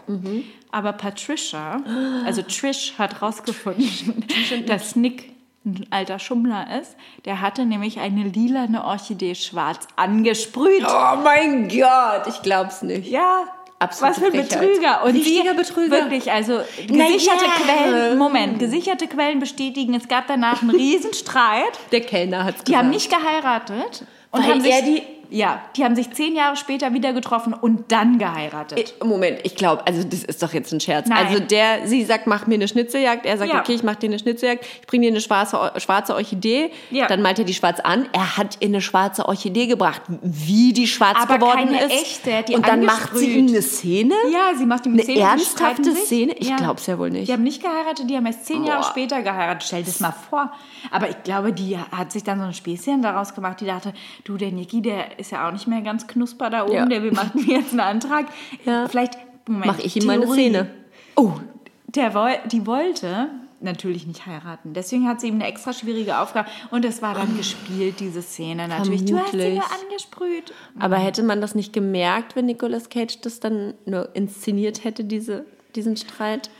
Aber 0.72 0.92
Patricia, 0.92 1.80
also 2.24 2.42
Trish, 2.42 2.94
hat 2.98 3.22
rausgefunden, 3.22 4.24
dass 4.66 4.96
Nick 4.96 5.32
ein 5.64 5.86
alter 5.90 6.18
Schummler 6.18 6.80
ist. 6.80 6.96
Der 7.26 7.40
hatte 7.40 7.66
nämlich 7.66 8.00
eine 8.00 8.24
lilane 8.24 8.82
Orchidee 8.84 9.34
schwarz 9.34 9.86
angesprüht. 9.96 10.84
Oh 10.86 11.16
mein 11.22 11.68
Gott, 11.68 12.26
ich 12.28 12.40
glaub's 12.42 12.82
nicht. 12.82 13.10
Ja, 13.10 13.44
Absolute 13.80 14.10
was 14.10 14.18
für 14.18 14.32
ein. 14.32 14.46
Betrüger. 14.46 15.04
Und 15.04 15.14
Richtiger 15.14 15.54
Betrüger. 15.54 16.02
Wirklich, 16.02 16.30
also 16.30 16.60
gesicherte 16.86 17.44
ja. 17.46 17.64
Quellen, 17.64 18.18
Moment, 18.18 18.58
gesicherte 18.58 19.08
Quellen 19.08 19.40
bestätigen, 19.40 19.94
es 19.94 20.06
gab 20.06 20.26
danach 20.26 20.60
einen 20.60 20.70
Riesenstreit. 20.70 21.72
Der 21.90 22.02
Kellner 22.02 22.44
hat's 22.44 22.62
Die 22.64 22.76
haben 22.76 22.90
nicht 22.90 23.10
geheiratet. 23.10 24.04
Und 24.30 24.42
Weil 24.42 24.50
haben 24.50 24.60
sich, 24.60 24.72
er 24.72 24.82
die 24.82 25.02
Ja, 25.30 25.60
die 25.76 25.84
haben 25.84 25.94
sich 25.96 26.10
zehn 26.12 26.34
Jahre 26.34 26.56
später 26.56 26.92
wieder 26.92 27.12
getroffen 27.12 27.54
und 27.54 27.90
dann 27.92 28.18
geheiratet. 28.18 28.78
Ich- 28.98 29.04
Moment, 29.06 29.38
ich 29.44 29.54
glaube, 29.54 29.86
also 29.86 30.02
das 30.04 30.24
ist 30.24 30.42
doch 30.42 30.52
jetzt 30.52 30.72
ein 30.72 30.80
Scherz. 30.80 31.08
Nein. 31.08 31.26
Also 31.26 31.40
der, 31.40 31.86
sie 31.86 32.04
sagt, 32.04 32.26
mach 32.26 32.46
mir 32.46 32.54
eine 32.56 32.66
Schnitzeljagd. 32.68 33.24
Er 33.26 33.38
sagt, 33.38 33.52
Ja. 33.52 33.60
okay, 33.60 33.74
ich 33.74 33.82
mach 33.82 33.94
dir 33.96 34.08
eine 34.08 34.18
Schnitzeljagd. 34.18 34.64
Ich 34.80 34.86
bring 34.86 35.02
dir 35.02 35.08
eine 35.08 35.20
schwarze, 35.20 35.72
schwarze 35.78 36.14
Orchidee. 36.14 36.70
Ja. 36.90 37.06
Dann 37.06 37.22
malt 37.22 37.38
er 37.38 37.44
die 37.44 37.54
schwarz 37.54 37.80
an. 37.80 38.06
Er 38.12 38.36
hat 38.36 38.56
ihr 38.60 38.68
eine 38.68 38.80
schwarze 38.80 39.26
Orchidee 39.26 39.66
gebracht. 39.66 40.02
Wie 40.22 40.72
die 40.72 40.86
schwarz 40.86 41.16
Aber 41.20 41.34
geworden 41.38 41.70
keine 41.72 41.84
ist. 41.84 41.92
echte, 41.92 42.30
er 42.30 42.38
hat 42.38 42.48
die 42.48 42.54
Und 42.56 42.66
dann 42.66 42.84
macht 42.84 43.16
sie 43.16 43.38
ihm 43.38 43.48
eine 43.48 43.62
Szene? 43.62 44.14
Ja, 44.32 44.52
sie 44.58 44.66
macht 44.66 44.86
ihm 44.86 44.94
Eine 44.94 45.02
Szene, 45.02 45.16
die 45.18 45.22
ernsthafte. 45.22 45.94
Szene? 45.94 46.32
Ich 46.38 46.48
Ja. 46.48 46.56
glaub's 46.56 46.86
ja 46.86 46.98
wohl 46.98 47.10
nicht. 47.10 47.28
Die 47.28 47.32
haben 47.32 47.42
nicht 47.44 47.62
geheiratet, 47.62 48.10
die 48.10 48.16
haben 48.16 48.26
erst 48.26 48.46
zehn 48.46 48.64
Jahre 48.64 48.80
Boah. 48.82 48.88
später 48.90 49.22
geheiratet. 49.22 49.62
Stell 49.66 49.80
dir 49.82 49.86
das 49.86 50.00
mal 50.00 50.12
vor. 50.28 50.50
Aber 50.90 51.08
ich 51.08 51.22
glaube, 51.22 51.52
die 51.52 51.76
hat 51.78 52.10
sich 52.12 52.24
dann 52.24 52.38
so 52.40 52.46
ein 52.46 52.54
Späßchen 52.54 53.02
daraus 53.02 53.34
gemacht. 53.34 53.60
Die 53.60 53.66
dachte, 53.66 53.92
du, 54.24 54.36
der 54.36 54.50
Niki, 54.50 54.82
der 54.82 55.18
ist 55.20 55.30
ja 55.30 55.46
auch 55.46 55.52
nicht 55.52 55.66
mehr 55.66 55.82
ganz 55.82 56.06
knusper 56.06 56.50
da 56.50 56.64
oben. 56.64 56.74
Ja. 56.74 56.86
Der 56.86 57.02
will 57.02 57.12
machen 57.12 57.44
jetzt 57.46 57.70
einen 57.70 57.80
Antrag. 57.80 58.26
Ja. 58.64 58.88
Vielleicht, 58.88 59.14
Moment. 59.46 59.66
Mach 59.66 59.78
ich 59.78 59.96
ihm 59.96 60.06
mal 60.06 60.14
eine 60.14 60.24
Theorie. 60.24 60.40
Szene. 60.40 60.70
Oh, 61.16 61.32
Der 61.86 62.38
die 62.46 62.66
wollte 62.66 63.28
natürlich 63.60 64.06
nicht 64.06 64.26
heiraten. 64.26 64.72
Deswegen 64.72 65.06
hat 65.06 65.20
sie 65.20 65.28
ihm 65.28 65.34
eine 65.34 65.46
extra 65.46 65.72
schwierige 65.72 66.18
Aufgabe. 66.18 66.48
Und 66.70 66.84
es 66.84 67.02
war 67.02 67.14
dann 67.14 67.36
gespielt, 67.36 68.00
diese 68.00 68.22
Szene 68.22 68.68
natürlich. 68.68 69.04
Du 69.04 69.18
hast 69.18 69.32
sie 69.32 69.38
Vermutlich. 69.38 69.54
nur 69.54 69.80
angesprüht. 69.84 70.54
aber 70.78 70.96
hätte 70.96 71.22
man 71.22 71.40
das 71.40 71.54
nicht 71.54 71.72
gemerkt, 71.72 72.36
wenn 72.36 72.46
Nicolas 72.46 72.88
Cage 72.88 73.20
das 73.20 73.40
dann 73.40 73.74
nur 73.84 74.14
inszeniert 74.16 74.84
hätte, 74.84 75.04
diese, 75.04 75.44
diesen 75.74 75.96
Streit? 75.96 76.50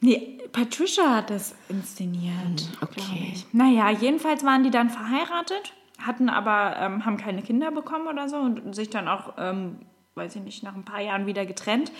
Nee, 0.00 0.38
Patricia 0.52 1.16
hat 1.16 1.30
das 1.30 1.54
inszeniert. 1.68 2.68
okay. 2.80 2.94
glaub 2.94 3.16
Ich. 3.32 3.46
Naja, 3.52 3.90
jedenfalls 3.90 4.44
waren 4.44 4.62
die 4.62 4.70
dann 4.70 4.90
verheiratet, 4.90 5.72
hatten 6.04 6.28
aber, 6.28 6.76
ähm, 6.80 7.04
haben 7.04 7.16
keine 7.16 7.42
Kinder 7.42 7.70
bekommen 7.70 8.06
oder 8.06 8.28
so 8.28 8.36
und 8.36 8.74
sich 8.74 8.90
dann 8.90 9.08
auch, 9.08 9.34
ähm, 9.38 9.76
weiß 10.14 10.36
ich 10.36 10.42
nicht, 10.42 10.62
nach 10.62 10.74
ein 10.74 10.84
paar 10.84 11.00
Jahren 11.00 11.26
wieder 11.26 11.44
getrennt. 11.46 11.92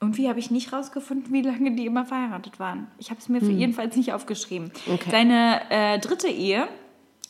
Irgendwie 0.00 0.28
habe 0.28 0.38
ich 0.40 0.50
nicht 0.50 0.72
rausgefunden, 0.72 1.32
wie 1.32 1.42
lange 1.42 1.72
die 1.76 1.86
immer 1.86 2.04
verheiratet 2.04 2.58
waren. 2.58 2.88
Ich 2.98 3.10
habe 3.10 3.20
es 3.20 3.28
mir 3.28 3.40
für 3.40 3.52
jedenfalls 3.52 3.94
nicht 3.96 4.12
aufgeschrieben. 4.12 4.72
Okay. 4.92 5.10
Seine 5.10 5.60
äh, 5.70 5.98
dritte 6.00 6.26
Ehe, 6.26 6.66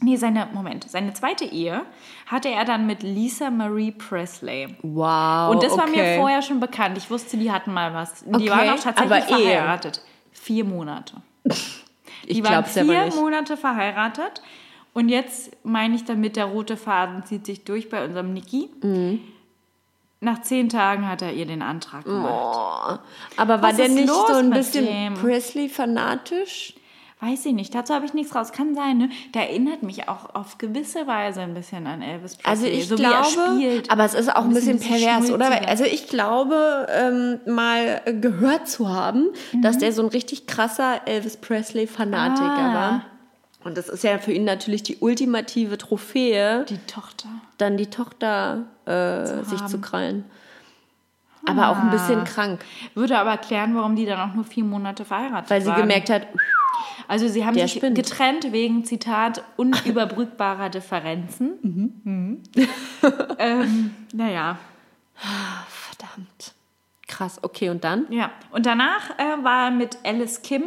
nee, 0.00 0.16
seine, 0.16 0.48
Moment, 0.55 0.88
seine 0.88 1.12
zweite 1.12 1.44
Ehe 1.44 1.82
hatte 2.26 2.48
er 2.48 2.64
dann 2.64 2.86
mit 2.86 3.03
Lisa 3.03 3.50
Marie 3.50 3.90
Presley. 3.92 4.74
Wow. 4.82 5.50
Und 5.55 5.62
das 5.62 5.76
war 5.76 5.86
mir 5.86 5.96
okay. 6.03 6.16
vorher 6.16 6.40
schon 6.40 6.61
bekannt. 6.61 6.96
Ich 6.96 7.11
wusste, 7.11 7.36
die 7.36 7.53
hatten 7.53 7.74
mal 7.74 7.92
was. 7.92 8.24
Die 8.24 8.34
Okay, 8.34 8.50
waren 8.50 8.70
auch 8.70 8.80
tatsächlich 8.80 9.03
aber 9.12 9.38
Ehe. 9.38 9.50
verheiratet. 9.50 10.03
Vier 10.32 10.64
Monate. 10.64 11.16
Ich 12.24 12.36
Die 12.36 12.44
waren 12.44 12.53
glaub's 12.53 12.78
aber 12.78 13.11
vier. 13.11 13.20
Monate 13.20 13.57
verheiratet. 13.57 14.42
Und 14.95 15.09
jetzt 15.09 15.51
meine 15.64 15.95
ich 15.95 16.05
damit, 16.05 16.36
der 16.36 16.45
rote 16.47 16.76
Faden 16.76 17.24
zieht 17.24 17.47
sich 17.47 17.64
durch 17.64 17.88
bei 17.88 18.05
unserem 18.05 18.32
Niki. 18.34 18.68
Mhm. 18.82 19.20
Nach 20.20 20.43
zehn 20.43 20.68
Tagen 20.68 21.09
hat 21.09 21.22
er 21.22 21.32
ihr 21.32 21.47
den 21.47 21.62
Antrag 21.62 22.05
gemacht. 22.05 22.30
Oh. 22.32 22.99
Aber 23.40 23.61
war 23.62 23.70
Was 23.70 23.76
der 23.76 23.88
nicht 23.88 24.09
so 24.09 24.34
ein 24.34 24.51
bisschen? 24.51 25.14
Presley-fanatisch? 25.14 26.74
Weiß 27.20 27.47
ich 27.47 27.53
nicht, 27.53 27.72
dazu 27.72 27.95
habe 27.95 28.05
ich 28.05 28.14
nichts 28.14 28.34
raus. 28.34 28.51
Kann 28.51 28.74
sein, 28.74 28.99
ne? 28.99 29.09
Der 29.32 29.49
erinnert 29.49 29.84
mich 29.84 30.09
auch 30.09 30.34
auf 30.34 30.59
gewisse 30.59 31.07
Weise 31.07 31.40
ein 31.40 31.55
bisschen 31.55 31.86
an 31.86 32.03
Elvis 32.03 32.36
Presley. 32.36 32.51
Also 32.51 32.66
ich 32.66 32.88
so 32.88 32.97
glaube, 32.97 33.14
wie 33.14 33.64
er 33.66 33.70
spielt. 33.72 33.90
aber 33.93 34.05
es 34.05 34.14
ist 34.14 34.34
auch 34.34 34.43
ein 34.45 34.53
bisschen, 34.53 34.80
pervers, 34.80 35.30
oder? 35.30 35.68
Also 35.68 35.84
ich 35.84 36.09
glaube, 36.09 36.88
ähm, 36.90 37.38
mal 37.47 38.03
gehört 38.20 38.68
zu 38.68 38.88
haben, 38.88 39.28
dass 39.62 39.78
der 39.78 39.93
so 39.93 40.03
ein 40.03 40.09
richtig 40.09 40.49
krasser 40.49 41.07
Elvis 41.07 41.36
Presley-Fanatiker 41.36 42.45
Ah. 42.59 42.74
war. 42.74 43.05
Und 43.64 43.76
das 43.78 43.88
ist 43.88 44.02
ja 44.04 44.18
für 44.18 44.32
ihn 44.32 44.44
natürlich 44.44 44.82
die 44.82 44.96
ultimative 44.98 45.78
Trophäe, 45.78 46.64
die 46.68 46.78
Tochter. 46.78 47.28
dann 47.58 47.76
die 47.76 47.86
Tochter 47.86 48.64
äh, 48.86 49.44
sich 49.44 49.60
haben. 49.60 49.68
zu 49.68 49.80
krallen. 49.80 50.24
Aber 51.46 51.70
auch 51.70 51.76
ein 51.76 51.88
Ah. 51.88 51.92
bisschen 51.92 52.22
krank, 52.24 52.64
Würde 52.94 53.18
aber 53.18 53.30
erklären, 53.32 53.74
warum 53.74 53.96
die 53.96 54.06
dann 54.06 54.20
auch 54.30 54.34
nur 54.34 54.44
vier 54.44 54.62
Monate 54.64 55.04
verheiratet 55.04 55.50
weil 55.50 55.60
sie 55.60 55.68
waren. 55.68 55.80
gemerkt 55.80 56.08
hat, 56.08 56.26
Also 57.08 57.26
sie 57.26 57.44
haben 57.44 57.54
sich 57.58 57.72
spinnt. 57.72 57.96
getrennt 57.96 58.52
wegen, 58.52 58.84
Zitat, 58.84 59.42
unüberbrückbarer 59.56 60.68
Differenzen. 60.70 61.58
Mhm. 62.04 62.42
ähm, 63.38 63.94
naja, 64.12 64.58
verdammt, 65.68 66.54
krass, 67.08 67.38
okay, 67.42 67.70
und 67.70 67.82
dann? 67.84 68.06
ja. 68.10 68.30
Und 68.50 68.66
danach 68.66 69.10
äh, 69.18 69.42
war 69.44 69.66
er 69.66 69.70
mit 69.70 69.98
Alice 70.04 70.42
Kim 70.42 70.62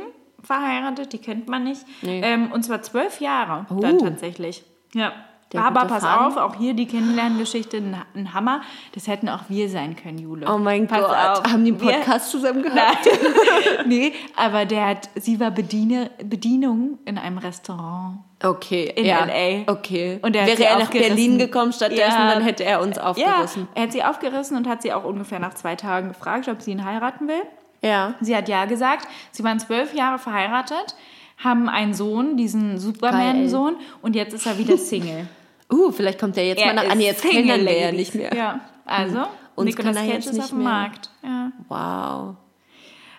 verheiratet, 0.45 1.13
die 1.13 1.17
kennt 1.19 1.47
man 1.47 1.63
nicht. 1.63 1.81
Nee. 2.01 2.21
Ähm, 2.23 2.51
und 2.51 2.63
zwar 2.63 2.81
zwölf 2.81 3.19
Jahre 3.21 3.65
Oh. 3.69 3.79
dann 3.79 3.99
tatsächlich. 3.99 4.63
Ja. 4.93 5.11
Der 5.53 5.63
Aber 5.63 5.85
pass 5.85 6.03
Faden. 6.03 6.25
auf, 6.25 6.37
auch 6.37 6.55
hier 6.55 6.73
die 6.73 6.87
Kennenlerngeschichte, 6.87 7.77
ein, 7.77 8.33
Hammer. 8.33 8.61
Das 8.93 9.07
hätten 9.07 9.29
auch 9.29 9.41
wir 9.47 9.69
sein 9.69 9.95
können, 9.95 10.17
Jule. 10.17 10.47
Oh 10.51 10.57
mein 10.57 10.87
Pass 10.87 11.01
Gott, 11.01 11.11
auf. 11.45 11.53
haben 11.53 11.63
die 11.63 11.71
einen 11.71 11.79
Wir- 11.81 11.91
Podcast 11.93 12.31
zusammen 12.31 12.63
gehabt? 12.63 13.07
Nee, 13.85 14.13
aber 14.35 14.65
der 14.65 14.87
hat, 14.87 15.09
sie 15.15 15.39
war 15.39 15.51
Bediene, 15.51 16.09
Bedienung 16.23 16.97
in 17.05 17.19
einem 17.19 17.37
Restaurant. 17.37 18.17
Okay, 18.43 18.91
In 18.95 19.05
ja. 19.05 19.23
LA. 19.25 19.71
Okay. 19.71 20.19
Und 20.23 20.35
er 20.35 20.47
Wäre 20.47 20.63
er 20.63 20.79
nach. 20.79 20.89
Berlin 20.89 21.37
gekommen 21.37 21.71
stattdessen, 21.73 22.01
Ja. 22.19 22.33
dann 22.33 22.41
hätte 22.43 22.63
er 22.65 22.81
uns 22.81 22.97
aufgerissen. 22.97 23.63
Ja, 23.63 23.67
er 23.75 23.83
hat 23.83 23.91
sie 23.91 24.03
aufgerissen 24.03 24.57
und 24.57 24.67
hat 24.67 24.81
sie 24.81 24.91
auch 24.93 25.03
ungefähr 25.03 25.39
nach 25.39 25.53
zwei 25.53 25.75
Tagen 25.75 26.07
gefragt, 26.09 26.47
ob 26.47 26.61
sie 26.63 26.71
ihn 26.71 26.83
heiraten 26.83 27.27
will. 27.27 27.41
Ja. 27.85 28.15
Sie 28.21 28.35
hat 28.35 28.49
ja 28.49 28.65
gesagt. 28.65 29.07
Sie 29.31 29.43
waren 29.43 29.59
zwölf 29.59 29.93
Jahre 29.93 30.17
verheiratet, 30.19 30.95
haben 31.37 31.69
einen 31.69 31.93
Sohn, 31.93 32.37
diesen 32.37 32.79
Superman-Sohn, 32.79 33.75
und 34.01 34.15
jetzt 34.15 34.33
ist 34.33 34.45
er 34.45 34.57
wieder 34.57 34.77
Single. 34.79 35.27
Uh, 35.71 35.91
vielleicht 35.91 36.19
kommt 36.19 36.37
er 36.37 36.47
jetzt 36.47 36.63
mal 36.63 36.73
nach. 36.73 36.89
Ah, 36.89 36.95
nee, 36.95 37.05
jetzt 37.05 37.23
kennen 37.23 37.65
wir 37.65 37.79
ja 37.79 37.91
nicht 37.91 38.13
mehr. 38.15 38.33
Ja, 38.33 38.59
also, 38.85 39.25
Uns 39.55 39.69
Nicolas 39.69 39.95
kann 39.95 40.05
er 40.05 40.11
Cage 40.11 40.13
jetzt 40.13 40.25
ist 40.27 40.33
nicht 40.33 40.43
auf 40.43 40.49
dem 40.49 40.57
mehr. 40.59 40.67
Markt. 40.67 41.09
Ja. 41.23 41.51
Wow. 41.69 42.35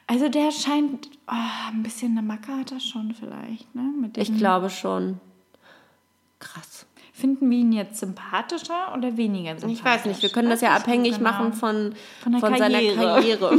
Also 0.08 0.28
der 0.28 0.52
scheint, 0.52 1.08
oh, 1.26 1.72
ein 1.72 1.82
bisschen 1.82 2.12
eine 2.16 2.22
Macke 2.24 2.52
hat 2.56 2.70
er 2.70 2.78
schon 2.78 3.12
vielleicht, 3.18 3.74
ne? 3.74 4.10
Ich 4.16 4.36
glaube 4.36 4.70
schon. 4.70 5.20
Krass. 6.38 6.86
Finden 7.16 7.50
wir 7.50 7.56
ihn 7.56 7.72
jetzt 7.72 7.98
sympathischer 7.98 8.92
oder 8.94 9.16
weniger 9.16 9.52
sympathisch? 9.52 9.78
Ich 9.78 9.84
weiß 9.84 10.04
nicht, 10.04 10.22
wir 10.22 10.28
können 10.28 10.50
das 10.50 10.60
ja 10.60 10.68
Weiß 10.68 10.80
nicht 10.80 10.86
abhängig 10.86 11.16
genau. 11.16 11.30
machen 11.30 11.52
von, 11.54 11.94
Von 12.22 12.32
der 12.32 12.40
seiner 12.42 12.78
Karriere. 12.78 12.96
Karriere. 12.96 13.58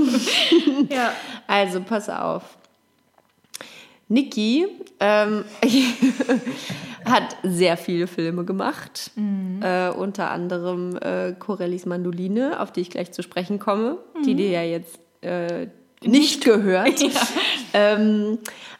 Ja. 0.90 1.12
also, 1.48 1.82
pass 1.82 2.08
auf. 2.08 2.44
Niki 4.10 4.68
ähm, 5.00 5.44
hat 7.06 7.36
sehr 7.42 7.78
viele 7.78 8.06
Filme 8.06 8.46
gemacht. 8.46 9.10
Äh, 9.62 9.90
unter 9.90 10.30
anderem 10.30 10.96
äh, 10.98 11.34
Corellis 11.34 11.88
Mandoline, 11.88 12.60
auf 12.60 12.72
die 12.72 12.82
ich 12.82 12.92
gleich 12.92 13.12
zu 13.12 13.24
sprechen 13.24 13.58
komme, 13.58 13.98
die 14.24 14.36
dir 14.36 14.52
ja 14.52 14.62
jetzt 14.62 15.00
äh, 15.22 15.68
nicht 16.04 16.44
gehört. 16.44 17.04
Ähm, 17.74 18.40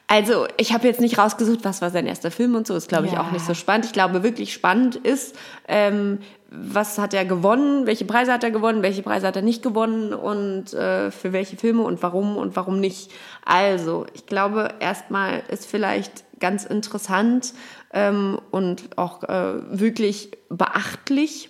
also, 0.10 0.48
ich 0.56 0.72
habe 0.74 0.88
jetzt 0.88 1.02
nicht 1.02 1.18
rausgesucht, 1.18 1.60
was 1.64 1.82
war 1.82 1.90
sein 1.90 2.08
erster 2.08 2.32
Film 2.32 2.56
und 2.56 2.66
so, 2.66 2.76
ist 2.76 2.88
glaube 2.88 3.08
ich 3.08 3.14
Ja. 3.14 3.22
auch 3.22 3.32
nicht 3.32 3.46
so 3.46 3.54
spannend. 3.54 3.86
Ich 3.86 3.92
glaube, 3.92 4.24
wirklich 4.24 4.54
spannend 4.54 4.96
ist, 4.96 5.36
ähm, 5.68 6.20
was 6.50 6.98
hat 6.98 7.14
er 7.14 7.26
gewonnen, 7.26 7.86
welche 7.86 8.06
Preise 8.06 8.32
hat 8.32 8.42
er 8.44 8.52
gewonnen, 8.52 8.82
welche 8.84 9.02
Preise 9.02 9.28
hat 9.28 9.36
er 9.36 9.42
nicht 9.42 9.62
gewonnen 9.64 10.14
und 10.14 10.74
äh, 10.74 11.12
für 11.12 11.34
welche 11.34 11.58
Filme 11.58 11.82
und 11.84 12.02
warum 12.02 12.38
und 12.38 12.56
warum 12.56 12.80
nicht. 12.80 13.12
Also, 13.44 14.06
ich 14.14 14.26
glaube, 14.28 14.70
erstmal 14.80 15.44
ist 15.50 15.66
vielleicht 15.66 16.24
ganz 16.40 16.64
interessant 16.64 17.54
ähm, 17.92 18.40
und 18.52 18.98
auch 18.98 19.24
äh, 19.24 19.56
wirklich 19.78 20.32
beachtlich, 20.50 21.50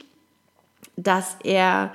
dass 0.95 1.38
er 1.43 1.91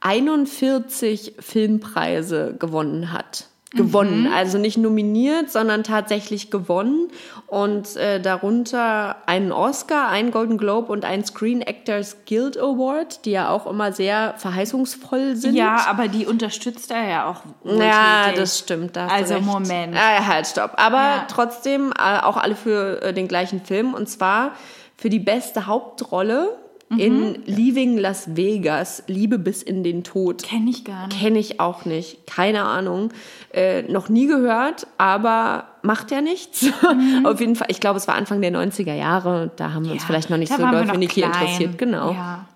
41 0.00 1.34
Filmpreise 1.40 2.54
gewonnen 2.58 3.12
hat. 3.12 3.48
Gewonnen, 3.76 4.30
also 4.32 4.58
nicht 4.58 4.78
nominiert, 4.78 5.50
sondern 5.50 5.82
tatsächlich 5.84 6.50
gewonnen. 6.50 7.08
Und 7.46 7.96
äh, 7.96 8.20
darunter 8.20 9.16
einen 9.26 9.52
Oscar, 9.52 10.08
einen 10.08 10.30
Golden 10.30 10.58
Globe 10.58 10.90
und 10.90 11.04
einen 11.04 11.24
Screen 11.24 11.60
Actors 11.60 12.16
Guild 12.28 12.58
Award, 12.58 13.24
die 13.24 13.32
ja 13.32 13.50
auch 13.50 13.66
immer 13.66 13.92
sehr 13.92 14.34
verheißungsvoll 14.38 15.36
sind. 15.36 15.54
Ja, 15.54 15.86
aber 15.88 16.08
die 16.08 16.26
unterstützt 16.26 16.90
er 16.90 17.08
ja 17.08 17.28
auch. 17.30 17.42
Ja, 17.64 18.32
das 18.32 18.58
stimmt. 18.58 18.96
Da 18.96 19.06
Also 19.06 19.34
recht. 19.34 19.46
Moment. 19.46 19.94
Ah, 19.96 20.26
halt, 20.26 20.46
stopp. 20.46 20.72
Aber 20.76 20.96
Ja. 20.98 21.26
trotzdem 21.28 21.92
äh, 21.92 22.20
auch 22.20 22.36
alle 22.36 22.56
für 22.56 23.02
äh, 23.02 23.12
den 23.12 23.28
gleichen 23.28 23.60
Film. 23.64 23.94
Und 23.94 24.08
zwar 24.08 24.52
für 24.96 25.10
die 25.10 25.20
beste 25.20 25.66
Hauptrolle 25.66 26.56
Mhm. 26.90 26.98
in 26.98 27.42
Leaving 27.46 27.96
Las 27.98 28.36
Vegas, 28.36 29.02
Liebe 29.06 29.38
bis 29.38 29.62
in 29.62 29.82
den 29.82 30.04
Tod. 30.04 30.42
Kenne 30.42 30.70
ich 30.70 30.84
gar 30.84 31.06
nicht. 31.06 31.18
Kenne 31.18 31.38
ich 31.38 31.60
auch 31.60 31.84
nicht. 31.84 32.26
Keine 32.26 32.64
Ahnung. 32.64 33.10
Äh, 33.52 33.82
noch 33.82 34.08
nie 34.08 34.26
gehört, 34.26 34.86
aber 34.98 35.64
macht 35.82 36.10
ja 36.10 36.20
nichts. 36.20 36.66
Auf 37.24 37.40
jeden 37.40 37.56
Fall, 37.56 37.68
ich 37.70 37.80
glaube, 37.80 37.98
es 37.98 38.06
war 38.06 38.14
Anfang 38.14 38.40
der 38.42 38.52
90er 38.52 38.94
Jahre. 38.94 39.50
Da 39.56 39.72
haben 39.72 39.84
wir 39.86 39.92
uns 39.92 39.94
Mhm. 39.94 39.98
Ja, 40.00 40.06
vielleicht 40.06 40.30
noch 40.30 40.36
nicht 40.38 40.52
so 40.52 40.58
doll 40.58 40.86
für 40.86 40.98
Niki 40.98 41.22
interessiert. 41.22 41.78
Genau. 41.78 42.12
Ja. 42.12 42.46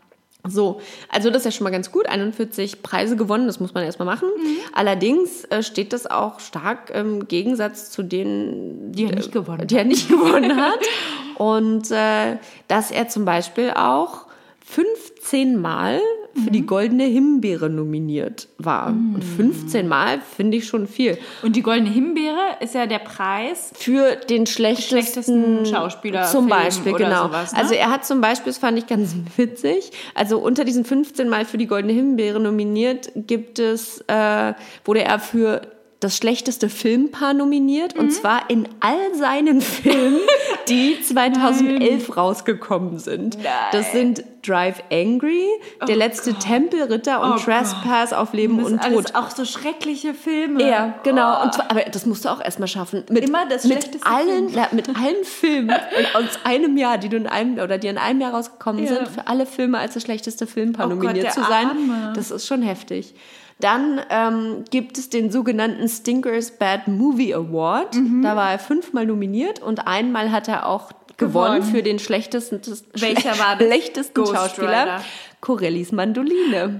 So, 0.46 0.80
also 1.10 1.28
das 1.30 1.38
ist 1.38 1.44
ja 1.46 1.50
schon 1.50 1.64
mal 1.64 1.70
ganz 1.70 1.90
gut. 1.92 2.06
41 2.08 2.82
Preise 2.82 3.16
gewonnen, 3.16 3.46
das 3.46 3.60
muss 3.60 3.74
man 3.74 3.84
erstmal 3.84 4.06
machen. 4.06 4.28
Mhm. 4.36 4.56
Allerdings 4.72 5.44
äh, 5.46 5.62
steht 5.62 5.92
das 5.92 6.06
auch 6.06 6.40
stark 6.40 6.90
im 6.90 7.28
Gegensatz 7.28 7.90
zu 7.90 8.02
denen, 8.02 8.92
Die 8.92 9.04
er 9.04 9.14
nicht 9.16 9.32
gewonnen 9.32 9.66
die 9.66 9.76
er 9.76 9.84
nicht 9.84 10.08
gewonnen 10.08 10.56
hat. 10.56 10.78
Und 11.38 11.90
äh, 11.90 12.36
dass 12.66 12.90
er 12.90 13.08
zum 13.08 13.24
Beispiel 13.24 13.70
auch 13.70 14.26
15 14.66 15.58
Mal 15.58 16.00
für 16.44 16.50
die 16.50 16.66
Goldene 16.66 17.04
Himbeere 17.04 17.70
nominiert 17.70 18.48
war. 18.58 18.88
Und 18.88 19.22
15 19.22 19.88
Mal 19.88 20.20
finde 20.20 20.58
ich 20.58 20.66
schon 20.66 20.86
viel. 20.86 21.18
Und 21.42 21.56
die 21.56 21.62
Goldene 21.62 21.90
Himbeere 21.90 22.56
ist 22.60 22.74
ja 22.74 22.86
der 22.86 22.98
Preis. 22.98 23.72
Für 23.74 24.16
den 24.16 24.46
schlechtesten, 24.46 24.90
schlechtesten 24.90 25.66
Schauspieler, 25.66 26.24
Zum 26.24 26.48
Beispiel, 26.48 26.92
genau. 26.92 27.28
sowas, 27.28 27.52
ne? 27.52 27.58
Also 27.58 27.74
er 27.74 27.90
hat 27.90 28.04
zum 28.04 28.20
Beispiel, 28.20 28.50
das 28.50 28.58
fand 28.58 28.78
ich 28.78 28.86
ganz 28.86 29.14
witzig, 29.36 29.90
also 30.14 30.38
unter 30.38 30.64
diesen 30.64 30.84
15 30.84 31.28
Mal 31.28 31.44
für 31.44 31.58
die 31.58 31.66
Goldene 31.66 31.94
Himbeere 31.94 32.38
nominiert, 32.38 33.10
gibt 33.14 33.58
es, 33.58 34.04
äh, 34.06 34.52
wurde 34.84 35.04
er 35.04 35.18
für 35.18 35.62
das 36.00 36.16
schlechteste 36.16 36.68
Filmpaar 36.68 37.34
nominiert 37.34 37.94
Mhm. 37.94 38.00
und 38.00 38.10
zwar 38.12 38.48
in 38.50 38.68
all 38.80 39.14
seinen 39.16 39.60
Filmen, 39.62 40.20
die 40.68 41.00
2011 41.00 42.16
rausgekommen 42.16 42.98
sind. 42.98 43.36
Das 43.72 43.90
sind 43.92 44.22
Drive 44.46 44.82
Angry, 44.92 45.44
Der 45.88 45.96
letzte 45.96 46.32
Tempelritter 46.34 47.20
und 47.20 47.32
Oh 47.32 47.36
Trespass 47.38 48.12
auf 48.12 48.32
Leben 48.32 48.58
und 48.60 48.66
sind 48.66 48.82
alles 48.84 49.06
Tod. 49.06 49.14
auch 49.16 49.30
so 49.30 49.44
schreckliche 49.44 50.14
Filme. 50.14 50.66
Ja, 50.66 50.94
genau. 51.02 51.40
Oh. 51.40 51.42
Und 51.44 51.54
zwar, 51.54 51.70
aber 51.70 51.80
das 51.82 52.06
musst 52.06 52.24
du 52.24 52.28
auch 52.30 52.40
erstmal 52.42 52.68
schaffen. 52.68 53.04
Mit, 53.10 53.28
Immer 53.28 53.46
das 53.46 53.64
mit 53.64 53.82
schlechteste 53.82 54.06
allen, 54.06 54.48
ja, 54.54 54.68
mit 54.70 54.88
allen 54.90 55.24
Filmen 55.24 55.74
aus 56.14 56.38
einem 56.44 56.76
Jahr, 56.78 56.96
die 56.98 57.08
du 57.08 57.16
in 57.16 57.26
einem 57.26 57.58
oder 57.58 57.76
die 57.76 57.88
in 57.88 57.98
einem 57.98 58.20
Jahr 58.20 58.32
rausgekommen 58.34 58.84
Ja. 58.84 58.94
sind, 58.94 59.08
für 59.08 59.26
alle 59.26 59.44
Filme 59.44 59.78
als 59.78 59.94
das 59.94 60.04
schlechteste 60.04 60.46
Filmpaar 60.46 60.86
Oh 60.86 60.90
Gott, 60.90 60.98
nominiert 61.02 61.24
der 61.26 61.32
zu 61.32 61.40
sein. 61.42 61.66
Arme. 61.70 62.12
Das 62.14 62.30
ist 62.30 62.46
schon 62.46 62.62
heftig. 62.62 63.14
Dann 63.60 64.00
ähm, 64.10 64.64
gibt 64.70 64.98
es 64.98 65.10
den 65.10 65.32
sogenannten 65.32 65.88
Stinkers 65.88 66.52
Bad 66.52 66.86
Movie 66.86 67.34
Award. 67.34 67.96
Da 68.22 68.36
war 68.36 68.52
er 68.52 68.58
fünfmal 68.58 69.06
nominiert 69.06 69.60
und 69.60 69.86
einmal 69.86 70.30
hat 70.30 70.46
er 70.48 70.66
auch 70.66 70.92
gewonnen, 71.16 71.56
Gewonnen. 71.56 71.62
für 71.62 71.82
den 71.82 71.98
schlechtesten, 71.98 72.60
Welcher 72.94 73.38
war 73.38 73.56
schlechtesten 73.56 74.26
Schauspieler. 74.26 74.82
Rider. 74.82 75.04
Corellis 75.40 75.92
Mandoline. 75.92 76.78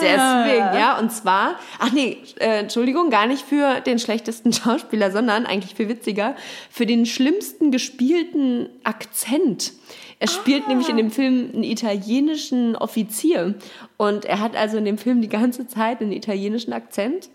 Deswegen, 0.00 0.78
ja. 0.78 0.98
Und 0.98 1.10
zwar, 1.10 1.56
ach 1.78 1.92
nee, 1.92 2.18
äh, 2.38 2.60
Entschuldigung, 2.60 3.10
gar 3.10 3.26
nicht 3.26 3.44
für 3.44 3.80
den 3.80 3.98
schlechtesten 3.98 4.52
Schauspieler, 4.52 5.10
sondern 5.10 5.46
eigentlich 5.46 5.74
viel 5.74 5.88
witziger, 5.88 6.36
für 6.70 6.86
den 6.86 7.06
schlimmsten 7.06 7.70
gespielten 7.70 8.68
Akzent. 8.84 9.72
Er 10.20 10.28
spielt 10.28 10.66
nämlich 10.68 10.88
in 10.88 10.96
dem 10.96 11.10
Film 11.10 11.50
einen 11.54 11.62
italienischen 11.62 12.74
Offizier. 12.76 13.54
Und 13.96 14.24
er 14.24 14.40
hat 14.40 14.56
also 14.56 14.76
in 14.76 14.84
dem 14.84 14.98
Film 14.98 15.20
die 15.20 15.28
ganze 15.28 15.66
Zeit 15.68 16.00
einen 16.00 16.12
italienischen 16.12 16.72
Akzent. 16.72 17.28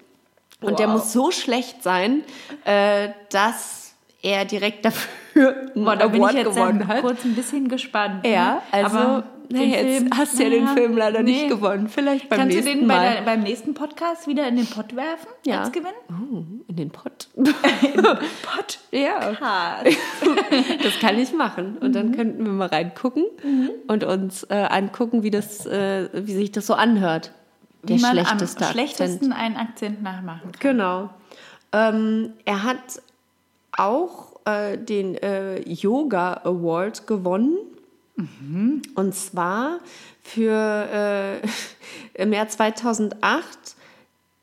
Und 0.62 0.80
der 0.80 0.88
Wow. 0.88 0.96
muss 0.96 1.14
so 1.14 1.32
schlecht 1.32 1.84
sein, 1.84 2.24
äh, 2.66 3.10
dass 3.32 3.96
er 4.22 4.46
direkt 4.46 4.86
dafür 4.86 5.72
Boah, 5.76 5.96
da 5.96 6.08
bin 6.08 6.24
ich 6.24 6.32
jetzt 6.32 6.56
gewonnen 6.56 6.88
hat. 6.88 7.02
kurz 7.02 7.24
ein 7.26 7.36
bisschen 7.36 7.68
gespannt. 7.68 8.26
Ja, 8.26 8.56
ne? 8.56 8.62
also, 8.72 8.98
Aber 8.98 9.24
naja, 9.50 9.66
den 9.78 9.88
jetzt 9.88 9.98
Film- 9.98 10.10
hast 10.18 10.40
du 10.40 10.44
ja 10.44 10.50
den 10.50 10.64
naja, 10.66 10.76
Film 10.76 10.98
leider 10.98 11.24
nicht 11.24 11.42
nee. 11.44 11.48
gewonnen. 11.50 11.88
Vielleicht 11.88 12.30
beim 12.30 12.40
Kannst 12.40 12.54
du 12.58 12.62
nächsten 12.62 12.80
den 12.80 12.88
bei 12.88 12.96
Mal. 12.96 13.14
der, 13.16 13.22
beim 13.24 13.42
nächsten 13.44 13.74
Podcast 13.74 14.28
wieder 14.28 14.48
in 14.48 14.56
den 14.56 14.66
Pott 14.68 14.96
werfen 14.96 15.28
Ja. 15.46 15.62
als 15.62 15.72
Gewinn? 15.72 15.92
Oh, 16.10 16.44
in 16.68 16.76
den 16.76 16.90
Pott. 16.92 17.28
Pott. 17.36 18.80
ja, 18.92 19.20
das 20.84 21.00
kann 21.00 21.18
ich 21.20 21.34
machen. 21.34 21.78
Und 21.80 21.90
Mhm. 21.90 21.94
dann 21.94 22.16
könnten 22.16 22.46
wir 22.46 22.52
mal 22.52 22.68
reingucken 22.68 23.26
und 23.88 24.04
uns 24.04 24.44
äh, 24.46 24.56
angucken, 24.70 25.24
wie, 25.24 25.32
das, 25.32 25.66
äh, 25.66 26.10
wie 26.14 26.34
sich 26.34 26.52
das 26.52 26.68
so 26.68 26.74
anhört. 26.74 27.32
Der 27.84 27.98
Wie 27.98 28.02
man 28.02 28.12
schlechteste 28.12 28.60
am 28.62 28.64
Akzent. 28.70 28.72
schlechtesten 28.72 29.34
einen 29.34 29.58
Akzent 29.58 30.02
nachmachen 30.04 30.52
kann. 30.54 30.60
Genau. 30.60 31.10
Ähm, 31.74 32.34
er 32.46 32.64
hat 32.64 33.02
auch 33.76 34.40
äh, 34.46 34.78
den 34.78 35.16
äh, 35.16 35.60
Yoga 35.68 36.42
Award 36.44 37.08
gewonnen. 37.08 37.58
Und 38.16 39.16
zwar 39.16 39.80
für 40.22 41.42
äh, 41.44 41.48
im 42.22 42.34
Jahr 42.34 42.48
2008 42.48 43.76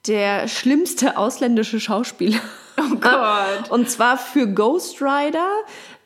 der 0.06 0.48
schlimmste 0.48 1.16
ausländische 1.16 1.78
Schauspieler. 1.78 2.40
Oh 2.78 2.96
Gott. 2.96 3.70
Und 3.70 3.90
zwar 3.90 4.16
für 4.16 4.46
Ghost 4.46 5.02
Rider, 5.02 5.46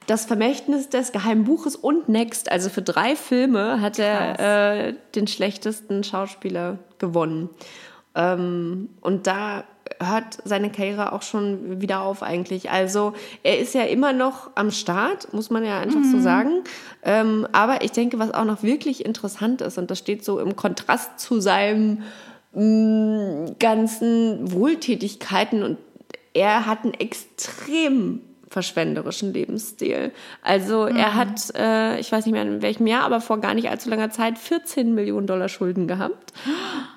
das 0.07 0.27
Vermächtnis 0.27 0.89
des 0.89 1.13
geheimen 1.13 1.45
Buches 1.45 1.77
und 1.77 2.09
Next. 2.09 2.51
Also 2.51 2.69
für 2.69 2.83
drei 2.83 3.17
Filme 3.17 3.81
hat 3.81 3.99
er 3.99 4.89
äh, 4.89 4.95
den 5.15 5.27
schlechtesten 5.27 6.05
Schauspieler 6.05 6.79
gewonnen. 6.99 7.49
Ähm, 8.15 8.91
und 9.01 9.27
da 9.27 9.65
hört 10.03 10.39
seine 10.45 10.71
Karriere 10.71 11.13
auch 11.13 11.23
schon 11.23 11.81
wieder 11.81 12.03
auf 12.03 12.23
eigentlich. 12.23 12.71
Also 12.71 13.15
er 13.43 13.59
ist 13.59 13.75
ja 13.75 13.83
immer 13.83 14.13
noch 14.13 14.51
am 14.55 14.71
Start, 14.71 15.33
muss 15.33 15.51
man 15.51 15.65
ja 15.65 15.79
einfach 15.79 16.05
so 16.05 16.21
sagen. 16.21 16.65
Ähm, 17.03 17.47
aber 17.53 17.83
ich 17.83 17.93
denke, 17.93 18.19
was 18.19 18.33
auch 18.33 18.45
noch 18.45 18.63
wirklich 18.63 19.05
interessant 19.05 19.61
ist, 19.61 19.79
und 19.79 19.91
das 19.91 19.99
steht 19.99 20.25
so 20.25 20.41
im 20.41 20.57
Kontrast 20.57 21.19
zu 21.19 21.41
seinem 21.41 22.03
mh, 22.53 23.53
ganzen 23.59 24.53
Wohltätigkeiten 24.53 25.63
und 25.63 25.79
er 26.33 26.67
hat 26.67 26.85
einen 26.85 26.95
extrem 26.95 28.21
verschwenderischen 28.49 29.33
Lebensstil. 29.33 30.13
Also 30.43 30.85
er 30.87 31.15
hat, 31.15 31.55
äh, 31.57 31.99
ich 31.99 32.13
weiß 32.13 32.27
nicht 32.27 32.33
mehr 32.33 32.43
in 32.43 32.63
welchem 32.63 32.87
Jahr, 32.87 33.03
aber 33.05 33.21
vor 33.21 33.39
gar 33.41 33.55
nicht 33.55 33.71
allzu 33.71 33.89
langer 33.91 34.11
Zeit 34.11 34.39
14 34.39 34.95
Millionen 34.95 35.27
Dollar 35.27 35.49
Schulden 35.49 35.89
gehabt, 35.89 36.33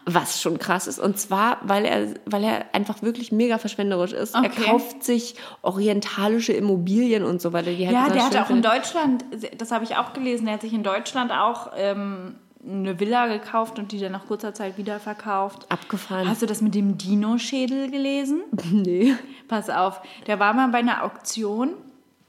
was 0.05 0.41
schon 0.41 0.59
krass 0.59 0.87
ist. 0.87 0.99
Und 0.99 1.19
zwar, 1.19 1.57
weil 1.63 1.85
er, 1.85 2.07
weil 2.25 2.43
er 2.43 2.65
einfach 2.73 3.01
wirklich 3.01 3.31
mega 3.31 3.57
verschwenderisch 3.57 4.13
ist. 4.13 4.35
Er 4.35 4.41
Okay. 4.45 4.63
kauft 4.65 5.03
sich 5.03 5.35
orientalische 5.61 6.53
Immobilien 6.53 7.23
und 7.23 7.41
so 7.41 7.53
weiter. 7.53 7.71
Ja, 7.71 8.09
der 8.09 8.25
hat 8.25 8.35
auch 8.37 8.49
in. 8.49 8.61
Deutschland, 8.61 9.23
das 9.57 9.71
habe 9.71 9.83
ich 9.83 9.95
auch 9.95 10.13
gelesen, 10.13 10.45
der 10.45 10.55
hat 10.55 10.61
sich 10.61 10.73
in 10.73 10.83
Deutschland 10.83 11.31
auch 11.31 11.71
ähm, 11.77 12.35
eine 12.67 12.99
Villa 12.99 13.27
gekauft 13.27 13.79
und 13.79 13.91
die 13.91 13.99
dann 13.99 14.11
nach 14.11 14.27
kurzer 14.27 14.53
Zeit 14.53 14.77
wieder 14.77 14.99
verkauft. 14.99 15.65
Abgefahren. 15.69 16.27
Hast 16.27 16.41
du 16.41 16.45
das 16.45 16.61
mit 16.61 16.75
dem 16.75 16.97
Dino-Schädel 16.97 17.89
gelesen? 17.89 18.41
Nee. 18.71 19.15
Pass 19.47 19.69
auf, 19.69 20.01
der 20.27 20.39
war 20.39 20.53
mal 20.53 20.67
bei 20.69 20.79
einer 20.79 21.03
Auktion 21.03 21.69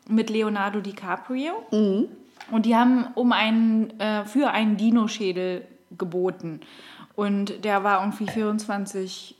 mit 0.09 0.31
Leonardo 0.31 0.81
DiCaprio 0.81 1.53
und 2.51 2.65
die 2.65 2.77
haben 2.77 3.09
um 3.15 3.33
einen, 3.33 3.99
äh, 4.01 4.25
für 4.25 4.51
einen 4.51 4.77
Dino-Schädel 4.77 5.67
geboten. 5.97 6.61
Und 7.17 7.65
der 7.65 7.83
war 7.83 8.01
irgendwie 8.01 8.27
24 8.27 9.35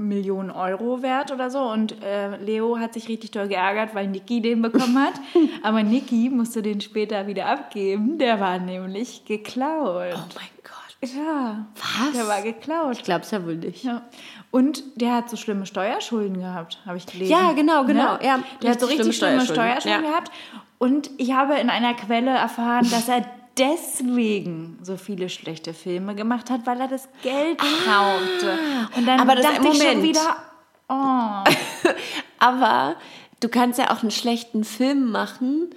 Millionen 0.00 0.50
Euro 0.50 1.02
wert 1.02 1.30
oder 1.30 1.50
so. 1.50 1.60
Und 1.60 2.02
äh, 2.02 2.36
Leo 2.36 2.78
hat 2.78 2.94
sich 2.94 3.08
richtig 3.08 3.30
doll 3.32 3.48
geärgert, 3.48 3.94
weil 3.94 4.08
Niki 4.08 4.40
den 4.40 4.62
bekommen 4.62 4.98
hat. 4.98 5.14
Aber 5.62 5.82
Niki 5.82 6.30
musste 6.30 6.62
den 6.62 6.80
später 6.80 7.26
wieder 7.26 7.46
abgeben. 7.46 8.18
Der 8.18 8.40
war 8.40 8.58
nämlich 8.58 9.24
geklaut. 9.26 10.14
Oh 10.14 10.34
mein 10.34 10.48
Gott. 10.62 11.14
Ja. 11.14 11.66
Was? 11.76 12.12
Der 12.14 12.28
war 12.28 12.42
geklaut. 12.42 12.96
Ich 12.96 13.04
glaub's 13.04 13.30
ja 13.30 13.44
wohl 13.44 13.56
nicht. 13.56 13.84
Ja. 13.84 14.02
Und 14.50 14.82
der 15.00 15.14
hat 15.14 15.30
so 15.30 15.36
schlimme 15.36 15.64
Steuerschulden 15.64 16.40
gehabt, 16.40 16.78
habe 16.84 16.96
ich 16.96 17.06
gelesen. 17.06 17.30
Ja, 17.32 17.52
genau, 17.52 17.84
genau. 17.84 18.14
Ne? 18.14 18.20
Ja, 18.24 18.40
der 18.62 18.70
hat 18.72 18.80
so 18.80 18.86
richtig 18.86 19.16
schlimme 19.16 19.40
Steuerschulden. 19.40 19.80
Steuerschulden 19.80 20.04
Ja. 20.04 20.10
gehabt. 20.10 20.30
Und 20.78 21.10
ich 21.18 21.32
habe 21.32 21.54
in 21.56 21.70
einer 21.70 21.94
Quelle 21.94 22.30
erfahren, 22.30 22.88
dass 22.90 23.08
er 23.08 23.24
deswegen 23.58 24.78
so 24.82 24.96
viele 24.96 25.28
schlechte 25.28 25.74
Filme 25.74 26.14
gemacht 26.14 26.50
hat, 26.50 26.66
weil 26.66 26.80
er 26.80 26.88
das 26.88 27.08
Geld 27.22 27.58
brauchte. 27.58 28.58
Und 28.96 29.06
dann 29.06 29.18
Ah. 29.20 29.22
Aber 29.22 29.34
das- 29.36 29.44
dachte 29.44 29.68
ich 29.68 29.76
schon 29.78 29.86
Moment. 29.98 30.02
wieder, 30.02 30.36
oh, 30.88 31.44
Aber 32.38 32.96
du 33.40 33.48
kannst 33.48 33.78
ja 33.78 33.90
auch 33.92 34.02
einen 34.02 34.10
schlechten 34.10 34.64
Film 34.64 35.10
machen 35.10 35.70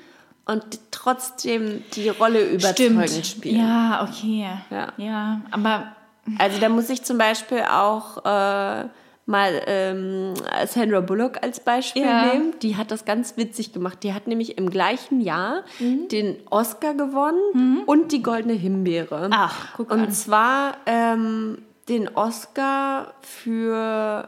und 0.45 0.63
trotzdem 0.91 1.84
die 1.93 2.09
Rolle 2.09 2.43
überzeugend 2.49 3.09
stimmt. 3.09 3.26
spielen. 3.28 3.59
Ja, 3.67 4.07
okay. 4.07 4.47
Ja. 4.69 4.88
ja, 4.97 5.41
aber 5.51 5.95
Also 6.39 6.59
da 6.59 6.69
muss 6.69 6.89
ich 6.89 7.03
zum 7.03 7.17
Beispiel 7.17 7.63
auch 7.69 8.17
äh, 8.26 8.86
mal 9.26 9.61
ähm, 9.67 10.34
Sandra 10.67 10.99
Bullock 10.99 11.41
als 11.41 11.59
Beispiel 11.61 12.01
Ja. 12.03 12.34
nehmen. 12.34 12.53
Die 12.61 12.76
hat 12.76 12.91
das 12.91 13.05
ganz 13.05 13.38
witzig 13.38 13.71
gemacht. 13.74 13.99
Die 14.03 14.13
hat 14.13 14.28
nämlich 14.28 14.57
im 14.57 14.69
gleichen 14.69 15.21
Jahr 15.21 15.63
Mhm. 15.80 16.07
den 16.09 16.36
Oscar 16.49 16.93
gewonnen 16.93 17.84
und 17.86 18.11
die 18.11 18.21
Goldene 18.21 18.53
Himbeere. 18.53 19.30
Ach, 19.32 19.74
guck 19.78 19.91
Und 19.91 19.99
an. 20.01 20.11
zwar 20.11 20.78
ähm, 20.86 21.59
den 21.89 22.09
Oscar 22.15 23.13
für 23.21 24.28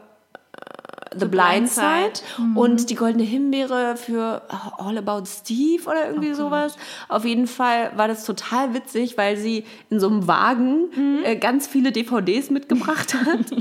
The, 1.12 1.26
Blind, 1.26 1.30
Blind 1.30 1.68
Side, 1.70 1.84
Side. 2.14 2.46
und 2.56 2.90
die 2.90 2.94
Goldene 2.94 3.22
Himbeere 3.24 3.96
für 3.96 4.42
All 4.78 4.98
About 4.98 5.24
Steve 5.26 5.84
oder 5.84 6.06
irgendwie 6.08 6.34
sowas. 6.34 6.76
Auf 7.08 7.24
jeden 7.24 7.46
Fall 7.46 7.92
war 7.96 8.08
das 8.08 8.24
total 8.24 8.74
witzig, 8.74 9.16
weil 9.16 9.36
sie 9.36 9.64
in 9.88 10.00
so 10.00 10.08
einem 10.08 10.26
Wagen 10.26 11.22
äh, 11.24 11.36
ganz 11.36 11.66
viele 11.66 11.92
DVDs 11.92 12.50
mitgebracht 12.50 13.14
hat 13.26 13.52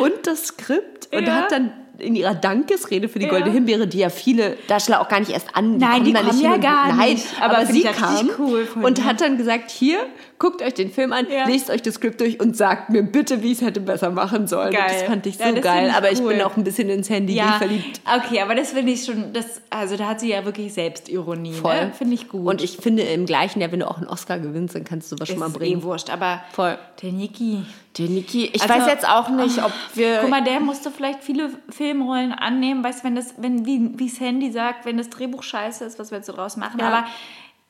und 0.00 0.12
das 0.26 0.46
Skript 0.48 1.08
und 1.14 1.26
Ja. 1.26 1.34
hat 1.34 1.52
dann 1.52 1.72
in 1.98 2.16
ihrer 2.16 2.34
Dankesrede 2.34 3.08
für 3.08 3.20
die 3.20 3.26
Ja. 3.26 3.30
Goldene 3.30 3.52
Himbeere, 3.52 3.86
die 3.86 3.98
ja 3.98 4.08
viele 4.10 4.56
Darsteller 4.66 5.00
auch 5.00 5.08
gar 5.08 5.20
nicht 5.20 5.30
erst 5.30 5.54
an, 5.54 5.76
Nein, 5.78 6.02
die 6.02 6.12
kommen 6.12 6.26
nicht 6.26 6.40
ja 6.42 6.48
hin 6.48 6.54
und- 6.56 6.60
gar 6.60 6.92
Nein, 6.92 7.12
nicht. 7.14 7.26
aber, 7.40 7.58
Aber 7.58 7.66
sie 7.66 7.82
kam 7.82 8.30
cool 8.38 8.66
und 8.82 9.04
hat 9.04 9.20
dann 9.20 9.36
gesagt, 9.38 9.70
hier, 9.70 9.98
guckt 10.44 10.60
euch 10.60 10.74
den 10.74 10.90
Film 10.90 11.12
an, 11.14 11.26
Ja. 11.30 11.46
lest 11.46 11.70
euch 11.70 11.80
das 11.80 11.94
Skript 11.94 12.20
durch 12.20 12.38
und 12.38 12.54
sagt 12.54 12.90
mir 12.90 13.02
bitte, 13.02 13.42
wie 13.42 13.52
ich 13.52 13.58
es 13.60 13.64
hätte 13.66 13.80
besser 13.80 14.10
machen 14.10 14.46
sollen. 14.46 14.72
Geil. 14.72 14.84
Das 14.90 15.02
fand 15.04 15.24
ich 15.26 15.38
so 15.38 15.42
Ja, 15.44 15.52
geil. 15.52 15.86
ich 15.88 15.94
aber 15.94 16.12
ich 16.12 16.20
cool. 16.20 16.34
bin 16.34 16.42
auch 16.42 16.56
ein 16.58 16.64
bisschen 16.64 16.90
ins 16.90 17.08
Handy 17.08 17.34
Ja, 17.34 17.52
verliebt. 17.58 18.00
okay, 18.16 18.40
aber 18.40 18.54
das 18.54 18.72
finde 18.72 18.92
ich 18.92 19.04
schon, 19.06 19.32
das, 19.32 19.62
also 19.70 19.96
da 19.96 20.08
hat 20.08 20.20
sie 20.20 20.28
ja 20.28 20.44
wirklich 20.44 20.74
Selbstironie, 20.74 21.54
Voll. 21.54 21.86
ne? 21.86 21.92
finde 21.96 22.14
ich 22.14 22.28
gut. 22.28 22.46
Und 22.46 22.62
ich 22.62 22.76
finde 22.76 23.02
im 23.04 23.24
gleichen 23.24 23.60
Jahr, 23.62 23.72
wenn 23.72 23.80
du 23.80 23.88
auch 23.90 23.96
einen 23.96 24.06
Oscar 24.06 24.38
gewinnst, 24.38 24.74
dann 24.74 24.84
kannst 24.84 25.10
du 25.12 25.16
was 25.18 25.28
schon 25.28 25.38
mal 25.38 25.46
ist 25.46 25.54
bringen. 25.58 25.80
eh 25.80 25.82
wurscht, 25.82 26.10
aber 26.10 26.42
Voll. 26.52 26.76
der 27.02 27.12
Niki, 27.12 27.64
Der 27.96 28.08
Niki, 28.08 28.50
ich 28.52 28.60
Also, 28.62 28.74
weiß 28.74 28.86
jetzt 28.86 29.08
auch 29.08 29.30
nicht, 29.30 29.64
ob 29.64 29.72
wir. 29.94 30.18
guck 30.20 30.28
mal, 30.28 30.44
der 30.44 30.60
musste 30.60 30.90
vielleicht 30.90 31.22
viele 31.22 31.48
Filmrollen 31.70 32.32
annehmen, 32.32 32.84
weißt 32.84 33.00
du, 33.00 33.04
wenn 33.04 33.14
das, 33.14 33.34
wenn, 33.38 33.64
wie, 33.64 33.92
wie 33.96 34.08
Sandy 34.10 34.52
sagt, 34.52 34.84
wenn 34.84 34.98
das 34.98 35.08
Drehbuch 35.10 35.42
scheiße 35.42 35.84
ist, 35.84 35.98
was 35.98 36.10
willst 36.10 36.28
du 36.28 36.32
draus 36.32 36.56
machen? 36.56 36.80
Ja. 36.80 36.88
Aber 36.88 37.06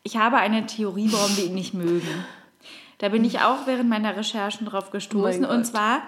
ich 0.03 0.17
habe 0.17 0.37
eine 0.39 0.67
Theorie, 0.67 1.09
warum 1.13 1.37
wir 1.37 1.45
ihn 1.45 1.55
nicht 1.55 1.73
mögen. 1.75 2.09
Da 3.05 3.11
bin 3.11 3.23
ich 3.23 3.41
auch 3.41 3.67
während 3.67 3.91
meiner 3.91 4.17
Recherchen 4.17 4.67
drauf 4.67 4.91
gestoßen. 4.91 5.43
Gott. 5.43 5.51
Und 5.51 5.67
zwar 5.67 6.05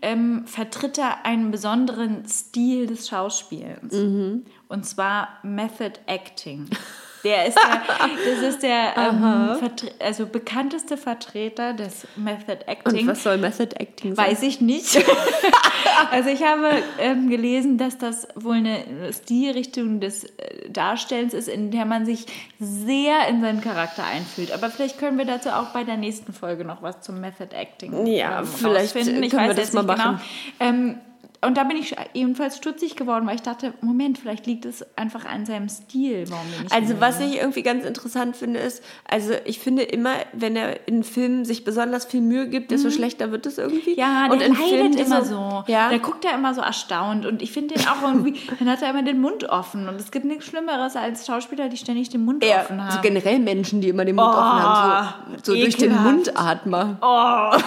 ähm, 0.00 0.46
vertritt 0.46 0.96
er 0.96 1.26
einen 1.26 1.50
besonderen 1.50 2.26
Stil 2.26 2.86
des 2.86 3.06
Schauspielens. 3.06 3.92
Mhm. 3.92 4.46
Und 4.66 4.86
zwar 4.86 5.28
Method 5.42 6.00
Acting. 6.06 6.70
Der 7.24 7.46
ist 7.46 7.56
der, 7.56 7.82
das 8.34 8.54
ist 8.54 8.62
der 8.62 8.96
ähm, 8.96 9.58
also 9.98 10.26
bekannteste 10.26 10.96
Vertreter 10.96 11.74
des 11.74 12.06
Method 12.16 12.58
Acting. 12.66 13.00
und 13.00 13.06
was 13.08 13.22
soll 13.22 13.38
Method 13.38 13.74
Acting 13.78 14.14
sein? 14.14 14.26
Weiß 14.26 14.42
ich 14.42 14.60
nicht. 14.60 14.96
also 16.10 16.30
ich 16.30 16.42
habe 16.42 16.70
ähm, 16.98 17.28
gelesen, 17.28 17.78
dass 17.78 17.98
das 17.98 18.28
wohl 18.34 18.56
eine 18.56 18.84
Stilrichtung 19.12 20.00
des 20.00 20.24
äh, 20.24 20.70
Darstellens 20.70 21.34
ist, 21.34 21.48
in 21.48 21.70
der 21.70 21.84
man 21.84 22.06
sich 22.06 22.26
sehr 22.58 23.28
in 23.28 23.40
seinen 23.40 23.60
Charakter 23.60 24.04
einfühlt. 24.04 24.52
Aber 24.52 24.70
vielleicht 24.70 24.98
können 24.98 25.18
wir 25.18 25.24
dazu 25.24 25.50
auch 25.50 25.68
bei 25.68 25.84
der 25.84 25.96
nächsten 25.96 26.32
Folge 26.32 26.64
noch 26.64 26.82
was 26.82 27.00
zum 27.00 27.20
Method 27.20 27.54
Acting 27.54 28.06
Ja, 28.06 28.40
ähm, 28.40 28.46
vielleicht 28.46 28.94
können 28.94 29.20
wir 29.20 29.54
das 29.54 29.72
mal 29.72 29.82
nicht 29.82 29.98
machen. 29.98 30.20
Genau. 30.58 30.98
Und 31.40 31.56
da 31.56 31.62
bin 31.64 31.76
ich 31.76 31.94
jedenfalls 32.14 32.56
stutzig 32.56 32.96
geworden, 32.96 33.26
weil 33.26 33.36
ich 33.36 33.42
dachte, 33.42 33.72
Moment, 33.80 34.18
vielleicht 34.18 34.46
liegt 34.46 34.64
es 34.64 34.84
einfach 34.96 35.24
an 35.24 35.46
seinem 35.46 35.68
Stil, 35.68 36.24
Also 36.70 37.00
was 37.00 37.20
ich 37.20 37.36
irgendwie 37.36 37.62
ganz 37.62 37.84
interessant 37.84 38.36
finde, 38.36 38.58
ist, 38.58 38.82
also 39.08 39.34
ich 39.44 39.60
finde 39.60 39.82
immer, 39.82 40.14
wenn 40.32 40.56
er 40.56 40.88
in 40.88 41.04
Filmen 41.04 41.44
sich 41.44 41.64
besonders 41.64 42.06
viel 42.06 42.22
Mühe 42.22 42.48
gibt, 42.48 42.72
desto 42.72 42.90
schlechter 42.90 43.30
wird 43.30 43.46
es 43.46 43.58
irgendwie. 43.58 43.92
Mhm. 43.92 43.98
Ja, 43.98 44.24
der 44.24 44.32
und 44.32 44.42
in 44.42 44.54
leidet 44.54 45.00
immer 45.00 45.24
so. 45.24 45.64
Ja. 45.68 45.90
Der 45.90 46.00
guckt 46.00 46.24
ja 46.24 46.32
immer 46.32 46.54
so 46.54 46.60
erstaunt. 46.60 47.24
Und 47.24 47.40
ich 47.40 47.52
finde 47.52 47.74
den 47.74 47.86
auch 47.86 48.02
irgendwie, 48.02 48.34
dann 48.58 48.68
hat 48.68 48.82
er 48.82 48.90
immer 48.90 49.02
den 49.04 49.20
Mund 49.20 49.44
offen. 49.48 49.88
Und 49.88 50.00
es 50.00 50.10
gibt 50.10 50.24
nichts 50.24 50.46
Schlimmeres 50.46 50.96
als 50.96 51.24
Schauspieler, 51.24 51.68
die 51.68 51.76
ständig 51.76 52.08
den 52.08 52.24
Mund 52.24 52.44
ja, 52.44 52.62
offen 52.62 52.80
also 52.80 52.96
haben. 52.96 53.02
generell 53.02 53.38
Menschen, 53.38 53.80
die 53.80 53.88
immer 53.90 54.04
den 54.04 54.16
Mund 54.16 54.28
Oh, 54.28 54.32
offen 54.32 54.62
haben, 54.62 55.36
so, 55.42 55.54
so 55.54 55.60
durch 55.60 55.76
den. 55.76 55.94
Mundatmer. 56.02 56.98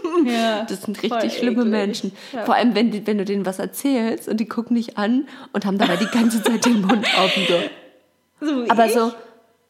ja. 0.26 0.64
Das 0.64 0.82
sind 0.82 1.02
richtig 1.02 1.38
schlimme 1.38 1.62
eklig. 1.62 1.70
Menschen. 1.70 2.12
Ja. 2.32 2.44
Vor 2.44 2.54
allem, 2.54 2.74
wenn, 2.74 3.06
wenn 3.06 3.18
du 3.18 3.24
denen 3.24 3.46
was 3.46 3.58
erzählst 3.58 4.28
und 4.28 4.38
die 4.38 4.46
gucken 4.46 4.76
dich 4.76 4.98
an 4.98 5.26
und 5.52 5.64
haben 5.64 5.78
dabei 5.78 5.96
die 5.96 6.06
ganze 6.06 6.42
Zeit 6.42 6.64
den 6.64 6.82
Mund 6.82 7.06
offen. 7.22 7.42
So. 7.48 8.46
So 8.46 8.64
Aber 8.68 8.86
ich. 8.86 8.92
so, 8.92 9.12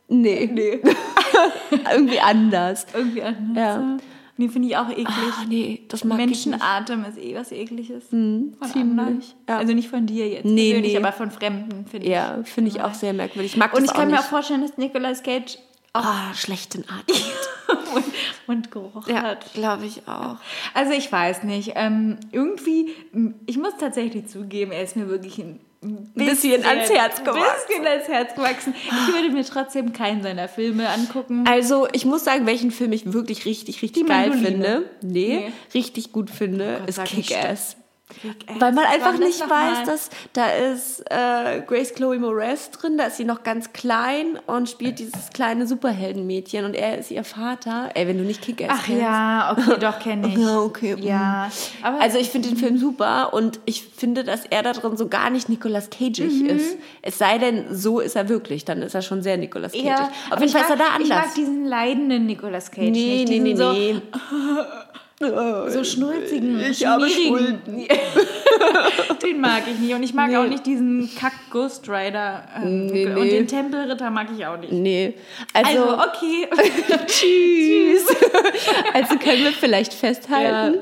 nee. 0.08 0.48
nee. 0.52 0.80
irgendwie 1.92 2.20
anders. 2.20 2.86
Irgendwie 2.94 3.22
anders. 3.22 3.56
Ja. 3.56 3.98
Nee, 4.38 4.48
finde 4.48 4.68
ich 4.68 4.76
auch 4.76 4.88
eklig. 4.88 5.06
Ach, 5.08 5.44
nee, 5.46 5.82
das 5.88 6.04
mag. 6.04 6.16
Menschenatem 6.16 7.04
ist 7.04 7.18
eh 7.18 7.34
was 7.34 7.52
ekliges. 7.52 8.08
von 8.08 8.54
ziemlich, 8.72 9.34
ja. 9.48 9.58
Also 9.58 9.74
nicht 9.74 9.88
von 9.88 10.06
dir 10.06 10.26
jetzt 10.26 10.46
Nee, 10.46 10.70
persönlich, 10.70 10.92
nee. 10.92 10.98
aber 10.98 11.12
von 11.12 11.30
Fremden, 11.30 11.86
finde 11.86 12.06
ich. 12.06 12.12
Ja, 12.12 12.38
finde 12.42 12.70
ich 12.70 12.80
auch 12.80 12.94
sehr 12.94 13.12
merkwürdig. 13.12 13.52
Ich 13.52 13.58
mag 13.58 13.74
Und 13.74 13.84
ich 13.84 13.92
kann 13.92 14.10
mir 14.10 14.18
auch 14.18 14.24
vorstellen, 14.24 14.62
dass 14.62 14.78
Nicolas 14.78 15.22
Cage 15.22 15.58
Oh, 15.94 16.34
schlechten 16.34 16.84
Atem. 16.88 17.16
Mund- 17.92 18.04
Mundgeruch 18.46 19.06
ja, 19.08 19.22
hat. 19.22 19.52
glaube 19.54 19.84
ich 19.86 20.08
auch. 20.08 20.36
Also 20.74 20.92
ich 20.92 21.10
weiß 21.12 21.42
nicht. 21.42 21.72
Ähm, 21.74 22.18
irgendwie, 22.32 22.90
ich 23.46 23.58
muss 23.58 23.74
tatsächlich 23.78 24.26
zugeben, 24.28 24.72
er 24.72 24.82
ist 24.82 24.96
mir 24.96 25.08
wirklich 25.08 25.38
ein 25.38 25.60
Bisschen 26.14 26.64
ans 26.64 26.88
Herz 26.90 27.24
gewachsen. 27.24 27.42
bisschen 27.66 27.86
ans 27.86 28.06
Herz 28.08 28.34
gewachsen. 28.36 28.72
Ich 28.86 29.12
würde 29.12 29.30
mir 29.30 29.44
trotzdem 29.44 29.92
keinen 29.92 30.22
seiner 30.22 30.48
Filme 30.48 30.88
angucken. 30.88 31.44
Also, 31.48 31.88
ich 31.92 32.04
muss 32.04 32.22
sagen, 32.24 32.46
welchen 32.46 32.70
Film 32.70 32.92
ich 32.92 33.12
wirklich 33.12 33.44
richtig, 33.46 33.82
richtig 33.82 34.04
Die 34.04 34.08
geil 34.08 34.28
Mandoline. 34.30 34.64
finde. 34.64 34.90
Nee, 35.02 35.36
Nee. 35.48 35.52
richtig 35.74 36.12
gut 36.12 36.30
finde, 36.30 36.76
Gott, 36.78 36.88
ist 36.88 37.04
Kick-Ass. 37.04 37.76
Weil 38.58 38.72
man 38.72 38.84
einfach 38.84 39.18
nicht 39.18 39.40
weiß, 39.40 39.84
dass 39.86 40.10
da 40.32 40.46
ist 40.50 41.00
äh, 41.10 41.60
Grace 41.66 41.94
Chloe 41.94 42.18
Moretz 42.18 42.70
drin, 42.70 42.96
da 42.98 43.04
ist 43.04 43.16
sie 43.16 43.24
noch 43.24 43.42
ganz 43.42 43.72
klein 43.72 44.38
und 44.46 44.68
spielt 44.68 44.98
dieses 44.98 45.30
kleine 45.30 45.66
Superheldenmädchen 45.66 46.64
und 46.64 46.74
er 46.74 46.98
ist 46.98 47.10
ihr 47.10 47.24
Vater. 47.24 47.90
Ey, 47.94 48.06
wenn 48.08 48.18
du 48.18 48.24
nicht 48.24 48.42
Kick-Ass 48.42 48.68
Ach 48.72 48.84
kennst. 48.84 49.02
ja, 49.02 49.56
okay, 49.56 49.78
doch 49.80 49.98
kenne 49.98 50.28
ich. 50.28 50.36
Ja, 50.42 50.58
okay. 50.60 50.96
Ja, 51.00 51.50
aber 51.82 52.00
Also 52.00 52.18
ich 52.18 52.30
finde 52.30 52.48
den 52.48 52.56
Film 52.58 52.78
super 52.78 53.32
und 53.34 53.60
ich 53.64 53.84
finde, 53.84 54.24
dass 54.24 54.44
er 54.46 54.62
da 54.62 54.72
drin 54.72 54.96
so 54.96 55.08
gar 55.08 55.30
nicht 55.30 55.48
Nicolas 55.48 55.90
Cageig 55.90 56.30
Mhm. 56.32 56.46
ist. 56.46 56.76
Es 57.02 57.18
sei 57.18 57.38
denn, 57.38 57.74
so 57.74 58.00
ist 58.00 58.16
er 58.16 58.28
wirklich, 58.28 58.64
dann 58.64 58.82
ist 58.82 58.94
er 58.94 59.02
schon 59.02 59.22
sehr 59.22 59.36
Nicolas 59.36 59.72
Cageig. 59.72 59.86
ja, 59.86 60.10
Auf 60.30 60.40
jeden 60.40 60.52
Fall 60.52 60.62
ist 60.62 60.70
er 60.70 60.76
da 60.76 60.84
mag- 60.90 61.00
Ich 61.00 61.08
mag 61.08 61.18
anders. 61.18 61.34
diesen 61.34 61.64
leidenden 61.66 62.26
Nicolas 62.26 62.70
Cage 62.70 62.90
Nee, 62.90 63.24
nicht. 63.24 63.28
nee, 63.28 63.38
nee, 63.38 63.44
diesen 63.52 63.56
so, 63.56 63.72
nee. 63.72 63.96
so 65.70 65.84
schnulzigen, 65.84 66.60
Ich 66.60 66.84
habe 66.86 67.08
schmierigen. 67.08 67.60
den 69.22 69.40
mag 69.40 69.62
ich 69.70 69.78
nicht. 69.78 69.94
Und 69.94 70.02
ich 70.02 70.14
mag 70.14 70.30
Nee. 70.30 70.36
auch 70.36 70.46
nicht 70.46 70.66
diesen 70.66 71.10
Kack 71.18 71.32
Ghost 71.50 71.88
Rider. 71.88 72.42
Ähm, 72.56 72.86
Nee, 72.86 73.06
Und 73.06 73.14
nee. 73.14 73.30
den 73.30 73.46
Tempelritter 73.46 74.10
mag 74.10 74.28
ich 74.36 74.44
auch 74.46 74.56
nicht. 74.58 74.72
Nee. 74.72 75.14
Also, 75.52 75.82
Also, 75.84 75.94
okay. 76.02 76.48
tschüss. 77.06 78.06
also 78.94 79.16
können 79.18 79.44
wir 79.44 79.52
vielleicht 79.52 79.94
festhalten, 79.94 80.78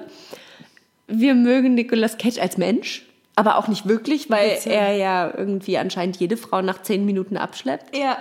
wir 1.07 1.35
mögen 1.35 1.75
Nicolas 1.75 2.19
Cage 2.19 2.39
als 2.39 2.57
Mensch, 2.57 3.05
aber 3.37 3.57
auch 3.59 3.69
nicht 3.69 3.89
wirklich, 3.89 4.31
weil 4.31 4.59
er 4.65 4.93
ja 4.95 5.33
irgendwie 5.37 5.77
anscheinend 5.79 6.17
jede 6.19 6.37
Frau 6.37 6.63
nach 6.63 6.83
zehn 6.83 7.05
Minuten 7.05 7.37
abschleppt. 7.37 7.97
ja. 7.97 8.17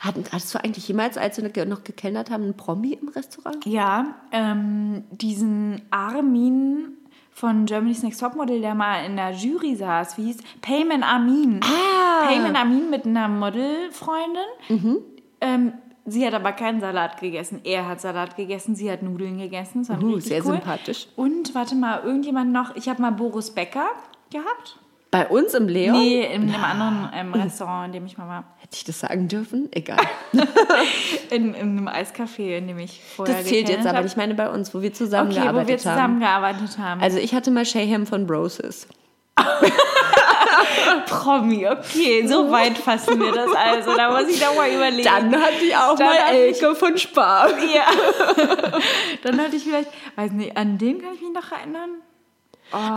Hattest 0.00 0.54
du 0.54 0.62
eigentlich 0.62 0.86
jemals, 0.88 1.16
als 1.16 1.42
wir 1.42 1.64
noch 1.66 1.84
gekellnert 1.84 2.30
haben, 2.30 2.44
einen 2.44 2.56
Promi 2.56 2.92
im 3.00 3.08
Restaurant? 3.08 3.64
Ja, 3.66 4.14
ähm, 4.32 5.04
diesen 5.10 5.82
Armin 5.90 6.88
von 7.32 7.66
Germany's 7.66 8.02
Next 8.02 8.20
Topmodel, 8.20 8.60
der 8.60 8.74
mal 8.74 9.04
in 9.04 9.16
der 9.16 9.32
Jury 9.32 9.74
saß, 9.76 10.16
wie 10.18 10.24
hieß 10.26 10.38
Payman 10.62 11.02
Armin. 11.02 11.60
Ah. 11.62 12.26
Payman 12.28 12.56
Armin 12.56 12.88
mit 12.90 13.04
einer 13.06 13.28
Modelfreundin. 13.28 15.02
Ähm, 15.40 15.72
sie 16.06 16.26
hat 16.26 16.34
aber 16.34 16.52
keinen 16.52 16.80
Salat 16.80 17.20
gegessen. 17.20 17.60
Er 17.64 17.86
hat 17.88 18.00
Salat 18.00 18.36
gegessen, 18.36 18.74
sie 18.74 18.90
hat 18.90 19.02
Nudeln 19.02 19.38
gegessen. 19.38 19.80
Das 19.86 19.90
war 19.90 20.02
Uh, 20.02 20.18
sehr 20.18 20.44
cool. 20.44 20.52
sympathisch. 20.52 21.08
Und 21.16 21.54
warte 21.54 21.74
mal, 21.74 22.02
irgendjemand 22.04 22.52
noch, 22.52 22.74
ich 22.76 22.88
habe 22.88 23.02
mal 23.02 23.12
Boris 23.12 23.50
Becker 23.50 23.88
gehabt. 24.30 24.78
Bei 25.10 25.26
uns 25.28 25.54
im 25.54 25.68
Leon? 25.68 25.98
Nee, 25.98 26.24
in 26.26 26.52
einem 26.52 26.64
anderen 26.64 27.10
ähm, 27.14 27.32
Restaurant, 27.32 27.86
in 27.86 27.92
dem 27.92 28.06
ich 28.06 28.18
mal 28.18 28.28
war. 28.28 28.44
Hätte 28.58 28.74
ich 28.76 28.84
das 28.84 29.00
sagen 29.00 29.28
dürfen? 29.28 29.68
Egal. 29.72 29.98
In, 31.30 31.54
in 31.54 31.78
einem 31.78 31.88
Eiscafé, 31.88 32.56
in 32.58 32.68
dem 32.68 32.78
ich 32.78 33.00
vorher 33.16 33.36
Das 33.38 33.46
zählt 33.46 33.68
jetzt 33.68 33.86
aber 33.86 33.98
hab. 33.98 34.04
nicht 34.04 34.16
meine 34.16 34.34
bei 34.34 34.48
uns, 34.50 34.74
wo 34.74 34.82
wir 34.82 34.88
Okay, 34.90 34.96
zusammengearbeitet 34.98 35.54
wo 35.54 35.68
wir 35.68 35.74
haben. 35.74 35.78
zusammengearbeitet 35.96 36.78
haben. 36.78 37.00
Also 37.00 37.18
ich 37.18 37.34
hatte 37.34 37.50
mal 37.50 37.64
Shayham 37.64 38.06
von 38.06 38.26
Broses. 38.26 38.86
Promi, 41.06 41.66
okay, 41.68 42.26
so 42.26 42.50
weit 42.50 42.78
fassen 42.78 43.18
wir 43.20 43.32
das 43.32 43.50
also. 43.54 43.94
Da 43.96 44.10
muss 44.10 44.28
ich 44.28 44.40
doch 44.40 44.54
mal 44.56 44.70
überlegen. 44.70 45.04
Dann 45.04 45.34
hatte 45.40 45.64
ich 45.64 45.76
auch 45.76 45.96
Dann 45.96 46.06
mal 46.06 46.16
ich- 46.32 46.62
Elke 46.62 46.74
von 46.74 46.96
Spar. 46.98 47.48
ja. 47.58 47.84
Dann 49.22 49.40
hatte 49.40 49.56
ich 49.56 49.64
vielleicht, 49.64 49.90
weiß 50.16 50.32
nicht, 50.32 50.56
an 50.56 50.78
den 50.78 51.00
kann 51.00 51.14
ich 51.14 51.20
mich 51.22 51.32
noch 51.32 51.50
erinnern. 51.52 51.90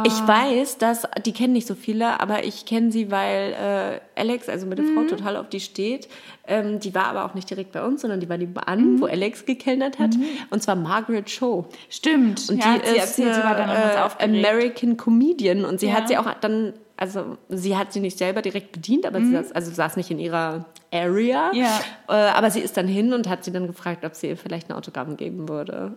Ich 0.04 0.28
weiß, 0.28 0.80
dass, 0.80 1.04
die 1.26 1.32
kennen 1.32 1.54
nicht 1.54 1.68
so 1.68 1.76
viele, 1.76 2.20
aber 2.20 2.44
ich 2.44 2.66
kenne 2.66 2.92
sie, 2.92 3.12
weil 3.12 3.54
äh, 3.54 4.20
Alex, 4.20 4.50
also 4.50 4.66
meine 4.66 4.84
Frau, 4.84 5.04
total 5.04 5.38
auf 5.38 5.48
die 5.50 5.60
steht. 5.60 6.10
Ähm, 6.48 6.80
die 6.80 6.96
war 6.96 7.06
aber 7.06 7.24
auch 7.26 7.36
nicht 7.36 7.50
direkt 7.50 7.72
bei 7.72 7.84
uns, 7.86 8.02
sondern 8.02 8.20
die 8.20 8.28
war 8.28 8.38
nebenan, 8.38 9.00
wo 9.00 9.06
Alex 9.06 9.46
gekellnert 9.46 10.00
hat. 10.00 10.12
Und 10.50 10.64
zwar 10.64 10.76
Margaret 10.76 11.28
Cho. 11.28 11.68
Stimmt. 11.90 12.50
Und 12.50 12.58
ja, 12.58 12.78
die 12.80 12.88
ist 12.88 12.96
erzählt, 12.98 13.36
sie 13.36 13.44
war 13.44 13.56
dann 13.56 13.70
eine, 13.70 13.94
ganz 13.94 14.16
äh. 14.18 14.24
American 14.24 14.98
Comedian. 14.98 15.64
Und 15.66 15.80
sie 15.80 15.88
Ja. 15.88 15.94
hat 15.94 16.08
sie 16.08 16.18
auch 16.18 16.34
dann, 16.42 16.74
also 16.98 17.38
sie 17.50 17.78
hat 17.78 17.94
sie 17.94 18.00
nicht 18.00 18.18
selber 18.18 18.42
direkt 18.42 18.72
bedient, 18.72 19.06
aber 19.06 19.20
sie 19.20 19.32
saß, 19.32 19.52
also 19.52 19.72
saß 19.72 19.98
nicht 19.98 20.10
in 20.10 20.18
ihrer 20.18 20.66
Area. 20.92 21.52
Mhm. 21.54 21.60
Ja. 21.60 21.80
Äh, 22.08 22.14
aber 22.32 22.50
sie 22.50 22.62
ist 22.62 22.76
dann 22.76 22.88
hin 22.88 23.14
und 23.14 23.30
hat 23.30 23.44
sie 23.44 23.52
dann 23.52 23.68
gefragt, 23.68 24.04
ob 24.04 24.16
sie 24.16 24.30
ihr 24.30 24.38
vielleicht 24.38 24.70
ein 24.72 24.76
Autogramm 24.76 25.16
geben 25.16 25.48
würde. 25.48 25.94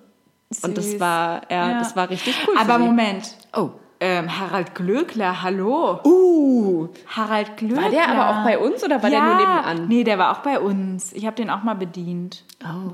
Und 0.63 0.77
das 0.77 0.91
Süß. 0.93 1.01
war, 1.01 1.43
ja, 1.51 1.71
Ja. 1.71 1.79
das 1.79 1.97
war 1.97 2.11
richtig 2.11 2.37
cool. 2.47 2.57
Aber. 2.59 2.79
Moment. 2.79 3.35
Oh. 3.57 3.71
Ähm, 4.05 4.37
Harald 4.37 4.75
Glöckler, 4.75 5.43
hallo. 5.43 6.01
Uh. 6.05 6.89
Harald 7.07 7.57
Glöckler. 7.57 7.83
War 7.85 7.91
der 7.91 8.09
aber 8.09 8.31
auch 8.31 8.45
bei 8.45 8.59
uns 8.59 8.83
oder 8.83 9.01
war 9.01 9.09
der 9.09 9.23
nur 9.23 9.35
nebenan? 9.37 9.87
Nee, 9.87 10.03
der 10.03 10.19
war 10.19 10.33
auch 10.33 10.41
bei 10.43 10.59
uns. 10.59 11.13
Ich 11.13 11.25
habe 11.25 11.37
den 11.37 11.49
auch 11.51 11.63
mal 11.63 11.75
bedient. 11.75 12.43
Oh. 12.65 12.91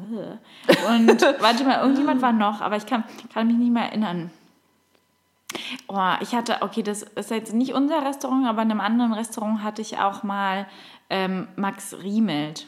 Und 0.93 1.23
warte 1.41 1.65
mal, 1.65 1.81
irgendjemand 1.81 2.21
war 2.21 2.33
noch, 2.33 2.61
aber 2.61 2.77
ich 2.77 2.85
kann, 2.85 3.05
kann 3.33 3.47
mich 3.47 3.57
nicht 3.57 3.73
mehr 3.73 3.85
erinnern. 3.85 4.31
Oh, 5.87 6.13
ich 6.21 6.35
hatte, 6.35 6.59
okay, 6.61 6.83
das 6.83 7.03
ist 7.05 7.31
jetzt 7.31 7.55
nicht 7.55 7.73
unser 7.73 8.05
Restaurant, 8.05 8.47
aber 8.47 8.61
in 8.61 8.71
einem 8.71 8.81
anderen 8.81 9.15
Restaurant 9.15 9.63
hatte 9.63 9.81
ich 9.81 9.99
auch 9.99 10.23
mal 10.23 10.67
ähm, 11.09 11.49
Max 11.57 11.97
Riemelt. 12.03 12.67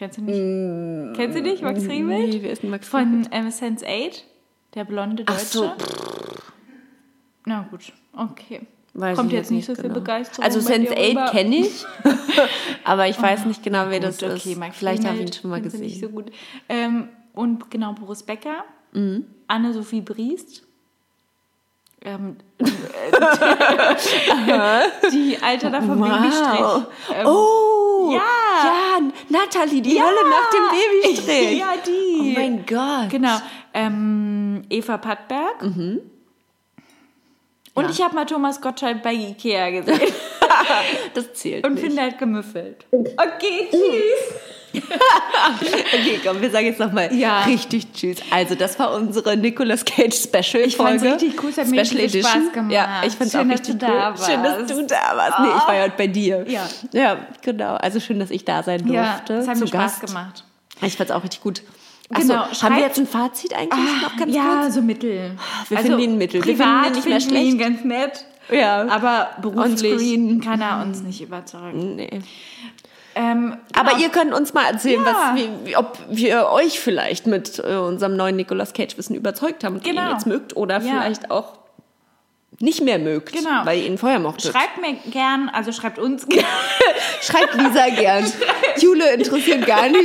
Kennst 0.00 0.16
du 0.16 0.22
nicht? 0.22 1.14
Kennst 1.14 1.36
du 1.36 1.42
nicht, 1.42 1.62
Max 1.62 1.82
Riemelt? 1.82 2.28
Mm, 2.28 2.30
Nee, 2.30 2.38
wer 2.42 2.52
ist 2.52 2.62
denn 2.62 2.70
Max? 2.70 2.88
Von 2.88 3.28
ähm, 3.32 3.48
Sense8, 3.48 4.22
der 4.74 4.84
blonde 4.84 5.24
Deutsche. 5.24 5.38
Ach 5.38 5.44
so, 5.44 5.70
Na 7.44 7.68
gut, 7.70 7.92
okay. 8.16 8.62
Weiß 8.94 9.18
Kommt 9.18 9.30
jetzt 9.32 9.50
nicht 9.50 9.66
so 9.66 9.74
viel 9.74 9.82
genau. 9.84 9.96
Begeisterung 9.96 10.42
Also 10.42 10.60
Sense8 10.60 11.10
rüber? 11.10 11.26
kenne 11.30 11.54
ich, 11.56 11.84
aber 12.84 13.08
ich 13.08 13.20
weiß 13.20 13.44
nicht 13.44 13.62
genau, 13.62 13.90
wer 13.90 14.00
das 14.00 14.16
Gut, 14.20 14.30
ist. 14.30 14.46
okay, 14.46 14.54
Max 14.56 14.78
Vielleicht 14.78 15.04
habe 15.04 15.16
ich 15.18 15.26
ihn 15.26 15.32
schon 15.34 15.50
mal 15.50 15.60
du 15.60 15.68
Nicht 15.68 15.78
gesehen. 15.82 16.00
so 16.00 16.08
gut. 16.08 16.32
Ähm, 16.70 17.10
und 17.34 17.70
genau, 17.70 17.92
Boris 17.92 18.22
Becker, 18.22 18.64
Mhm. 18.92 19.26
Anne-Sophie 19.48 20.00
Briest, 20.00 20.62
ähm, 22.00 22.36
die 25.12 25.36
Alter 25.42 25.68
da 25.70 25.82
vom 25.82 26.00
Babystrich. 26.00 26.86
Ähm, 27.14 27.26
oh! 27.26 27.89
Ja. 28.12 28.20
Ja, 28.64 28.98
Natalie, 29.28 29.80
die 29.82 30.00
Hölle 30.02 30.28
nach 30.28 30.50
dem 30.50 31.02
Babystrich. 31.02 31.58
Ja, 31.58 31.74
die. 31.86 32.20
Oh 32.20 32.38
mein 32.38 32.64
Gott. 32.66 33.10
Genau. 33.10 33.36
Ähm, 33.74 34.62
Eva 34.68 34.98
Pattberg. 34.98 35.62
Und 35.62 36.00
Ja. 37.84 37.90
ich 37.90 38.02
habe 38.02 38.14
mal 38.14 38.26
Thomas 38.26 38.60
Gottschalk 38.60 39.02
bei 39.02 39.12
Ikea 39.14 39.70
gesehen 39.70 40.00
Das 41.14 41.32
zählt 41.34 41.64
und 41.64 41.74
nicht. 41.74 41.84
finde 41.84 42.02
halt 42.02 42.18
gemüffelt. 42.18 42.84
Okay, 42.92 43.68
tschüss. 43.70 44.34
Okay, 45.92 46.20
komm, 46.24 46.40
wir 46.40 46.50
sagen 46.50 46.66
jetzt 46.66 46.78
nochmal 46.80 47.12
Ja. 47.14 47.42
richtig 47.44 47.92
Tschüss. 47.92 48.18
Also, 48.30 48.54
das 48.54 48.78
war 48.78 48.94
unsere 48.94 49.36
Nicolas 49.36 49.84
Cage 49.84 50.14
Special 50.14 50.62
Ich 50.64 50.76
Folge. 50.76 51.12
richtig 51.14 51.42
cool, 51.42 51.50
es 51.50 51.58
hat 51.58 51.66
mir 51.68 51.80
richtig 51.80 51.98
Edition. 52.04 52.22
Spaß 52.42 52.52
gemacht. 52.52 52.72
Ja, 52.72 53.02
ich 53.04 53.12
Schön, 53.14 53.26
auch 53.26 53.30
dass 53.32 53.46
richtig 53.60 53.78
du 53.78 53.86
cool. 53.86 53.92
da 53.92 54.16
Schön, 54.16 54.42
dass 54.42 54.58
warst. 54.58 54.70
du 54.70 54.86
da 54.86 55.16
warst. 55.16 55.38
Nee, 55.40 55.48
ich 55.58 55.68
war 55.68 55.74
ja 55.76 55.82
heute 55.82 55.94
bei 55.96 56.06
dir. 56.06 56.44
Ja. 56.48 56.68
Ja, 56.92 57.18
genau. 57.42 57.74
Also 57.74 58.00
schön, 58.00 58.18
dass 58.20 58.30
ich 58.30 58.44
da 58.44 58.62
sein 58.62 58.78
durfte. 58.80 58.94
Ja, 58.94 59.20
das 59.26 59.48
hat 59.48 59.58
mir 59.58 59.66
Spaß 59.66 60.00
Gast. 60.00 60.06
gemacht. 60.06 60.44
Ich 60.82 60.96
fand's 60.96 61.12
auch 61.12 61.22
richtig 61.22 61.42
gut. 61.42 61.62
Achso, 62.12 62.26
Genau, 62.28 62.40
haben 62.46 62.54
schreibt- 62.54 62.76
wir 62.76 62.82
jetzt 62.82 62.98
ein 62.98 63.06
Fazit 63.06 63.54
eigentlich 63.54 64.02
noch 64.02 64.16
ganz 64.16 64.34
ja, 64.34 64.60
kurz? 64.62 64.74
so 64.74 64.82
mittel. 64.82 65.32
Wir 65.68 65.78
finden 65.78 65.98
ihn 66.00 66.18
mittel. 66.18 66.44
Wir 66.44 66.54
Privat 66.56 66.84
finden 66.96 67.08
ihn 67.08 67.14
nicht 67.14 67.30
mehr 67.30 67.40
wir 67.40 67.40
ihn 67.46 67.56
schlecht. 67.58 67.60
ganz 67.60 67.84
nett. 67.84 68.24
Ja. 68.50 68.88
Aber 68.88 69.30
beruflich 69.40 70.40
kann 70.44 70.60
er 70.60 70.82
uns 70.82 71.02
nicht 71.02 71.20
überzeugen. 71.20 71.94
Nee. 71.96 72.20
Ähm, 73.20 73.56
Aber 73.76 73.90
genau. 73.90 74.02
ihr 74.02 74.08
könnt 74.08 74.32
uns 74.34 74.54
mal 74.54 74.64
erzählen, 74.70 75.02
Ja. 75.04 75.32
was, 75.34 75.42
wie, 75.66 75.76
ob 75.76 75.98
wir 76.08 76.48
euch 76.50 76.80
vielleicht 76.80 77.26
mit 77.26 77.58
äh, 77.58 77.74
unserem 77.76 78.16
neuen 78.16 78.36
Nicolas 78.36 78.72
Cage-Wissen 78.72 79.14
überzeugt 79.14 79.64
haben 79.64 79.74
und 79.76 79.86
ihr 79.86 79.92
Genau. 79.92 80.06
ihn 80.06 80.12
jetzt 80.12 80.26
mögt 80.26 80.56
oder 80.56 80.80
Ja. 80.80 81.00
vielleicht 81.02 81.30
auch 81.30 81.59
nicht 82.62 82.82
mehr 82.82 82.98
mögt, 82.98 83.32
Genau. 83.32 83.64
weil 83.64 83.78
ihr 83.78 83.86
ihn 83.86 83.96
vorher 83.96 84.18
mochtet. 84.18 84.52
Schreibt 84.52 84.80
mir 84.80 84.94
gern, 85.10 85.48
also 85.48 85.72
schreibt 85.72 85.98
uns 85.98 86.26
gern. 86.28 86.44
Schreibt 87.22 87.54
Lisa 87.54 87.88
gern. 87.88 88.30
Jule 88.78 89.14
interessiert 89.14 89.66
gar 89.66 89.88
nicht, 89.88 90.04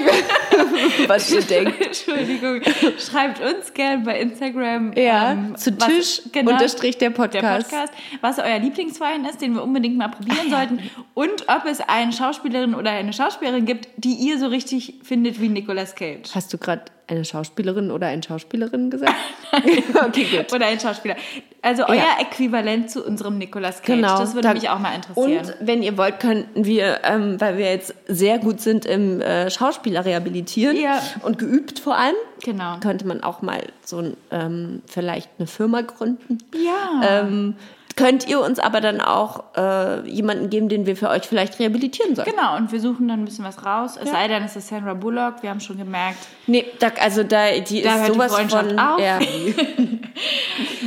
was 1.07 1.29
ihr 1.31 1.41
denkt. 1.41 1.81
Entschuldigung. 1.85 2.61
Schreibt 2.97 3.41
uns 3.41 3.73
gern 3.73 4.03
bei 4.03 4.19
Instagram. 4.19 4.93
Ja, 4.95 5.31
ähm, 5.33 5.55
zu 5.57 5.71
was- 5.79 5.87
Tisch 5.87 6.21
unterstrich 6.35 6.97
der 6.97 7.09
Podcast. 7.09 7.43
Der 7.71 7.77
Podcast, 7.77 7.93
was 8.21 8.39
euer 8.39 8.59
Lieblingswein 8.59 9.25
ist, 9.25 9.41
den 9.41 9.53
wir 9.53 9.63
unbedingt 9.63 9.97
mal 9.97 10.07
probieren 10.09 10.49
sollten. 10.49 10.79
Und 11.13 11.47
ob 11.49 11.65
es 11.65 11.81
eine 11.81 12.13
Schauspielerin 12.13 12.73
oder 12.75 12.91
eine 12.91 13.11
Schauspielerin 13.13 13.65
gibt, 13.65 13.89
die 13.97 14.13
ihr 14.13 14.39
so 14.39 14.47
richtig 14.47 14.95
findet 15.03 15.41
wie 15.41 15.49
Nicolas 15.49 15.93
Cage. 15.95 16.29
Hast 16.33 16.53
du 16.53 16.57
gerade 16.57 16.85
eine 17.07 17.23
Schauspielerin 17.25 17.91
oder 17.91 18.07
ein 18.07 18.23
Schauspielerin 18.23 18.89
gesagt? 18.89 19.13
okay, 19.53 20.25
gut. 20.37 20.53
Oder 20.53 20.67
ein 20.67 20.79
Schauspieler. 20.79 21.15
Also 21.61 21.85
euer 21.87 21.95
Ja. 21.95 22.17
Äquivalent 22.21 22.89
zu 22.91 23.03
unserem 23.05 23.37
Nicolas 23.37 23.81
Cage. 23.81 23.95
Genau. 23.97 24.17
Das 24.19 24.33
würde 24.35 24.47
da- 24.47 24.53
mich 24.53 24.69
auch 24.69 24.79
mal 24.79 24.93
interessieren. 24.95 25.45
Und 25.45 25.55
wenn 25.67 25.81
ihr 25.83 25.97
wollt, 25.97 26.19
könnten 26.19 26.65
wir, 26.65 26.99
ähm, 27.03 27.39
weil 27.41 27.57
wir 27.57 27.71
jetzt 27.71 27.93
sehr 28.07 28.37
gut 28.39 28.59
sind 28.61 28.85
im 28.85 29.21
äh, 29.21 29.49
Schauspieler 29.49 30.05
rehabilitieren 30.05 30.75
Ja. 30.77 31.01
und 31.23 31.39
geübt 31.39 31.79
vor 31.79 31.97
allem, 31.97 32.15
Genau. 32.43 32.77
könnte 32.79 33.07
man 33.07 33.23
auch 33.23 33.41
mal 33.41 33.63
so 33.83 33.99
ein, 33.99 34.17
ähm, 34.31 34.81
vielleicht 34.85 35.29
eine 35.39 35.47
Firma 35.47 35.81
gründen. 35.81 36.37
Ja. 36.53 37.21
Ähm, 37.21 37.55
könnt 37.95 38.27
ihr 38.27 38.39
uns 38.39 38.59
aber 38.59 38.81
dann 38.81 39.01
auch 39.01 39.55
äh, 39.55 40.07
jemanden 40.09 40.49
geben, 40.49 40.69
den 40.69 40.85
wir 40.85 40.95
für 40.95 41.09
euch 41.09 41.23
vielleicht 41.23 41.59
rehabilitieren 41.59 42.15
sollen? 42.15 42.29
Genau, 42.29 42.57
und 42.57 42.71
wir 42.71 42.79
suchen 42.79 43.07
dann 43.07 43.21
ein 43.21 43.25
bisschen 43.25 43.45
was 43.45 43.65
raus. 43.65 43.97
Es 44.01 44.09
sei 44.09 44.27
denn, 44.27 44.43
es 44.43 44.55
ist 44.55 44.67
Sandra 44.67 44.93
Bullock. 44.93 45.41
Wir 45.41 45.49
haben 45.49 45.59
schon 45.59 45.77
gemerkt. 45.77 46.27
Nee, 46.47 46.65
da, 46.79 46.91
also 46.99 47.23
da, 47.23 47.51
die 47.51 47.81
Da 47.81 47.89
ist 47.89 47.99
hört 47.99 48.09
die 48.09 48.13
sowas 48.13 48.33
Freundschaft 48.33 48.69
von... 48.69 48.79
auf. 48.79 48.99
Ja. 48.99 49.19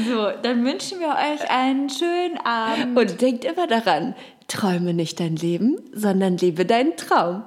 So, 0.08 0.30
dann 0.42 0.64
wünschen 0.64 1.00
wir 1.00 1.08
euch 1.08 1.50
einen 1.50 1.90
schönen 1.90 2.38
Abend. 2.38 2.98
Und 2.98 3.20
denkt 3.20 3.44
immer 3.44 3.66
daran, 3.66 4.14
träume 4.46 4.94
nicht 4.94 5.20
dein 5.20 5.36
Leben, 5.36 5.76
sondern 5.92 6.38
lebe 6.38 6.64
deinen 6.64 6.96
Traum. 6.96 7.42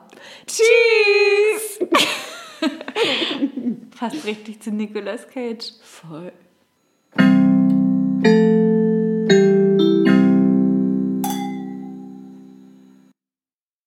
Tschüss! 0.45 1.87
Passt 3.97 4.25
richtig 4.25 4.61
zu 4.61 4.71
Nicolas 4.71 5.27
Cage. 5.27 5.73
Voll. 5.81 6.31